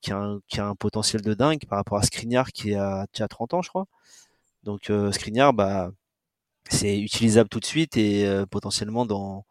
qui, 0.00 0.12
a 0.12 0.16
un, 0.18 0.40
qui 0.48 0.60
a 0.60 0.66
un 0.66 0.74
potentiel 0.76 1.22
de 1.22 1.34
dingue 1.34 1.60
par 1.68 1.78
rapport 1.78 1.98
à 1.98 2.02
Skriniar 2.02 2.48
qui 2.52 2.74
a 2.74 3.06
déjà 3.12 3.28
30 3.28 3.54
ans, 3.54 3.62
je 3.62 3.68
crois. 3.70 3.86
Donc 4.64 4.90
euh, 4.90 5.12
Skriniar, 5.12 5.52
bah, 5.54 5.90
c'est 6.70 6.98
utilisable 7.00 7.48
tout 7.48 7.60
de 7.60 7.66
suite 7.66 7.96
et 7.96 8.28
potentiellement 8.50 9.06
dans 9.06 9.46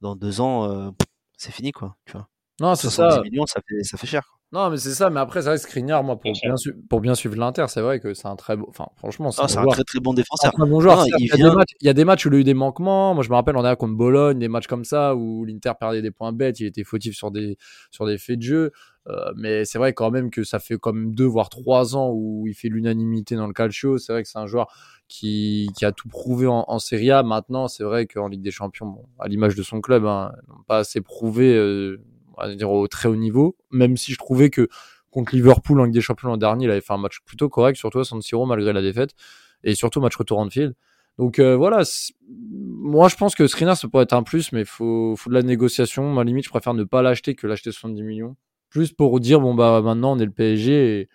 dans 0.00 0.16
deux 0.16 0.40
ans, 0.40 0.92
c'est 1.38 1.52
fini 1.52 1.72
quoi, 1.72 1.96
tu 2.06 2.12
vois. 2.12 2.28
Non, 2.60 2.74
c'est 2.74 2.90
ça. 2.90 3.20
millions, 3.22 3.46
ça 3.46 3.60
fait, 3.68 3.82
ça 3.82 3.96
fait 3.96 4.06
cher. 4.06 4.22
Non, 4.52 4.70
mais 4.70 4.76
c'est 4.76 4.94
ça. 4.94 5.10
Mais 5.10 5.18
après, 5.18 5.42
ça 5.42 5.50
reste 5.50 5.64
Skriniar, 5.64 6.04
moi, 6.04 6.14
pour 6.14 6.30
bien, 6.30 6.54
pour 6.88 7.00
bien 7.00 7.16
suivre 7.16 7.34
l'Inter, 7.34 7.64
c'est 7.66 7.80
vrai 7.80 7.98
que 7.98 8.14
c'est 8.14 8.28
un 8.28 8.36
très 8.36 8.56
beau. 8.56 8.66
Enfin, 8.68 8.86
franchement, 8.96 9.32
c'est 9.32 9.42
un, 9.42 9.62
un, 9.62 9.66
très 9.66 9.82
très 9.82 9.98
bon 9.98 10.14
défenseur. 10.14 10.52
Un 10.60 10.66
bon 10.66 10.80
joueur. 10.80 11.04
il, 11.18 11.26
y 11.26 11.32
a 11.32 11.36
des 11.36 11.42
matchs, 11.42 11.72
il, 11.80 11.86
y 11.86 11.88
a 11.88 11.92
des 11.92 12.04
matchs, 12.04 12.26
où 12.26 12.28
il 12.28 12.36
a 12.36 12.38
eu 12.38 12.44
des 12.44 12.54
manquements. 12.54 13.14
Moi, 13.14 13.24
je 13.24 13.30
me 13.30 13.34
rappelle, 13.34 13.56
on 13.56 13.64
a 13.64 13.74
contre 13.74 13.94
Bologne, 13.94 14.38
des 14.38 14.46
matchs 14.46 14.68
comme 14.68 14.84
ça 14.84 15.16
où 15.16 15.44
l'Inter 15.44 15.72
perdait 15.78 16.02
des 16.02 16.12
points 16.12 16.32
bêtes. 16.32 16.60
Il 16.60 16.66
était 16.66 16.84
fautif 16.84 17.16
sur 17.16 17.32
des, 17.32 17.58
sur 17.90 18.06
des 18.06 18.16
faits 18.16 18.38
de 18.38 18.44
jeu. 18.44 18.72
Euh, 19.08 19.32
mais 19.36 19.64
c'est 19.64 19.78
vrai 19.78 19.92
quand 19.92 20.12
même 20.12 20.30
que 20.30 20.44
ça 20.44 20.60
fait 20.60 20.78
comme 20.78 21.14
deux 21.14 21.26
voire 21.26 21.48
trois 21.50 21.96
ans 21.96 22.10
où 22.12 22.46
il 22.46 22.54
fait 22.54 22.68
l'unanimité 22.68 23.34
dans 23.34 23.48
le 23.48 23.52
calcio. 23.52 23.98
C'est 23.98 24.12
vrai 24.12 24.22
que 24.22 24.28
c'est 24.28 24.38
un 24.38 24.46
joueur 24.46 24.68
qui, 25.08 25.68
qui 25.76 25.84
a 25.84 25.90
tout 25.90 26.08
prouvé 26.08 26.46
en, 26.46 26.64
en 26.68 26.78
Serie 26.78 27.10
A. 27.10 27.24
Maintenant, 27.24 27.66
c'est 27.66 27.82
vrai 27.82 28.06
qu'en 28.06 28.28
Ligue 28.28 28.42
des 28.42 28.52
Champions, 28.52 28.86
bon, 28.86 29.04
à 29.18 29.26
l'image 29.26 29.56
de 29.56 29.64
son 29.64 29.80
club, 29.80 30.06
hein, 30.06 30.32
pas 30.68 30.78
assez 30.78 31.00
prouvé. 31.00 31.56
Euh, 31.56 32.00
va 32.36 32.54
dire 32.54 32.70
au 32.70 32.86
très 32.88 33.08
haut 33.08 33.16
niveau, 33.16 33.56
même 33.70 33.96
si 33.96 34.12
je 34.12 34.18
trouvais 34.18 34.50
que 34.50 34.68
contre 35.10 35.34
Liverpool 35.34 35.80
en 35.80 35.84
Ligue 35.84 35.94
des 35.94 36.00
Champions 36.00 36.28
l'an 36.28 36.36
dernier, 36.36 36.64
il 36.64 36.70
avait 36.70 36.80
fait 36.80 36.92
un 36.92 36.98
match 36.98 37.20
plutôt 37.24 37.48
correct, 37.48 37.76
surtout 37.76 38.00
à 38.00 38.04
San 38.04 38.20
Siro 38.20 38.46
malgré 38.46 38.72
la 38.72 38.82
défaite, 38.82 39.14
et 39.62 39.74
surtout 39.74 40.00
match 40.00 40.16
retour 40.16 40.38
en 40.38 40.50
field. 40.50 40.74
Donc 41.18 41.38
euh, 41.38 41.54
voilà, 41.54 41.82
moi 42.28 43.08
je 43.08 43.16
pense 43.16 43.34
que 43.36 43.46
Skriniar 43.46 43.76
ça 43.76 43.88
pourrait 43.88 44.02
être 44.02 44.12
un 44.14 44.24
plus, 44.24 44.50
mais 44.52 44.60
il 44.60 44.66
faut, 44.66 45.14
faut 45.16 45.30
de 45.30 45.34
la 45.34 45.42
négociation. 45.42 46.12
Ma 46.12 46.24
limite, 46.24 46.44
je 46.44 46.50
préfère 46.50 46.74
ne 46.74 46.84
pas 46.84 47.02
l'acheter 47.02 47.36
que 47.36 47.46
l'acheter 47.46 47.70
70 47.70 48.02
millions, 48.02 48.36
juste 48.70 48.96
pour 48.96 49.18
dire 49.20 49.40
bon 49.40 49.54
bah 49.54 49.80
maintenant 49.82 50.16
on 50.16 50.18
est 50.18 50.24
le 50.24 50.32
PSG 50.32 51.08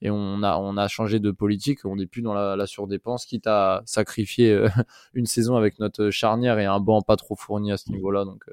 et, 0.00 0.10
on 0.10 0.42
a 0.42 0.56
on 0.56 0.76
a 0.78 0.88
changé 0.88 1.20
de 1.20 1.30
politique, 1.30 1.84
on 1.84 1.96
n'est 1.96 2.06
plus 2.06 2.22
dans 2.22 2.32
la, 2.34 2.56
la, 2.56 2.66
surdépense, 2.66 3.26
quitte 3.26 3.46
à 3.46 3.82
sacrifier 3.84 4.50
euh, 4.50 4.68
une 5.14 5.26
saison 5.26 5.56
avec 5.56 5.78
notre 5.78 6.10
charnière 6.10 6.58
et 6.58 6.64
un 6.64 6.80
banc 6.80 7.02
pas 7.02 7.16
trop 7.16 7.36
fourni 7.36 7.70
à 7.70 7.76
ce 7.76 7.92
niveau-là. 7.92 8.24
Donc 8.24 8.42
euh, 8.48 8.52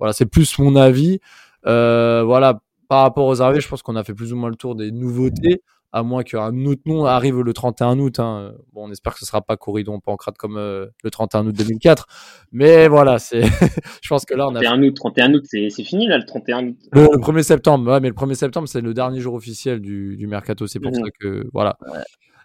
voilà, 0.00 0.12
c'est 0.12 0.26
plus 0.26 0.58
mon 0.58 0.74
avis. 0.76 1.20
Euh, 1.66 2.22
voilà, 2.24 2.60
par 2.88 3.02
rapport 3.02 3.26
aux 3.26 3.42
arrivées, 3.42 3.60
je 3.60 3.68
pense 3.68 3.82
qu'on 3.82 3.96
a 3.96 4.04
fait 4.04 4.14
plus 4.14 4.32
ou 4.32 4.36
moins 4.36 4.50
le 4.50 4.56
tour 4.56 4.74
des 4.74 4.90
nouveautés, 4.90 5.62
à 5.92 6.02
moins 6.02 6.22
qu'un 6.22 6.64
autre 6.66 6.82
nom 6.86 7.04
arrive 7.04 7.40
le 7.40 7.52
31 7.52 7.98
août. 7.98 8.18
Hein. 8.18 8.52
Bon, 8.72 8.88
on 8.88 8.90
espère 8.90 9.14
que 9.14 9.20
ce 9.20 9.26
sera 9.26 9.42
pas 9.42 9.56
Corridon 9.56 10.00
Pancrate 10.00 10.36
comme 10.38 10.56
euh, 10.56 10.86
le 11.02 11.10
31 11.10 11.46
août 11.46 11.56
2004. 11.56 12.06
Mais 12.52 12.88
voilà, 12.88 13.18
c'est. 13.18 13.42
je 14.02 14.08
pense 14.08 14.24
que 14.24 14.34
là, 14.34 14.48
on 14.48 14.54
a. 14.54 14.62
31 14.62 14.82
août, 14.82 14.94
31 14.96 15.34
août, 15.34 15.44
c'est 15.46 15.70
fini 15.84 16.06
là, 16.06 16.18
le 16.18 16.24
31 16.24 16.68
août. 16.68 16.76
Le, 16.92 17.06
1er 17.06 17.42
septembre, 17.42 17.90
ouais, 17.92 18.00
mais 18.00 18.08
le 18.08 18.14
1er 18.14 18.34
septembre, 18.34 18.68
c'est 18.68 18.80
le 18.80 18.94
dernier 18.94 19.20
jour 19.20 19.34
officiel 19.34 19.80
du, 19.80 20.16
du 20.16 20.26
mercato. 20.26 20.66
C'est 20.66 20.80
pour 20.80 20.92
mhm. 20.92 21.04
ça 21.04 21.10
que 21.18 21.46
voilà. 21.52 21.76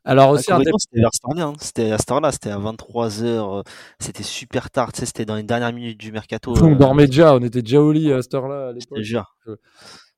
Alors 0.08 0.28
Ah, 0.30 0.32
aussi 0.34 0.52
un 0.52 0.58
complètement, 0.58 0.78
c'était 0.78 1.02
vers 1.02 1.10
cette 1.12 1.26
heure-là, 1.26 1.44
hein. 1.46 1.54
C'était 1.60 1.92
à 1.92 1.98
cette 1.98 2.12
heure-là, 2.12 2.32
c'était 2.32 2.52
à 2.52 2.60
23h, 2.60 3.66
c'était 4.00 4.24
super 4.24 4.70
tard, 4.70 4.94
tu 4.94 5.00
sais, 5.00 5.06
c'était 5.08 5.26
dans 5.26 5.36
les 5.36 5.44
dernières 5.44 5.74
minutes 5.74 6.00
du 6.00 6.12
mercato. 6.12 6.54
on 6.62 6.74
euh, 6.74 6.76
dormait 6.76 7.08
déjà, 7.08 7.34
on 7.36 7.40
était 7.40 7.64
déjà 7.64 7.82
au 7.82 7.92
lit 7.92 8.14
à 8.14 8.22
cette 8.22 8.36
heure-là 8.36 8.70
à. 8.70 8.74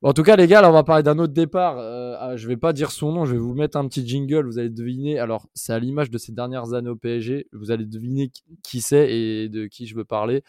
Bon, 0.02 0.10
en 0.10 0.14
tout 0.14 0.22
cas, 0.24 0.36
les 0.36 0.46
gars, 0.46 0.62
là, 0.62 0.70
on 0.70 0.74
va 0.74 0.84
parler 0.84 1.02
d'un 1.02 1.18
autre 1.18 1.34
départ. 1.34 1.78
Euh, 1.80 2.16
ah, 2.20 2.36
je 2.36 2.48
vais 2.48 2.58
pas 2.58 2.72
dire 2.72 2.92
son 2.92 3.12
nom, 3.12 3.26
je 3.26 3.32
vais 3.32 3.40
vous 3.40 3.56
mettre 3.56 3.78
un 3.78 3.88
petit 3.88 4.08
jingle. 4.08 4.46
Vous 4.46 4.60
allez 4.60 4.70
deviner. 4.70 5.18
Alors, 5.18 5.48
c'est 5.56 5.74
à 5.74 5.80
l'image 5.80 6.12
de 6.12 6.20
ces 6.20 6.32
dernières 6.34 6.74
années 6.74 6.90
au 6.90 6.96
PSG. 6.96 7.48
Vous 7.52 7.72
allez 7.72 7.86
deviner 7.86 8.30
qui- 8.62 8.82
c'est 8.82 9.10
et 9.12 9.50
de 9.50 9.66
qui 9.66 9.88
je 9.88 9.96
veux 9.96 10.06
parler. 10.06 10.44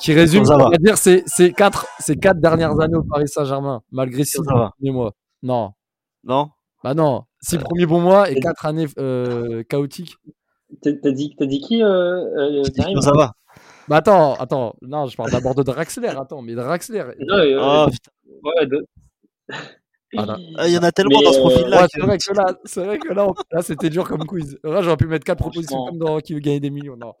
Qui 0.00 0.12
résume, 0.14 0.42
on 0.50 0.70
va 0.70 0.76
dire, 0.78 0.96
c'est 0.96 1.22
ces 1.26 1.52
quatre, 1.52 1.86
ces 2.00 2.16
quatre 2.16 2.40
dernières 2.40 2.80
années 2.80 2.96
au 2.96 3.04
Paris 3.04 3.28
Saint-Germain, 3.28 3.82
malgré 3.92 4.24
six 4.24 4.40
mois. 4.40 4.72
Non, 5.42 5.72
Non? 6.24 6.50
Bah 6.84 6.94
non, 6.94 7.24
six 7.40 7.58
premiers 7.58 7.86
bons 7.86 8.00
mois 8.00 8.30
et 8.30 8.40
quatre 8.40 8.66
années 8.66 8.86
euh, 8.98 9.62
chaotiques. 9.64 10.16
T'as 10.82 10.92
dit, 11.12 11.34
t'as 11.38 11.46
dit 11.46 11.60
qui, 11.60 11.82
euh, 11.82 12.62
euh, 12.62 12.62
Karim 12.74 13.00
ça 13.02 13.12
va. 13.12 13.32
Bah 13.88 13.96
attends, 13.96 14.34
attends, 14.36 14.74
non, 14.80 15.06
je 15.06 15.16
parle 15.16 15.30
d'abord 15.30 15.54
de 15.54 15.62
Draxler. 15.62 16.08
Attends, 16.08 16.40
mais 16.40 16.54
Draxler. 16.54 17.04
Non, 17.20 17.36
euh, 17.36 17.84
Oh, 17.86 17.90
putain. 17.90 18.10
ouais, 18.44 18.66
de- 18.66 18.86
Ah, 20.16 20.26
non. 20.26 20.36
Ah, 20.58 20.68
Il 20.68 20.72
y 20.74 20.78
en 20.78 20.82
a 20.82 20.92
tellement 20.92 21.18
Mais, 21.18 21.24
dans 21.24 21.32
ce 21.32 21.38
euh, 21.38 21.40
profil-là 21.40 21.80
Ouais, 21.82 21.86
c'est 21.90 22.00
vrai 22.00 22.18
que 22.18 22.32
là, 22.34 22.54
c'est 22.64 22.84
vrai 22.84 22.98
que 22.98 23.12
là, 23.12 23.26
on- 23.28 23.34
là, 23.50 23.62
c'était 23.62 23.90
dur 23.90 24.06
comme 24.08 24.24
quiz. 24.26 24.58
Là, 24.62 24.82
j'aurais 24.82 24.96
pu 24.96 25.06
mettre 25.06 25.24
quatre 25.24 25.38
propositions 25.38 25.84
comme 25.86 25.98
dans 25.98 26.20
qui 26.20 26.34
veut 26.34 26.40
gagner 26.40 26.60
des 26.60 26.70
millions. 26.70 26.96
Non. 26.96 27.14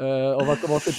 Euh, 0.00 0.34
on 0.38 0.44
va 0.44 0.56
commencer 0.56 0.92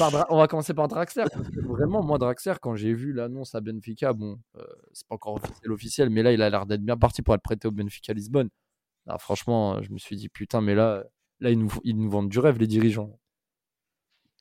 par 0.74 0.88
Dra- 0.88 0.88
Draxler. 0.88 1.26
Vraiment, 1.68 2.02
moi, 2.02 2.18
Draxler, 2.18 2.54
quand 2.62 2.76
j'ai 2.76 2.94
vu 2.94 3.12
l'annonce 3.12 3.54
à 3.56 3.62
Benfica, 3.62 4.14
bon, 4.14 4.40
euh, 4.58 4.64
c'est 4.94 5.08
pas 5.08 5.16
encore 5.16 5.40
officiel, 5.70 6.10
mais 6.10 6.24
là, 6.24 6.32
il 6.32 6.42
a 6.42 6.50
l'air 6.50 6.66
d'être 6.66 6.82
bien 6.84 6.98
parti 6.98 7.22
pour 7.22 7.36
être 7.36 7.42
prêté 7.42 7.68
au 7.68 7.72
Benfica 7.72 8.14
Lisbonne. 8.14 8.50
Ah, 9.08 9.18
franchement, 9.20 9.82
je 9.84 9.92
me 9.92 9.98
suis 10.00 10.16
dit 10.18 10.30
putain, 10.30 10.62
mais 10.62 10.76
là, 10.76 11.04
là, 11.42 11.52
ils 11.52 11.60
nous, 11.60 11.72
ils 11.84 11.98
vendent 12.10 12.30
du 12.30 12.40
rêve, 12.40 12.60
les 12.60 12.68
dirigeants. 12.68 13.20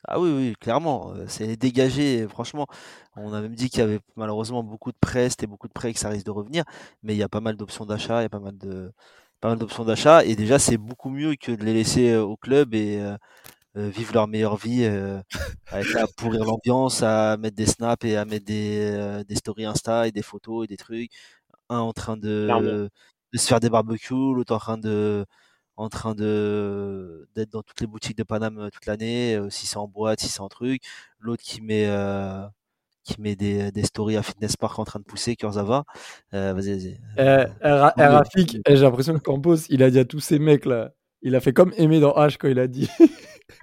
Ah 0.07 0.21
oui, 0.21 0.31
oui, 0.31 0.55
clairement, 0.61 1.13
euh, 1.15 1.25
c'est 1.29 1.57
dégagé. 1.57 2.29
Franchement, 2.29 2.67
on 3.17 3.33
a 3.33 3.41
même 3.41 3.55
dit 3.55 3.71
qu'il 3.71 3.79
y 3.81 3.83
avait 3.83 4.01
malheureusement 4.17 4.63
beaucoup 4.63 4.93
de 4.93 4.97
prêts, 5.01 5.31
c'était 5.31 5.47
beaucoup 5.47 5.67
de 5.67 5.73
prêts 5.73 5.91
et 5.91 5.95
que 5.95 5.99
ça 5.99 6.11
risque 6.11 6.27
de 6.27 6.31
revenir. 6.31 6.65
Mais 7.03 7.15
il 7.15 7.19
y 7.19 7.23
a 7.23 7.29
pas 7.29 7.41
mal 7.41 7.57
d'options 7.57 7.87
d'achat, 7.87 8.21
il 8.21 8.25
y 8.25 8.27
a 8.27 8.29
pas 8.29 8.39
mal 8.41 8.57
de, 8.59 8.93
pas 9.41 9.49
mal 9.49 9.59
d'options 9.59 9.85
d'achat. 9.85 10.23
Et 10.25 10.37
déjà, 10.37 10.59
c'est 10.59 10.77
beaucoup 10.77 11.09
mieux 11.09 11.37
que 11.37 11.53
de 11.53 11.65
les 11.65 11.73
laisser 11.73 12.17
au 12.17 12.37
club 12.37 12.75
et 12.75 12.99
euh, 13.77 13.89
vivre 13.89 14.15
leur 14.15 14.29
meilleure 14.29 14.57
vie, 14.57 14.85
euh, 14.85 15.21
à 15.71 16.07
pourrir 16.17 16.45
l'ambiance, 16.45 17.03
à 17.03 17.37
mettre 17.37 17.57
des 17.57 17.67
snaps 17.67 18.05
et 18.07 18.17
à 18.17 18.25
mettre 18.25 18.45
des, 18.47 18.79
euh, 18.93 19.25
des 19.25 19.37
stories 19.37 19.65
Insta 19.67 20.07
et 20.09 20.13
des 20.13 20.23
photos 20.23 20.65
et 20.65 20.69
des 20.69 20.77
trucs. 20.77 21.11
Un 21.71 21.79
en 21.81 21.93
train 21.93 22.17
de, 22.17 22.91
de 23.33 23.39
se 23.39 23.47
faire 23.49 23.61
des 23.61 23.71
barbecues, 23.71 24.15
l'autre 24.35 24.55
en 24.55 24.59
train 24.59 24.79
de, 24.79 25.27
en 25.77 25.89
train 25.89 26.15
de 26.15 27.29
d'être 27.35 27.51
dans 27.51 27.63
toutes 27.63 27.81
les 27.81 27.87
boutiques 27.87 28.17
de 28.19 28.23
Paname 28.25 28.71
toute 28.73 28.87
l'année, 28.87 29.39
si 29.51 29.67
c'est 29.67 29.77
en 29.79 29.89
boîte, 29.89 30.21
si 30.21 30.29
c'est 30.29 30.41
en 30.41 30.49
truc. 30.49 30.83
L'autre 31.21 31.43
qui 31.43 31.61
met 31.63 31.89
qui 33.05 33.21
met 33.21 33.37
des, 33.37 33.71
des 33.71 33.85
stories 33.85 34.17
à 34.17 34.23
Fitness 34.23 34.57
Park 34.57 34.79
en 34.79 34.85
train 34.85 34.99
de 34.99 35.05
pousser, 35.05 35.37
Kurzawa. 35.37 35.85
Euh, 36.33 36.55
vas-y, 36.55 36.71
vas-y. 36.73 37.01
Ra- 37.63 37.95
Rafik, 37.99 38.59
j'ai 38.69 38.75
l'impression 38.77 39.15
que 39.15 39.19
Campos, 39.21 39.57
il 39.69 39.83
a 39.83 39.91
dit 39.91 39.99
à 39.99 40.05
tous 40.05 40.21
ces 40.21 40.39
mecs 40.39 40.65
là, 40.67 40.93
il 41.25 41.35
a 41.35 41.41
fait 41.41 41.53
comme 41.53 41.73
Aimé 41.77 41.99
dans 41.99 42.13
H 42.13 42.37
quand 42.39 42.47
il 42.49 42.61
a 42.61 42.69
dit 42.69 42.89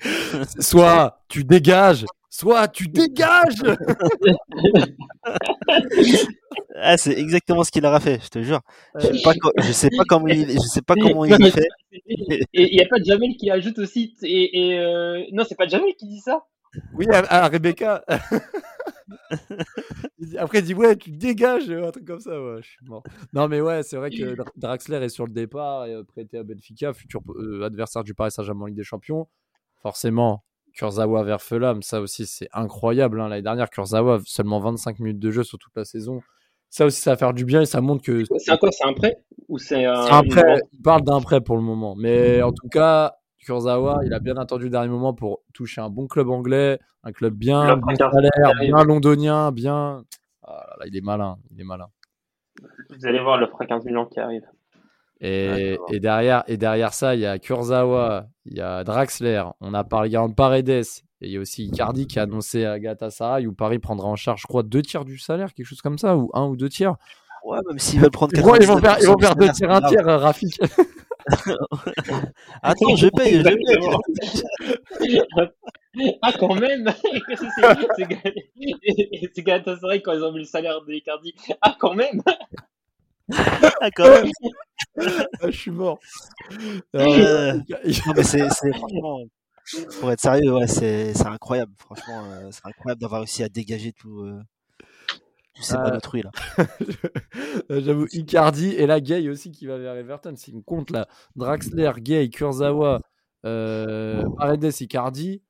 soit 0.60 1.22
tu 1.30 1.46
dégages, 1.46 2.06
soit 2.30 2.68
tu 2.68 2.90
dégages. 2.90 3.64
Ah, 6.84 6.98
c'est 6.98 7.14
exactement 7.18 7.64
ce 7.64 7.72
qu'il 7.72 7.86
aura 7.86 8.00
fait, 8.00 8.20
je 8.24 8.30
te 8.30 8.42
jure. 8.42 8.62
Je 8.96 9.08
sais 9.08 9.22
pas, 9.24 9.34
je 9.58 9.72
sais 9.72 9.90
pas 9.96 10.04
comment 10.08 10.28
il, 10.28 10.52
je 10.52 10.58
sais 10.60 10.82
pas 10.82 10.96
comment 10.96 11.26
il 11.26 11.52
fait. 11.52 11.68
Et 11.92 12.40
il 12.54 12.76
n'y 12.76 12.82
a 12.82 12.88
pas 12.90 12.98
de 12.98 13.06
Jamel 13.06 13.36
qui 13.38 13.52
ajoute 13.52 13.78
aussi. 13.78 14.16
Et, 14.24 14.70
et, 14.70 14.80
euh, 14.80 15.22
Non, 15.32 15.44
c'est 15.48 15.56
pas 15.56 15.68
Jamel 15.68 15.94
qui 15.98 16.08
dit 16.08 16.20
ça? 16.20 16.44
Oui, 16.96 17.06
à, 17.12 17.44
à 17.44 17.48
Rebecca. 17.50 18.04
Après, 20.38 20.60
il 20.60 20.66
dit 20.66 20.74
Ouais, 20.74 20.96
tu 20.96 21.12
dégages, 21.12 21.70
euh, 21.70 21.88
un 21.88 21.92
truc 21.92 22.06
comme 22.06 22.20
ça. 22.20 22.42
Ouais, 22.42 22.62
je 22.62 22.68
suis 22.70 22.86
mort. 22.86 23.04
Non, 23.34 23.48
mais 23.48 23.62
ouais, 23.62 23.84
c'est 23.84 23.98
vrai 23.98 24.10
que 24.12 24.36
Dra- 24.36 24.52
Draxler 24.56 24.98
est 24.98 25.10
sur 25.10 25.26
le 25.26 25.32
départ 25.34 25.86
et 25.86 25.94
euh, 25.94 26.04
prêté 26.04 26.38
à 26.38 26.44
Benfica, 26.44 26.94
futur 26.94 27.22
euh, 27.36 27.64
adversaire 27.64 28.04
du 28.04 28.14
Paris 28.14 28.32
Saint-Germain 28.32 28.64
en 28.64 28.66
Ligue 28.68 28.76
des 28.76 28.84
Champions. 28.84 29.28
Forcément, 29.82 30.44
Kurzawa 30.74 31.24
vers 31.24 31.42
Fulham, 31.42 31.82
ça 31.82 32.02
aussi, 32.02 32.26
c'est 32.28 32.48
incroyable. 32.54 33.20
hein. 33.20 33.30
L'année 33.30 33.42
dernière, 33.42 33.70
Kurzawa, 33.70 34.20
seulement 34.26 34.60
25 34.60 35.00
minutes 35.00 35.20
de 35.20 35.32
jeu 35.32 35.44
sur 35.44 35.58
toute 35.58 35.76
la 35.76 35.86
saison. 35.86 36.22
Ça 36.70 36.86
aussi, 36.86 37.02
ça 37.02 37.12
va 37.12 37.18
faire 37.18 37.34
du 37.34 37.44
bien 37.44 37.62
et 37.62 37.66
ça 37.66 37.82
montre 37.82 38.04
que 38.04 38.24
C'est 38.38 38.52
un 38.52 38.58
quoi 38.58 38.70
C'est 38.72 38.86
un 38.88 38.94
prêt 38.94 39.18
Ou 39.50 39.58
c'est 39.58 39.84
un. 39.86 40.06
c'est 40.06 40.14
un 40.14 40.24
prêt. 40.24 40.62
Il 40.72 40.82
parle 40.82 41.02
d'un 41.04 41.20
prêt 41.20 41.42
pour 41.42 41.58
le 41.58 41.64
moment. 41.64 41.96
Mais 41.96 42.42
en 42.42 42.54
tout 42.54 42.70
cas, 42.70 43.16
Kurzawa, 43.46 44.02
il 44.06 44.14
a 44.14 44.20
bien 44.20 44.38
attendu 44.38 44.66
le 44.66 44.70
dernier 44.70 44.90
moment 44.90 45.14
pour 45.14 45.42
toucher 45.54 45.82
un 45.82 45.90
bon 45.90 46.08
club 46.08 46.30
anglais, 46.30 46.80
un 47.04 47.12
club 47.12 47.34
bien, 47.34 47.76
bon 47.78 47.96
salaire, 47.96 48.54
bien 48.60 48.84
londonien, 48.84 49.52
bien. 49.52 50.04
Ah 50.44 50.66
là 50.70 50.76
là, 50.80 50.86
il 50.88 50.96
est 50.96 51.02
malin, 51.02 51.38
il 51.52 51.62
est 51.62 51.64
malin. 51.64 51.88
Vous 52.90 53.06
allez 53.06 53.20
voir 53.20 53.38
le 53.38 53.50
prêt 53.50 53.66
15 53.66 53.86
millions 53.86 54.06
qui 54.06 54.20
arrive. 54.20 54.44
Et, 55.22 55.78
et 55.92 56.00
derrière, 56.00 56.44
et 56.48 56.58
derrière 56.58 56.94
ça, 56.94 57.14
il 57.14 57.22
y 57.22 57.28
a 57.28 57.38
Kurzawa, 57.38 58.28
il 58.46 58.58
y 58.58 58.62
a 58.62 58.84
Draxler, 58.84 59.44
on 59.60 59.74
a 59.74 59.84
parlé 59.84 60.10
de 60.10 60.34
Paredes, 60.34 60.70
et 60.70 61.28
il 61.28 61.32
y 61.32 61.38
a 61.38 61.40
aussi 61.40 61.66
Icardi 61.66 62.08
qui 62.08 62.20
a 62.20 62.24
annoncé 62.24 62.66
à 62.66 62.80
Galatasaray 62.80 63.46
où 63.46 63.54
Paris 63.54 63.78
prendra 63.78 64.08
en 64.08 64.16
charge, 64.16 64.42
je 64.42 64.48
crois, 64.48 64.64
deux 64.64 64.82
tiers 64.82 65.06
du 65.06 65.20
salaire, 65.20 65.54
quelque 65.54 65.68
chose 65.68 65.82
comme 65.82 66.00
ça, 66.00 66.18
ou 66.18 66.32
un 66.34 66.48
ou 66.48 66.56
deux 66.56 66.70
tiers. 66.70 66.96
Ouais, 67.46 67.60
même 67.68 67.78
s'ils 67.78 68.00
veulent 68.00 68.10
prendre 68.10 68.34
Ils 68.36 68.42
vont, 68.42 68.56
ils 68.56 68.68
vont 68.68 68.78
faire, 68.78 68.98
ils 69.00 69.08
vont 69.08 69.16
99% 69.16 69.20
faire 69.20 69.36
deux 69.36 69.50
tiers, 69.50 69.72
un 69.72 69.82
tiers, 69.82 70.08
euh, 70.08 70.18
Rafik. 70.18 70.60
Attends, 72.64 72.96
je 72.96 73.08
paye, 73.08 73.44
je 73.44 73.44
paye. 73.44 73.58
Ah, 76.22 76.32
quand 76.40 76.56
même 76.56 76.90
C'est- 77.28 77.36
c'est- 77.38 77.88
c'est 77.98 78.06
Gal- 78.08 78.34
C'est 79.36 79.44
Galatasaray 79.44 80.02
quand 80.02 80.14
ils 80.14 80.24
ont 80.24 80.32
mis 80.32 80.40
le 80.40 80.46
salaire 80.46 80.82
de 80.82 80.94
Icardi. 80.94 81.34
Ah, 81.62 81.76
quand 81.80 81.94
même 81.94 82.22
Ah, 83.82 83.90
quand 83.96 84.10
même. 84.10 84.32
Ah, 85.42 85.50
je 85.52 85.58
suis 85.58 85.72
mort. 85.72 86.00
Euh, 86.96 87.60
il- 87.86 87.98
Non, 88.08 88.14
mais 88.16 88.24
c'est, 88.24 88.50
c'est 88.50 88.74
franchement, 88.74 89.20
pour 90.00 90.12
être 90.12 90.20
sérieux, 90.22 90.54
ouais, 90.54 90.68
c'est, 90.68 91.14
c'est 91.14 91.28
incroyable. 91.28 91.72
Franchement, 91.80 92.24
euh, 92.26 92.50
c'est 92.52 92.66
incroyable 92.66 93.02
d'avoir 93.02 93.22
réussi 93.22 93.44
à 93.44 93.50
dégager 93.50 93.92
tout, 93.94 94.22
euh, 94.22 94.42
tous 95.54 95.64
ces 95.64 95.76
Ah. 95.76 95.84
malotrues 95.84 96.22
là. 96.24 96.32
J'avoue, 97.70 98.08
Icardi 98.12 98.70
et 98.74 98.86
la 98.88 99.00
Gay 99.02 99.28
aussi 99.30 99.52
qui 99.52 99.66
va 99.66 99.78
vers 99.78 99.96
Everton. 99.96 100.34
Si 100.36 100.54
on 100.56 100.62
compte 100.62 100.92
là, 100.92 101.08
Draxler, 101.36 101.92
Gay, 101.98 102.30
Kurzawa, 102.30 103.02
euh, 103.46 104.24
Paredes, 104.38 104.72
Icardi, 104.82 105.42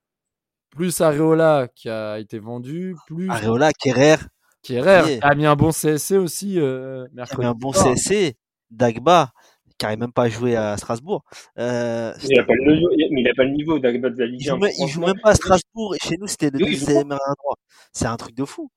plus 0.71 1.01
Areola 1.01 1.67
qui 1.75 1.89
a 1.89 2.19
été 2.19 2.39
vendu, 2.39 2.95
plus 3.07 3.29
Areola, 3.29 3.71
Kerrer, 3.73 4.15
Kerrer 4.63 5.19
a 5.21 5.35
mis 5.35 5.45
un 5.45 5.55
bon 5.55 5.71
CSC 5.71 6.13
aussi 6.17 6.59
euh, 6.59 7.05
mercredi. 7.13 7.41
avait 7.41 7.49
un 7.51 7.53
bon. 7.55 7.71
CSC, 7.71 8.35
Dagba, 8.69 9.31
qui 9.77 9.85
n'arrive 9.85 9.99
même 9.99 10.13
pas 10.13 10.29
joué 10.29 10.55
à 10.55 10.77
Strasbourg. 10.77 11.23
Euh, 11.57 12.13
Il 12.29 12.39
a 12.39 12.43
pas 12.43 12.53
le 12.53 12.73
niveau, 12.75 12.89
mais 13.11 13.21
il 13.21 13.27
a 13.27 13.33
pas 13.35 13.43
le 13.43 13.51
niveau 13.51 13.79
d'Agba 13.79 14.09
de 14.09 14.17
la 14.19 14.25
il 14.25 14.31
Ligue 14.33 14.47
joue, 14.47 14.55
1. 14.55 14.59
même, 14.59 14.71
il 14.79 14.87
joue 14.87 15.01
même 15.01 15.19
pas 15.21 15.31
à 15.31 15.35
Strasbourg 15.35 15.95
et 15.95 15.99
chez 15.99 16.15
nous 16.19 16.27
c'était 16.27 16.49
le 16.51 16.63
Oui, 16.63 16.71
deuxième 16.71 17.07
meilleur 17.07 17.35
droit. 17.37 17.55
C'est 17.91 18.05
un 18.05 18.15
truc 18.17 18.35
de 18.35 18.45
fou. 18.45 18.69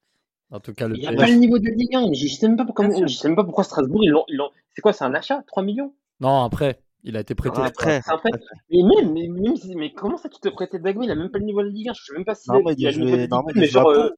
En 0.54 0.60
tout 0.60 0.72
cas, 0.72 0.86
le 0.86 0.96
Il 0.96 1.04
a 1.06 1.10
PSG. 1.10 1.16
pas 1.26 1.30
le 1.32 1.36
niveau 1.38 1.58
de 1.58 1.64
la 1.68 1.74
Ligue 1.74 1.94
1. 1.96 2.12
Je 2.12 2.28
sais 2.28 2.46
même 2.48 2.56
pas, 2.56 2.64
je 3.06 3.14
sais 3.14 3.28
même 3.28 3.36
pas 3.36 3.42
pourquoi 3.44 3.64
Strasbourg, 3.64 4.04
ils 4.04 4.10
l'ont. 4.10 4.24
ils 4.28 4.36
l'ont- 4.36 4.50
C'est 4.74 4.82
quoi, 4.82 4.92
c'est 4.92 5.04
un 5.04 5.12
achat 5.14 5.42
3 5.48 5.62
millions? 5.64 5.92
Non, 6.20 6.42
après, 6.44 6.78
il 7.02 7.16
a 7.16 7.20
été 7.20 7.34
prêté. 7.34 7.56
Ah, 7.60 7.66
Après, 7.66 8.30
Mais 8.70 8.78
même, 8.82 9.12
mais, 9.12 9.28
mais 9.76 9.92
comment 9.92 10.16
ça 10.16 10.28
tu 10.28 10.38
te 10.40 10.48
prêtais 10.48 10.78
Dagba 10.78 11.02
Il 11.04 11.10
a 11.10 11.16
même 11.16 11.30
pas 11.30 11.38
le 11.38 11.44
niveau 11.44 11.60
de 11.60 11.66
la 11.66 11.72
Ligue 11.72 11.88
1. 11.88 11.92
Je 11.94 12.04
sais 12.04 12.12
même 12.14 12.24
pas 12.24 12.36
si 12.36 12.48
Normal, 12.50 12.74
il 12.78 12.86
a 12.86 12.92
doit 12.92 12.98
le 13.00 13.04
niveau 13.04 13.04
de 13.04 13.10
jouer- 13.10 13.16
la 13.16 13.22
Ligue 13.24 13.32
1. 13.32 13.36
normal, 13.36 13.52
il 13.56 13.60
Mais 13.60 13.66
genre, 13.66 13.90
jouer 13.92 14.00
à 14.00 14.04
euh, 14.04 14.08
T'es 14.10 14.14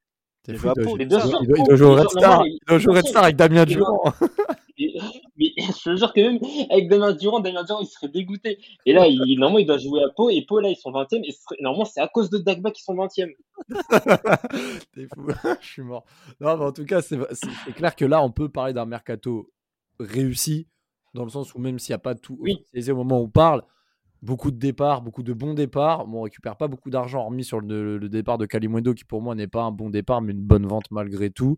il 0.49 0.61
doit 0.61 0.75
jouer- 1.77 1.87
au 1.87 1.95
Red 1.95 2.09
Star. 2.11 2.31
normal, 2.31 2.49
Il 2.49 2.59
doit 2.69 2.79
jouer 2.79 2.93
au 2.93 2.97
Red 2.97 3.07
Star 3.07 3.25
avec 3.25 3.37
Damien 3.37 3.65
Durand. 3.65 4.03
mais, 4.79 5.53
je 5.59 5.83
te 5.91 5.97
jure 5.97 6.13
que 6.13 6.21
même 6.21 6.39
avec 6.71 6.89
Damien 6.89 7.13
Durand, 7.13 7.41
Damien 7.41 7.65
Durand, 7.65 7.81
il 7.81 7.87
serait 7.87 8.09
dégoûté. 8.09 8.59
Et 8.85 8.93
là, 8.93 9.07
il, 9.07 9.39
normalement, 9.39 9.59
il 9.59 9.67
doit 9.67 9.79
jouer 9.79 10.03
à 10.03 10.09
Pau. 10.15 10.31
Et 10.31 10.43
Pau, 10.43 10.61
là, 10.61 10.69
ils 10.71 10.77
sont 10.77 10.91
20e. 10.93 11.23
Et 11.25 11.33
serait- 11.33 11.57
normalement, 11.61 11.85
c'est 11.85 12.01
à 12.01 12.09
cause 12.09 12.31
de 12.31 12.39
Dagba 12.39 12.71
qu'ils 12.71 12.85
sont 12.85 12.95
20e. 12.95 13.33
T'es 14.95 15.07
fou, 15.15 15.29
je 15.61 15.67
suis 15.67 15.83
mort. 15.83 16.05
Non, 16.41 16.57
mais 16.57 16.65
en 16.65 16.73
tout 16.73 16.85
cas, 16.85 17.03
c'est 17.03 17.19
clair 17.75 17.95
que 17.97 18.05
là, 18.05 18.23
on 18.23 18.31
peut 18.31 18.49
parler 18.49 18.73
d'un 18.73 18.87
mercato 18.87 19.51
réussi, 19.99 20.69
dans 21.15 21.25
le 21.25 21.31
sens 21.31 21.55
où 21.55 21.59
même 21.59 21.79
s'il 21.79 21.93
n'y 21.93 21.97
a 21.97 21.99
pas 21.99 22.15
tout 22.15 22.37
Oui. 22.41 22.59
au 22.91 22.95
moment 22.95 23.21
où 23.21 23.25
on 23.25 23.29
parle, 23.29 23.63
beaucoup 24.23 24.51
de 24.51 24.57
départs, 24.59 25.03
beaucoup 25.03 25.23
de 25.23 25.33
bons 25.33 25.55
départs. 25.55 26.07
Bon, 26.07 26.21
on 26.21 26.23
récupère 26.23 26.57
pas 26.57 26.69
beaucoup 26.69 26.91
d'argent, 26.91 27.21
hormis 27.21 27.45
sur 27.45 27.61
le, 27.61 27.99
départ 28.09 28.39
de 28.39 28.47
Kalimundo, 28.47 28.95
qui 28.95 29.05
pour 29.05 29.23
moi 29.23 29.35
n'est 29.35 29.47
pas 29.47 29.63
un 29.63 29.73
bon 29.73 29.91
départ, 29.91 30.23
mais 30.23 30.33
une 30.33 30.43
bonne 30.43 30.67
vente 30.67 30.91
malgré 30.91 31.31
tout, 31.31 31.57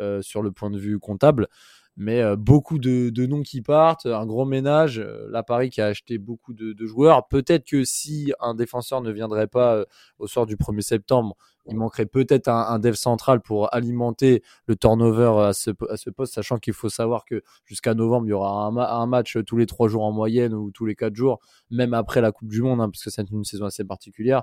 euh, 0.00 0.22
sur 0.22 0.42
le 0.42 0.52
point 0.52 0.70
de 0.70 0.78
vue 0.78 0.98
comptable. 0.98 1.48
Mais 1.96 2.22
euh, 2.22 2.36
beaucoup 2.36 2.78
de, 2.78 3.26
noms 3.26 3.42
qui 3.42 3.62
partent, 3.62 4.06
un 4.06 4.26
gros 4.26 4.44
ménage. 4.44 4.98
Euh, 4.98 5.42
Paris 5.46 5.70
qui 5.70 5.80
a 5.80 5.86
acheté 5.86 6.18
beaucoup 6.18 6.54
de, 6.54 6.86
joueurs. 6.86 7.26
Peut-être 7.26 7.66
que 7.66 7.84
si 7.84 8.32
un 8.40 8.54
défenseur 8.54 9.00
ne 9.02 9.10
viendrait 9.10 9.48
pas 9.48 9.74
euh, 9.74 9.84
au 10.18 10.26
soir 10.26 10.46
du 10.46 10.56
1er 10.56 10.80
septembre, 10.80 11.36
il 11.66 11.76
manquerait 11.76 12.06
peut-être 12.06 12.48
un, 12.48 12.66
un, 12.68 12.78
dev 12.78 12.94
central 12.94 13.40
pour 13.40 13.72
alimenter 13.72 14.42
le 14.66 14.74
turnover 14.74 15.46
à 15.46 15.52
ce, 15.52 15.70
à 15.70 16.10
poste, 16.12 16.34
sachant 16.34 16.58
qu'il 16.58 16.72
faut 16.72 16.88
savoir 16.88 17.24
que 17.24 17.42
jusqu'à 17.64 17.94
novembre, 17.94 18.26
il 18.26 18.30
y 18.30 18.32
aura 18.32 18.66
un, 18.66 18.76
un, 18.76 19.06
match 19.06 19.38
tous 19.46 19.56
les 19.56 19.66
trois 19.66 19.88
jours 19.88 20.04
en 20.04 20.12
moyenne 20.12 20.54
ou 20.54 20.72
tous 20.72 20.86
les 20.86 20.96
quatre 20.96 21.14
jours, 21.14 21.40
même 21.70 21.94
après 21.94 22.20
la 22.20 22.32
Coupe 22.32 22.48
du 22.48 22.62
Monde, 22.62 22.80
hein, 22.80 22.88
parce 22.88 23.04
que 23.04 23.10
c'est 23.10 23.30
une 23.30 23.44
saison 23.44 23.66
assez 23.66 23.84
particulière. 23.84 24.42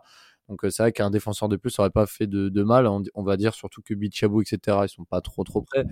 Donc 0.50 0.62
c'est 0.64 0.82
vrai 0.82 0.92
qu'un 0.92 1.12
défenseur 1.12 1.48
de 1.48 1.56
plus 1.56 1.78
n'aurait 1.78 1.92
pas 1.92 2.08
fait 2.08 2.26
de, 2.26 2.50
de 2.50 2.64
mal. 2.64 2.88
On, 2.88 3.04
on, 3.14 3.24
va 3.24 3.38
dire 3.38 3.54
surtout 3.54 3.82
que 3.84 3.94
Bichabou, 3.94 4.42
etc., 4.42 4.80
ils 4.84 4.90
sont 4.90 5.06
pas 5.06 5.22
trop 5.22 5.44
trop 5.44 5.62
prêts. 5.62 5.86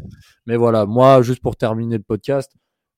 Mais 0.48 0.58
voilà, 0.58 0.88
moi, 0.88 1.22
juste 1.22 1.42
pour 1.42 1.56
terminer 1.56 1.98
le 1.98 2.04
podcast, 2.04 2.52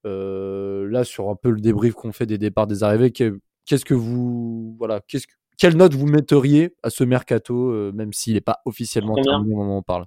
euh, 0.05 0.89
là 0.89 1.03
sur 1.03 1.29
un 1.29 1.35
peu 1.35 1.49
le 1.49 1.59
débrief 1.59 1.93
qu'on 1.93 2.13
fait 2.13 2.25
des 2.25 2.37
départs, 2.37 2.67
des 2.67 2.83
arrivées, 2.83 3.11
qu'est-ce 3.11 3.83
que 3.83 3.93
vous, 3.93 4.75
voilà, 4.79 5.01
qu'est-ce 5.01 5.27
que, 5.27 5.33
quelle 5.57 5.75
note 5.75 5.93
vous 5.93 6.07
metteriez 6.07 6.73
à 6.83 6.89
ce 6.89 7.03
mercato, 7.03 7.71
euh, 7.71 7.91
même 7.93 8.13
s'il 8.13 8.35
n'est 8.35 8.41
pas 8.41 8.61
officiellement 8.63 9.15
terminé 9.15 9.53
au 9.53 9.57
moment 9.57 9.75
où 9.75 9.79
on 9.79 9.83
parle? 9.83 10.05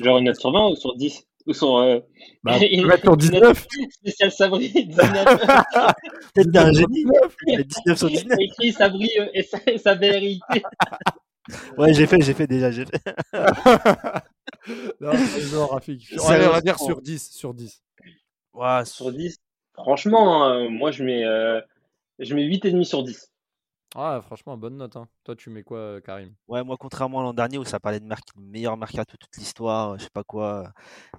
Genre 0.00 0.18
une 0.18 0.26
note 0.26 0.38
sur 0.38 0.52
20 0.52 0.68
ou 0.70 0.76
sur 0.76 0.94
10 0.94 1.26
ou 1.46 1.52
sur. 1.52 1.76
Euh, 1.76 2.00
bah, 2.42 2.58
mettre 2.86 3.02
sur 3.02 3.16
19 3.16 3.66
Spécial 3.90 4.32
Sabri, 4.32 4.68
19. 4.68 4.96
Peut-être 6.34 6.56
un 6.56 6.72
génie. 6.72 7.04
19 7.46 7.98
sur 7.98 8.08
19. 8.08 8.38
écrit 8.40 8.72
Sabri 8.72 9.10
euh, 9.18 9.28
et, 9.34 9.42
sa, 9.42 9.58
et 9.66 9.78
sa 9.78 9.94
vérité. 9.94 10.62
ouais, 11.78 11.94
j'ai 11.94 12.06
fait, 12.06 12.20
j'ai 12.20 12.34
fait 12.34 12.46
déjà, 12.46 12.70
j'ai 12.70 12.84
fait. 12.84 13.02
non, 15.00 15.12
c'est 15.12 15.40
genre, 15.42 15.70
Rafik. 15.70 16.14
On 16.18 16.28
va 16.28 16.60
dire 16.60 16.78
sur 16.78 17.00
10. 17.00 17.30
Sur 17.32 17.54
10. 17.54 17.82
Ouais, 18.54 18.84
sur 18.84 19.12
10. 19.12 19.36
Franchement, 19.74 20.44
hein, 20.44 20.68
moi, 20.70 20.90
je 20.90 21.04
mets, 21.04 21.24
euh, 21.24 21.60
je 22.18 22.34
mets 22.34 22.44
8,5 22.44 22.84
sur 22.84 23.02
10. 23.02 23.30
Ah, 23.98 24.20
franchement, 24.22 24.58
bonne 24.58 24.76
note. 24.76 24.94
Hein. 24.96 25.08
Toi, 25.24 25.34
tu 25.36 25.48
mets 25.48 25.62
quoi, 25.62 25.78
euh, 25.78 26.00
Karim? 26.02 26.34
Ouais, 26.48 26.62
moi, 26.62 26.76
contrairement 26.78 27.20
à 27.20 27.22
l'an 27.22 27.32
dernier 27.32 27.56
où 27.56 27.64
ça 27.64 27.80
parlait 27.80 27.98
de 27.98 28.04
mer 28.04 28.20
meilleur 28.36 28.76
mercato 28.76 29.12
de 29.12 29.16
toute 29.16 29.36
l'histoire, 29.38 29.98
je 29.98 30.04
sais 30.04 30.10
pas 30.10 30.22
quoi. 30.22 30.72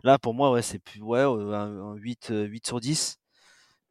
Là, 0.03 0.19
pour 0.19 0.36
moi, 0.36 0.51
ouais, 0.51 0.61
c'est 0.61 0.78
plus 0.78 1.01
ouais, 1.01 1.21
un, 1.21 1.55
un 1.55 1.95
8, 1.95 2.28
8 2.32 2.67
sur 2.67 2.80
10. 2.80 3.17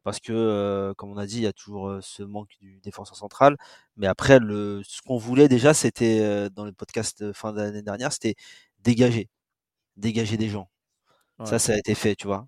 Parce 0.03 0.19
que, 0.21 0.31
euh, 0.33 0.93
comme 0.95 1.11
on 1.11 1.17
a 1.17 1.25
dit, 1.25 1.37
il 1.37 1.43
y 1.43 1.47
a 1.47 1.53
toujours 1.53 1.89
euh, 1.89 1.99
ce 2.01 2.23
manque 2.23 2.51
du 2.61 2.79
défenseur 2.81 3.17
central. 3.17 3.57
Mais 3.97 4.07
après, 4.07 4.39
le, 4.39 4.81
ce 4.85 5.01
qu'on 5.01 5.17
voulait 5.17 5.49
déjà, 5.49 5.73
c'était 5.73 6.21
euh, 6.21 6.49
dans 6.49 6.63
le 6.65 6.71
podcast 6.73 7.33
fin 7.33 7.51
d'année 7.53 7.81
dernière, 7.81 8.13
c'était 8.13 8.35
dégager. 8.79 9.29
Dégager 9.97 10.37
des 10.37 10.49
gens. 10.49 10.69
Ouais. 11.39 11.45
Ça, 11.45 11.59
ça 11.59 11.73
a 11.73 11.77
été 11.77 11.95
fait, 11.95 12.15
tu 12.15 12.27
vois. 12.27 12.47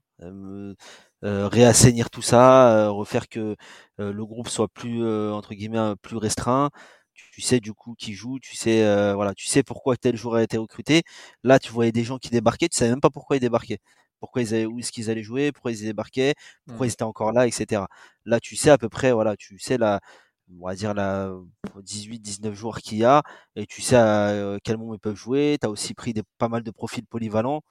Euh, 1.25 1.47
réassainir 1.49 2.09
tout 2.09 2.21
ça, 2.21 2.89
refaire 2.89 3.27
que 3.27 3.55
le 3.97 4.25
groupe 4.25 4.47
soit 4.49 4.69
plus 4.69 5.05
entre 5.31 5.53
guillemets 5.53 5.95
plus 6.01 6.17
restreint. 6.17 6.69
Tu 7.13 7.41
sais 7.41 7.59
du 7.59 7.73
coup 7.73 7.95
qui 7.97 8.13
joue, 8.13 8.39
tu 8.39 8.55
sais 8.55 8.83
voilà, 9.13 9.33
tu 9.33 9.47
sais 9.47 9.63
pourquoi 9.63 9.97
tel 9.97 10.15
joueur 10.15 10.35
a 10.35 10.43
été 10.43 10.57
recruté. 10.57 11.03
Là, 11.43 11.59
tu 11.59 11.71
voyais 11.71 11.91
des 11.91 12.03
gens 12.03 12.17
qui 12.17 12.29
débarquaient, 12.29 12.69
tu 12.69 12.77
savais 12.77 12.91
même 12.91 13.01
pas 13.01 13.09
pourquoi 13.09 13.37
ils 13.37 13.41
débarquaient, 13.41 13.79
pourquoi 14.19 14.41
ils 14.41 14.53
allaient, 14.53 14.65
où 14.65 14.79
est-ce 14.79 14.91
qu'ils 14.91 15.09
allaient 15.09 15.23
jouer, 15.23 15.51
pourquoi 15.51 15.71
ils 15.71 15.81
débarquaient, 15.81 16.35
pourquoi 16.65 16.85
mmh. 16.85 16.89
ils 16.89 16.93
étaient 16.93 17.03
encore 17.03 17.31
là, 17.33 17.47
etc. 17.47 17.83
Là, 18.25 18.39
tu 18.39 18.55
sais 18.55 18.69
à 18.69 18.77
peu 18.77 18.89
près, 18.89 19.11
voilà, 19.11 19.35
tu 19.37 19.59
sais 19.59 19.77
la, 19.77 19.99
on 20.59 20.65
va 20.67 20.75
dire 20.75 20.93
la 20.93 21.31
18-19 21.81 22.53
joueurs 22.53 22.79
qu'il 22.79 22.97
y 22.99 23.05
a, 23.05 23.23
et 23.55 23.65
tu 23.65 23.81
sais 23.81 23.95
à 23.95 24.57
quel 24.63 24.77
moment 24.77 24.93
ils 24.95 24.99
peuvent 24.99 25.15
jouer. 25.15 25.57
Tu 25.61 25.67
as 25.67 25.69
aussi 25.69 25.93
pris 25.93 26.13
des, 26.13 26.23
pas 26.37 26.49
mal 26.49 26.63
de 26.63 26.71
profils 26.71 27.05
polyvalents, 27.05 27.61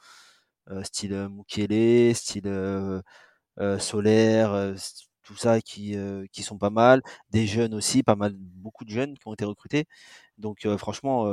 euh, 0.70 0.82
style 0.84 1.28
Mukele, 1.30 2.14
style 2.14 2.46
euh, 2.46 2.98
euh, 2.98 3.02
solaire, 3.78 4.52
euh, 4.52 4.74
tout 5.22 5.36
ça 5.36 5.60
qui, 5.60 5.96
euh, 5.96 6.24
qui 6.32 6.42
sont 6.42 6.58
pas 6.58 6.70
mal. 6.70 7.02
Des 7.30 7.46
jeunes 7.46 7.74
aussi, 7.74 8.02
pas 8.02 8.16
mal, 8.16 8.32
beaucoup 8.34 8.84
de 8.84 8.90
jeunes 8.90 9.14
qui 9.18 9.26
ont 9.26 9.34
été 9.34 9.44
recrutés. 9.44 9.86
Donc 10.38 10.64
euh, 10.66 10.78
franchement, 10.78 11.24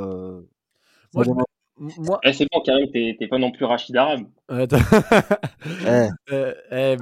moi, 1.14 1.24
je 1.24 1.32
moi... 1.98 2.20
Eh, 2.24 2.32
c'est 2.32 2.48
bon, 2.52 2.62
Karim, 2.62 2.90
t'es 2.92 3.28
pas 3.28 3.38
non 3.38 3.52
plus 3.52 3.66
Rachid 3.66 3.96
Arabe. 3.96 4.28
Ouais, 4.50 6.10
eh. 6.32 6.52
eh, 6.72 6.98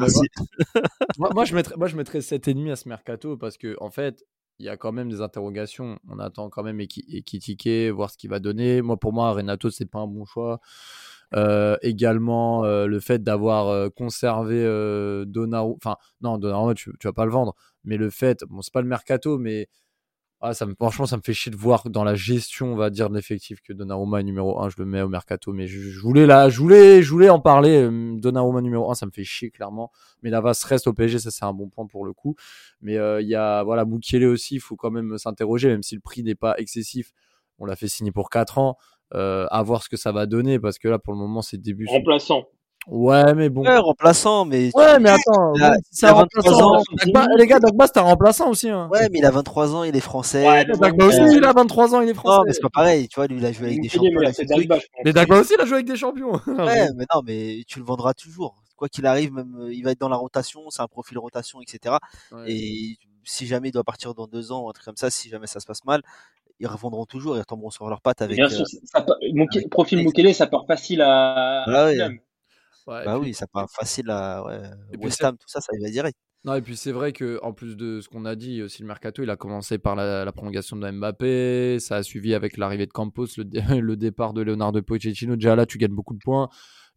moi, 1.17 1.30
moi, 1.34 1.45
je 1.45 1.53
mettrais, 1.53 1.76
moi, 1.78 1.88
je 1.88 1.95
mettrais 1.95 2.19
7,5 2.19 2.71
à 2.71 2.76
ce 2.76 2.89
mercato 2.89 3.38
parce 3.38 3.57
que, 3.57 3.76
en 3.80 3.91
fait, 3.91 4.24
il 4.59 4.65
y 4.65 4.69
a 4.69 4.78
quand 4.78 4.91
même 4.91 5.09
des 5.09 5.21
interrogations. 5.21 5.99
On 6.09 6.19
attend 6.19 6.49
quand 6.49 6.63
même 6.63 6.80
Ekitike, 6.80 7.91
voir 7.93 8.09
ce 8.09 8.17
qu'il 8.17 8.30
va 8.30 8.39
donner. 8.39 8.82
Moi, 8.82 8.97
pour 8.97 9.13
moi, 9.13 9.32
Renato, 9.32 9.69
c'est 9.69 9.86
pas 9.86 9.99
un 9.99 10.07
bon 10.07 10.26
choix. 10.26 10.59
Euh, 11.36 11.77
également 11.81 12.63
euh, 12.63 12.86
le 12.86 12.99
fait 12.99 13.23
d'avoir 13.23 13.67
euh, 13.69 13.89
conservé 13.89 14.61
Donnarumma 15.25 15.75
enfin 15.75 15.97
non 16.21 16.38
Donnarumma 16.38 16.75
tu, 16.75 16.91
vas 17.03 17.13
pas 17.13 17.25
le 17.25 17.31
vendre 17.31 17.55
mais 17.84 17.97
le 17.97 18.11
fait 18.11 18.43
bon 18.47 18.61
c'est 18.61 18.71
pas 18.71 18.84
le 18.84 18.88
mercato 18.88 19.39
mais 19.39 19.67
ah, 20.41 20.53
franchement 20.77 21.07
ça 21.07 21.17
me 21.17 21.23
fait 21.23 21.34
chier 21.34 21.51
de 21.51 21.57
voir 21.57 21.89
dans 21.89 22.03
la 22.03 22.13
gestion 22.13 22.73
on 22.73 22.75
va 22.75 22.91
dire 22.91 23.09
de 23.09 23.15
l'effectif 23.15 23.61
que 23.61 23.73
Donnarumma 23.73 24.19
est 24.19 24.23
numéro 24.23 24.61
1 24.61 24.69
je 24.69 24.75
le 24.77 24.86
mets 24.86 25.01
au 25.01 25.09
mercato 25.09 25.53
mais 25.53 25.65
je, 25.65 25.99
voulais 25.99 26.27
là 26.27 26.49
je 26.49 26.59
voulais 26.59 27.01
je 27.01 27.09
voulais 27.09 27.29
en 27.29 27.39
parler 27.39 27.89
Donnarumma 28.19 28.61
numéro 28.61 28.91
1 28.91 28.93
ça 28.93 29.07
me 29.07 29.11
fait 29.11 29.23
chier 29.23 29.49
clairement 29.49 29.91
mais 30.21 30.29
Navas 30.29 30.63
reste 30.67 30.86
au 30.86 30.93
PSG 30.93 31.17
ça 31.17 31.31
c'est 31.31 31.45
un 31.45 31.53
bon 31.53 31.67
point 31.67 31.88
pour 31.88 32.05
le 32.05 32.13
coup 32.13 32.36
mais 32.79 32.93
il 33.21 33.27
y 33.27 33.34
a 33.34 33.63
voilà 33.63 33.86
Mukiele 33.86 34.25
aussi 34.25 34.55
il 34.55 34.61
faut 34.61 34.75
quand 34.75 34.91
même 34.91 35.17
s'interroger 35.17 35.69
même 35.69 35.81
si 35.81 35.95
le 35.95 36.01
prix 36.01 36.21
n'est 36.21 36.36
pas 36.36 36.53
excessif 36.59 37.11
on 37.57 37.65
l'a 37.65 37.75
fait 37.75 37.88
signer 37.88 38.11
pour 38.11 38.29
4 38.29 38.59
ans 38.59 38.77
à 39.12 39.64
voir 39.64 39.84
ce 39.84 39.89
que 39.89 39.97
ça 39.97 40.12
va 40.12 40.26
donner 40.26 40.60
parce 40.60 40.80
que 40.80 40.88
là 40.88 40.99
pour 40.99 41.14
le 41.14 41.20
moment 41.20 41.41
c'est 41.41 41.58
début 41.58 41.86
remplaçant. 41.88 42.45
Ouais 42.88 43.34
mais 43.34 43.49
bon. 43.49 43.64
Ouais, 43.64 43.78
remplaçant 43.78 44.43
mais 44.43 44.70
ouais 44.76 44.99
mais 44.99 45.10
attends 45.10 45.54
a, 45.62 45.74
c'est 45.89 46.08
un 46.08 46.12
remplaçant. 46.12 46.76
ans, 46.76 46.82
Dagba, 46.97 47.28
les 47.38 47.47
gars 47.47 47.60
Dagba 47.60 47.88
c'est 47.88 47.97
un 47.97 48.04
remplaçant 48.04 48.49
aussi 48.49 48.70
hein. 48.70 48.89
ouais 48.91 49.08
mais 49.10 49.20
il 49.20 49.26
a 49.26 49.32
23 49.32 49.76
ans 49.76 49.84
il 49.84 49.95
est 49.95 50.01
français. 50.01 50.45
Ouais, 50.45 50.66
Dagba 50.66 51.06
aussi 51.06 51.22
il 51.22 51.45
a 51.45 51.54
23 51.54 51.95
ans 51.95 52.01
il 52.01 52.10
est 52.10 52.14
français. 52.14 52.39
Non 52.39 52.43
mais 52.45 52.54
c'est 52.54 52.62
pas 52.62 52.70
pareil 52.70 53.08
tu 53.08 53.16
vois 53.16 53.28
lui 53.28 53.38
il 53.38 53.45
a 53.45 53.54
joué 53.54 53.68
avec 53.68 53.82
des 53.82 53.88
champions 53.88 54.20
Dagba, 54.20 54.80
mais 55.06 55.14
Dagba 55.14 55.39
aussi 55.39 55.54
il 55.58 55.62
a 55.62 55.66
joué 55.66 55.76
avec 55.76 55.88
des 55.88 55.95
champions. 55.95 56.34
Ouais 56.47 56.89
mais 56.95 57.06
non 57.14 57.22
mais 57.26 57.64
tu 57.68 57.80
le 57.80 57.86
vendras 57.86 58.14
toujours. 58.14 58.62
Quoi 58.76 58.89
qu'il 58.89 59.06
arrive 59.06 59.32
même 59.32 59.70
il 59.72 59.82
va 59.84 59.91
être 59.91 59.99
dans 59.99 60.10
la 60.10 60.18
rotation 60.18 60.70
c'est 60.70 60.82
un 60.82 60.88
profil 60.88 61.18
rotation 61.20 61.62
etc 61.62 61.95
ouais. 62.34 62.51
et 62.51 62.97
si 63.24 63.47
jamais 63.47 63.70
il 63.70 63.72
doit 63.72 63.86
partir 63.86 64.14
dans 64.14 64.28
deux 64.28 64.51
ans 64.51 64.64
ou 64.64 64.70
un 64.70 64.74
truc 64.74 64.86
comme 64.86 64.97
ça 64.97 65.10
si 65.10 65.30
jamais 65.30 65.47
ça 65.47 65.62
se 65.62 65.66
passe 65.66 65.86
mal 65.86 66.01
ils 66.60 66.68
revendront 66.68 67.06
toujours, 67.06 67.36
ils 67.36 67.39
retomberont 67.39 67.70
sur 67.70 67.89
leurs 67.89 68.01
pattes 68.01 68.22
avec. 68.22 68.38
Bien 68.38 68.49
sûr, 68.49 68.66
ça, 68.68 69.06
avec, 69.22 69.70
profil 69.70 69.99
Mukele, 70.04 70.34
ça 70.34 70.47
part 70.47 70.66
facile 70.68 71.01
à. 71.01 71.64
Ah 71.64 71.86
ouais. 71.86 71.97
ouais, 71.97 72.10
bah 72.86 73.04
puis... 73.06 73.30
oui, 73.30 73.34
ça 73.34 73.47
part 73.47 73.70
facile 73.72 74.10
à 74.10 74.43
ouais, 74.45 74.62
West 74.99 75.24
Ham, 75.24 75.38
tout 75.38 75.47
ça, 75.47 75.62
ça 75.62 75.76
y 75.78 75.82
va 75.82 75.89
direct. 75.89 76.18
Non, 76.45 76.56
et 76.56 76.62
puis 76.62 76.76
c'est 76.76 76.91
vrai 76.91 77.14
que 77.14 77.39
en 77.41 77.54
plus 77.54 77.78
de 77.78 78.01
ce 78.01 78.10
qu'on 78.10 78.26
a 78.26 78.36
dit, 78.36 78.62
aussi 78.62 78.82
le 78.82 78.88
mercato, 78.88 79.24
il 79.24 79.30
a 79.30 79.38
commencé 79.38 79.78
par 79.78 79.95
la, 79.95 80.26
la 80.26 80.32
prolongation 80.34 80.76
de 80.76 80.91
Mbappé, 80.91 81.80
ça 81.80 81.95
a 81.95 82.04
suivi 82.04 82.34
avec 82.34 82.58
l'arrivée 82.58 82.86
de 82.86 82.91
Campos, 82.91 83.28
le, 83.38 83.45
dé, 83.45 83.62
le, 83.80 83.95
départ 83.95 84.34
de 84.34 84.41
Leonardo 84.41 84.82
Pochettino. 84.82 85.36
Déjà 85.36 85.56
là, 85.56 85.66
tu 85.66 85.78
gagnes 85.78 85.95
beaucoup 85.95 86.14
de 86.14 86.20
points. 86.20 86.49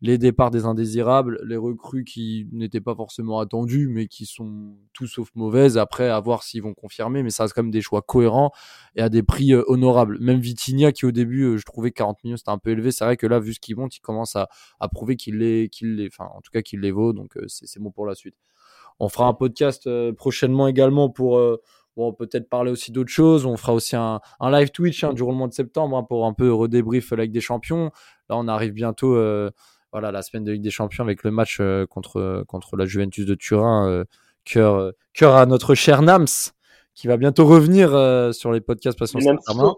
Les 0.03 0.19
départs 0.19 0.51
des 0.51 0.67
indésirables, 0.67 1.41
les 1.47 1.57
recrues 1.57 2.05
qui 2.05 2.47
n'étaient 2.53 2.83
pas 2.83 2.95
forcément 2.95 3.41
attendues, 3.41 3.89
mais 3.89 4.09
qui 4.09 4.27
sont 4.27 4.77
tout 4.93 5.07
sauf 5.07 5.31
mauvaises. 5.35 5.79
Après, 5.79 6.11
à 6.11 6.21
voir 6.21 6.43
s'ils 6.43 6.63
vont 6.63 6.75
confirmer, 6.75 7.23
mais 7.23 7.31
ça 7.31 7.45
reste 7.45 7.55
quand 7.55 7.63
même 7.63 7.71
des 7.71 7.81
choix 7.81 8.03
cohérents 8.03 8.51
et 8.95 9.01
à 9.01 9.09
des 9.09 9.23
prix 9.23 9.55
euh, 9.55 9.65
honorables. 9.69 10.19
Même 10.21 10.39
Vitinha, 10.39 10.93
qui 10.93 11.07
au 11.07 11.13
début, 11.13 11.45
euh, 11.45 11.57
je 11.57 11.65
trouvais 11.65 11.93
40 11.93 12.23
millions, 12.25 12.37
c'était 12.37 12.51
un 12.51 12.59
peu 12.59 12.71
élevé. 12.71 12.93
C'est 12.93 13.05
vrai 13.07 13.17
que 13.17 13.27
là, 13.27 13.41
vu 13.41 13.55
ce 13.55 13.61
qu'il 13.61 13.77
monte, 13.77 13.97
il 13.97 14.01
commence 14.01 14.37
à, 14.37 14.49
à 14.81 14.89
prouver 14.89 15.17
qu'il 15.17 15.39
les, 15.39 15.71
qu'il 15.71 15.97
les, 15.97 16.09
enfin, 16.09 16.29
en 16.35 16.43
tout 16.43 16.51
cas, 16.53 16.61
qu'il 16.61 16.81
les 16.81 16.91
vaut. 16.91 17.15
Donc, 17.15 17.39
euh, 17.39 17.47
c'est 17.49 17.81
bon 17.81 17.91
pour 17.91 18.05
la 18.05 18.15
suite. 18.15 18.37
On 19.01 19.09
fera 19.09 19.27
un 19.27 19.35
podcast 19.35 19.89
prochainement 20.13 20.69
également 20.69 21.11
pour 21.11 21.39
peut-être 22.17 22.49
parler 22.49 22.71
aussi 22.71 22.93
d'autres 22.93 23.11
choses. 23.11 23.47
On 23.47 23.57
fera 23.57 23.75
aussi 23.75 23.97
un, 23.97 24.21
live 24.41 24.71
Twitch 24.71 25.05
hein, 25.05 25.13
durant 25.13 25.33
le 25.33 25.39
mois 25.39 25.49
de 25.49 25.55
septembre 25.55 25.97
hein, 25.97 26.03
pour 26.03 26.27
un 26.27 26.33
peu 26.33 26.53
redébrief 26.53 27.11
la 27.13 27.27
des 27.27 27.41
Champions. 27.41 27.91
Là, 28.29 28.37
on 28.37 28.49
arrive 28.49 28.73
bientôt, 28.73 29.17
voilà, 29.93 30.13
la 30.13 30.23
semaine 30.23 30.45
de 30.45 30.53
Ligue 30.53 30.63
des 30.63 30.71
Champions 30.71 31.05
avec 31.05 31.23
le 31.23 31.31
match 31.31 31.59
euh, 31.61 31.87
contre 31.87 32.45
contre 32.47 32.77
la 32.77 32.87
Juventus 32.87 33.27
de 33.27 33.35
Turin. 33.35 33.89
Euh, 33.89 34.05
cœur 34.45 34.93
cœur 35.13 35.35
à 35.35 35.47
notre 35.47 35.75
cher 35.75 36.03
Nams 36.03 36.27
qui 36.95 37.09
va 37.09 37.17
bientôt 37.17 37.47
revenir 37.47 37.91
sur 38.33 38.53
les 38.53 38.61
podcasts 38.61 38.99
Passion 38.99 39.21
Saint-Germain. 39.21 39.75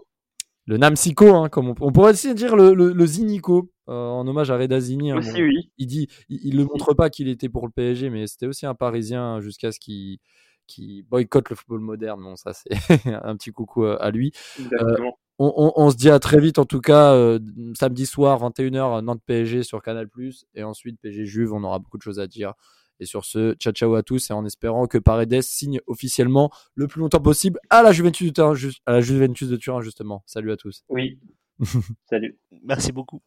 Le 0.69 0.77
Namsico, 0.77 1.33
hein, 1.33 1.49
comme 1.49 1.69
on, 1.69 1.75
on, 1.81 1.91
pourrait 1.91 2.11
aussi 2.11 2.35
dire 2.35 2.55
le, 2.55 2.75
le, 2.75 2.93
le 2.93 3.05
Zinico, 3.07 3.71
euh, 3.89 4.07
en 4.07 4.27
hommage 4.27 4.51
à 4.51 4.57
Reda 4.57 4.79
Zini. 4.79 5.09
Hein, 5.09 5.17
aussi, 5.17 5.31
bon, 5.31 5.39
oui. 5.39 5.71
Il 5.79 5.87
dit, 5.87 6.07
il, 6.29 6.39
il 6.43 6.57
le 6.57 6.65
montre 6.65 6.93
pas 6.93 7.09
qu'il 7.09 7.27
était 7.27 7.49
pour 7.49 7.65
le 7.65 7.71
PSG, 7.71 8.11
mais 8.11 8.27
c'était 8.27 8.45
aussi 8.45 8.67
un 8.67 8.75
Parisien 8.75 9.39
jusqu'à 9.39 9.71
ce 9.71 9.79
qu'il 9.79 10.19
qui 10.67 11.01
boycotte 11.09 11.49
le 11.49 11.55
football 11.55 11.79
moderne. 11.79 12.21
Bon, 12.21 12.35
ça 12.35 12.53
c'est 12.53 12.69
un 13.23 13.35
petit 13.35 13.51
coucou 13.51 13.85
à 13.85 14.11
lui. 14.11 14.31
Euh, 14.73 14.95
on, 15.39 15.53
on, 15.55 15.73
on, 15.75 15.89
se 15.89 15.95
dit 15.95 16.09
à 16.09 16.19
très 16.19 16.39
vite, 16.39 16.59
en 16.59 16.65
tout 16.65 16.81
cas, 16.81 17.13
euh, 17.13 17.39
samedi 17.73 18.05
soir, 18.05 18.39
21h, 18.41 18.97
euh, 18.97 19.01
Nantes 19.01 19.21
PSG 19.25 19.63
sur 19.63 19.81
Canal. 19.81 20.07
Et 20.53 20.63
ensuite, 20.63 20.99
PSG 21.01 21.25
Juve, 21.25 21.53
on 21.53 21.63
aura 21.63 21.79
beaucoup 21.79 21.97
de 21.97 22.03
choses 22.03 22.19
à 22.19 22.27
dire. 22.27 22.53
Et 22.99 23.05
sur 23.05 23.23
ce, 23.23 23.53
ciao 23.53 23.71
ciao 23.71 23.95
à 23.95 24.03
tous 24.03 24.29
et 24.29 24.33
en 24.33 24.45
espérant 24.45 24.85
que 24.85 24.97
Paredes 24.97 25.41
signe 25.41 25.79
officiellement 25.87 26.51
le 26.75 26.87
plus 26.87 26.99
longtemps 26.99 27.21
possible 27.21 27.57
à 27.69 27.81
la 27.81 27.93
Juventus 27.93 28.27
de 28.27 28.33
Turin, 28.33 28.53
à 28.85 28.91
la 28.91 28.99
Juventus 28.99 29.47
de 29.47 29.55
Turin 29.55 29.79
justement. 29.81 30.21
Salut 30.25 30.51
à 30.51 30.57
tous. 30.57 30.83
Oui. 30.89 31.17
Salut. 32.09 32.37
Merci 32.65 32.91
beaucoup. 32.91 33.21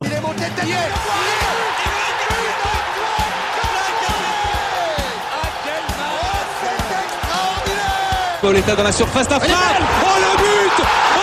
Dans 8.42 8.82
la 8.82 8.92
surface. 8.92 9.28
Oh 9.30 9.38
le 9.38 10.36
but 10.36 11.11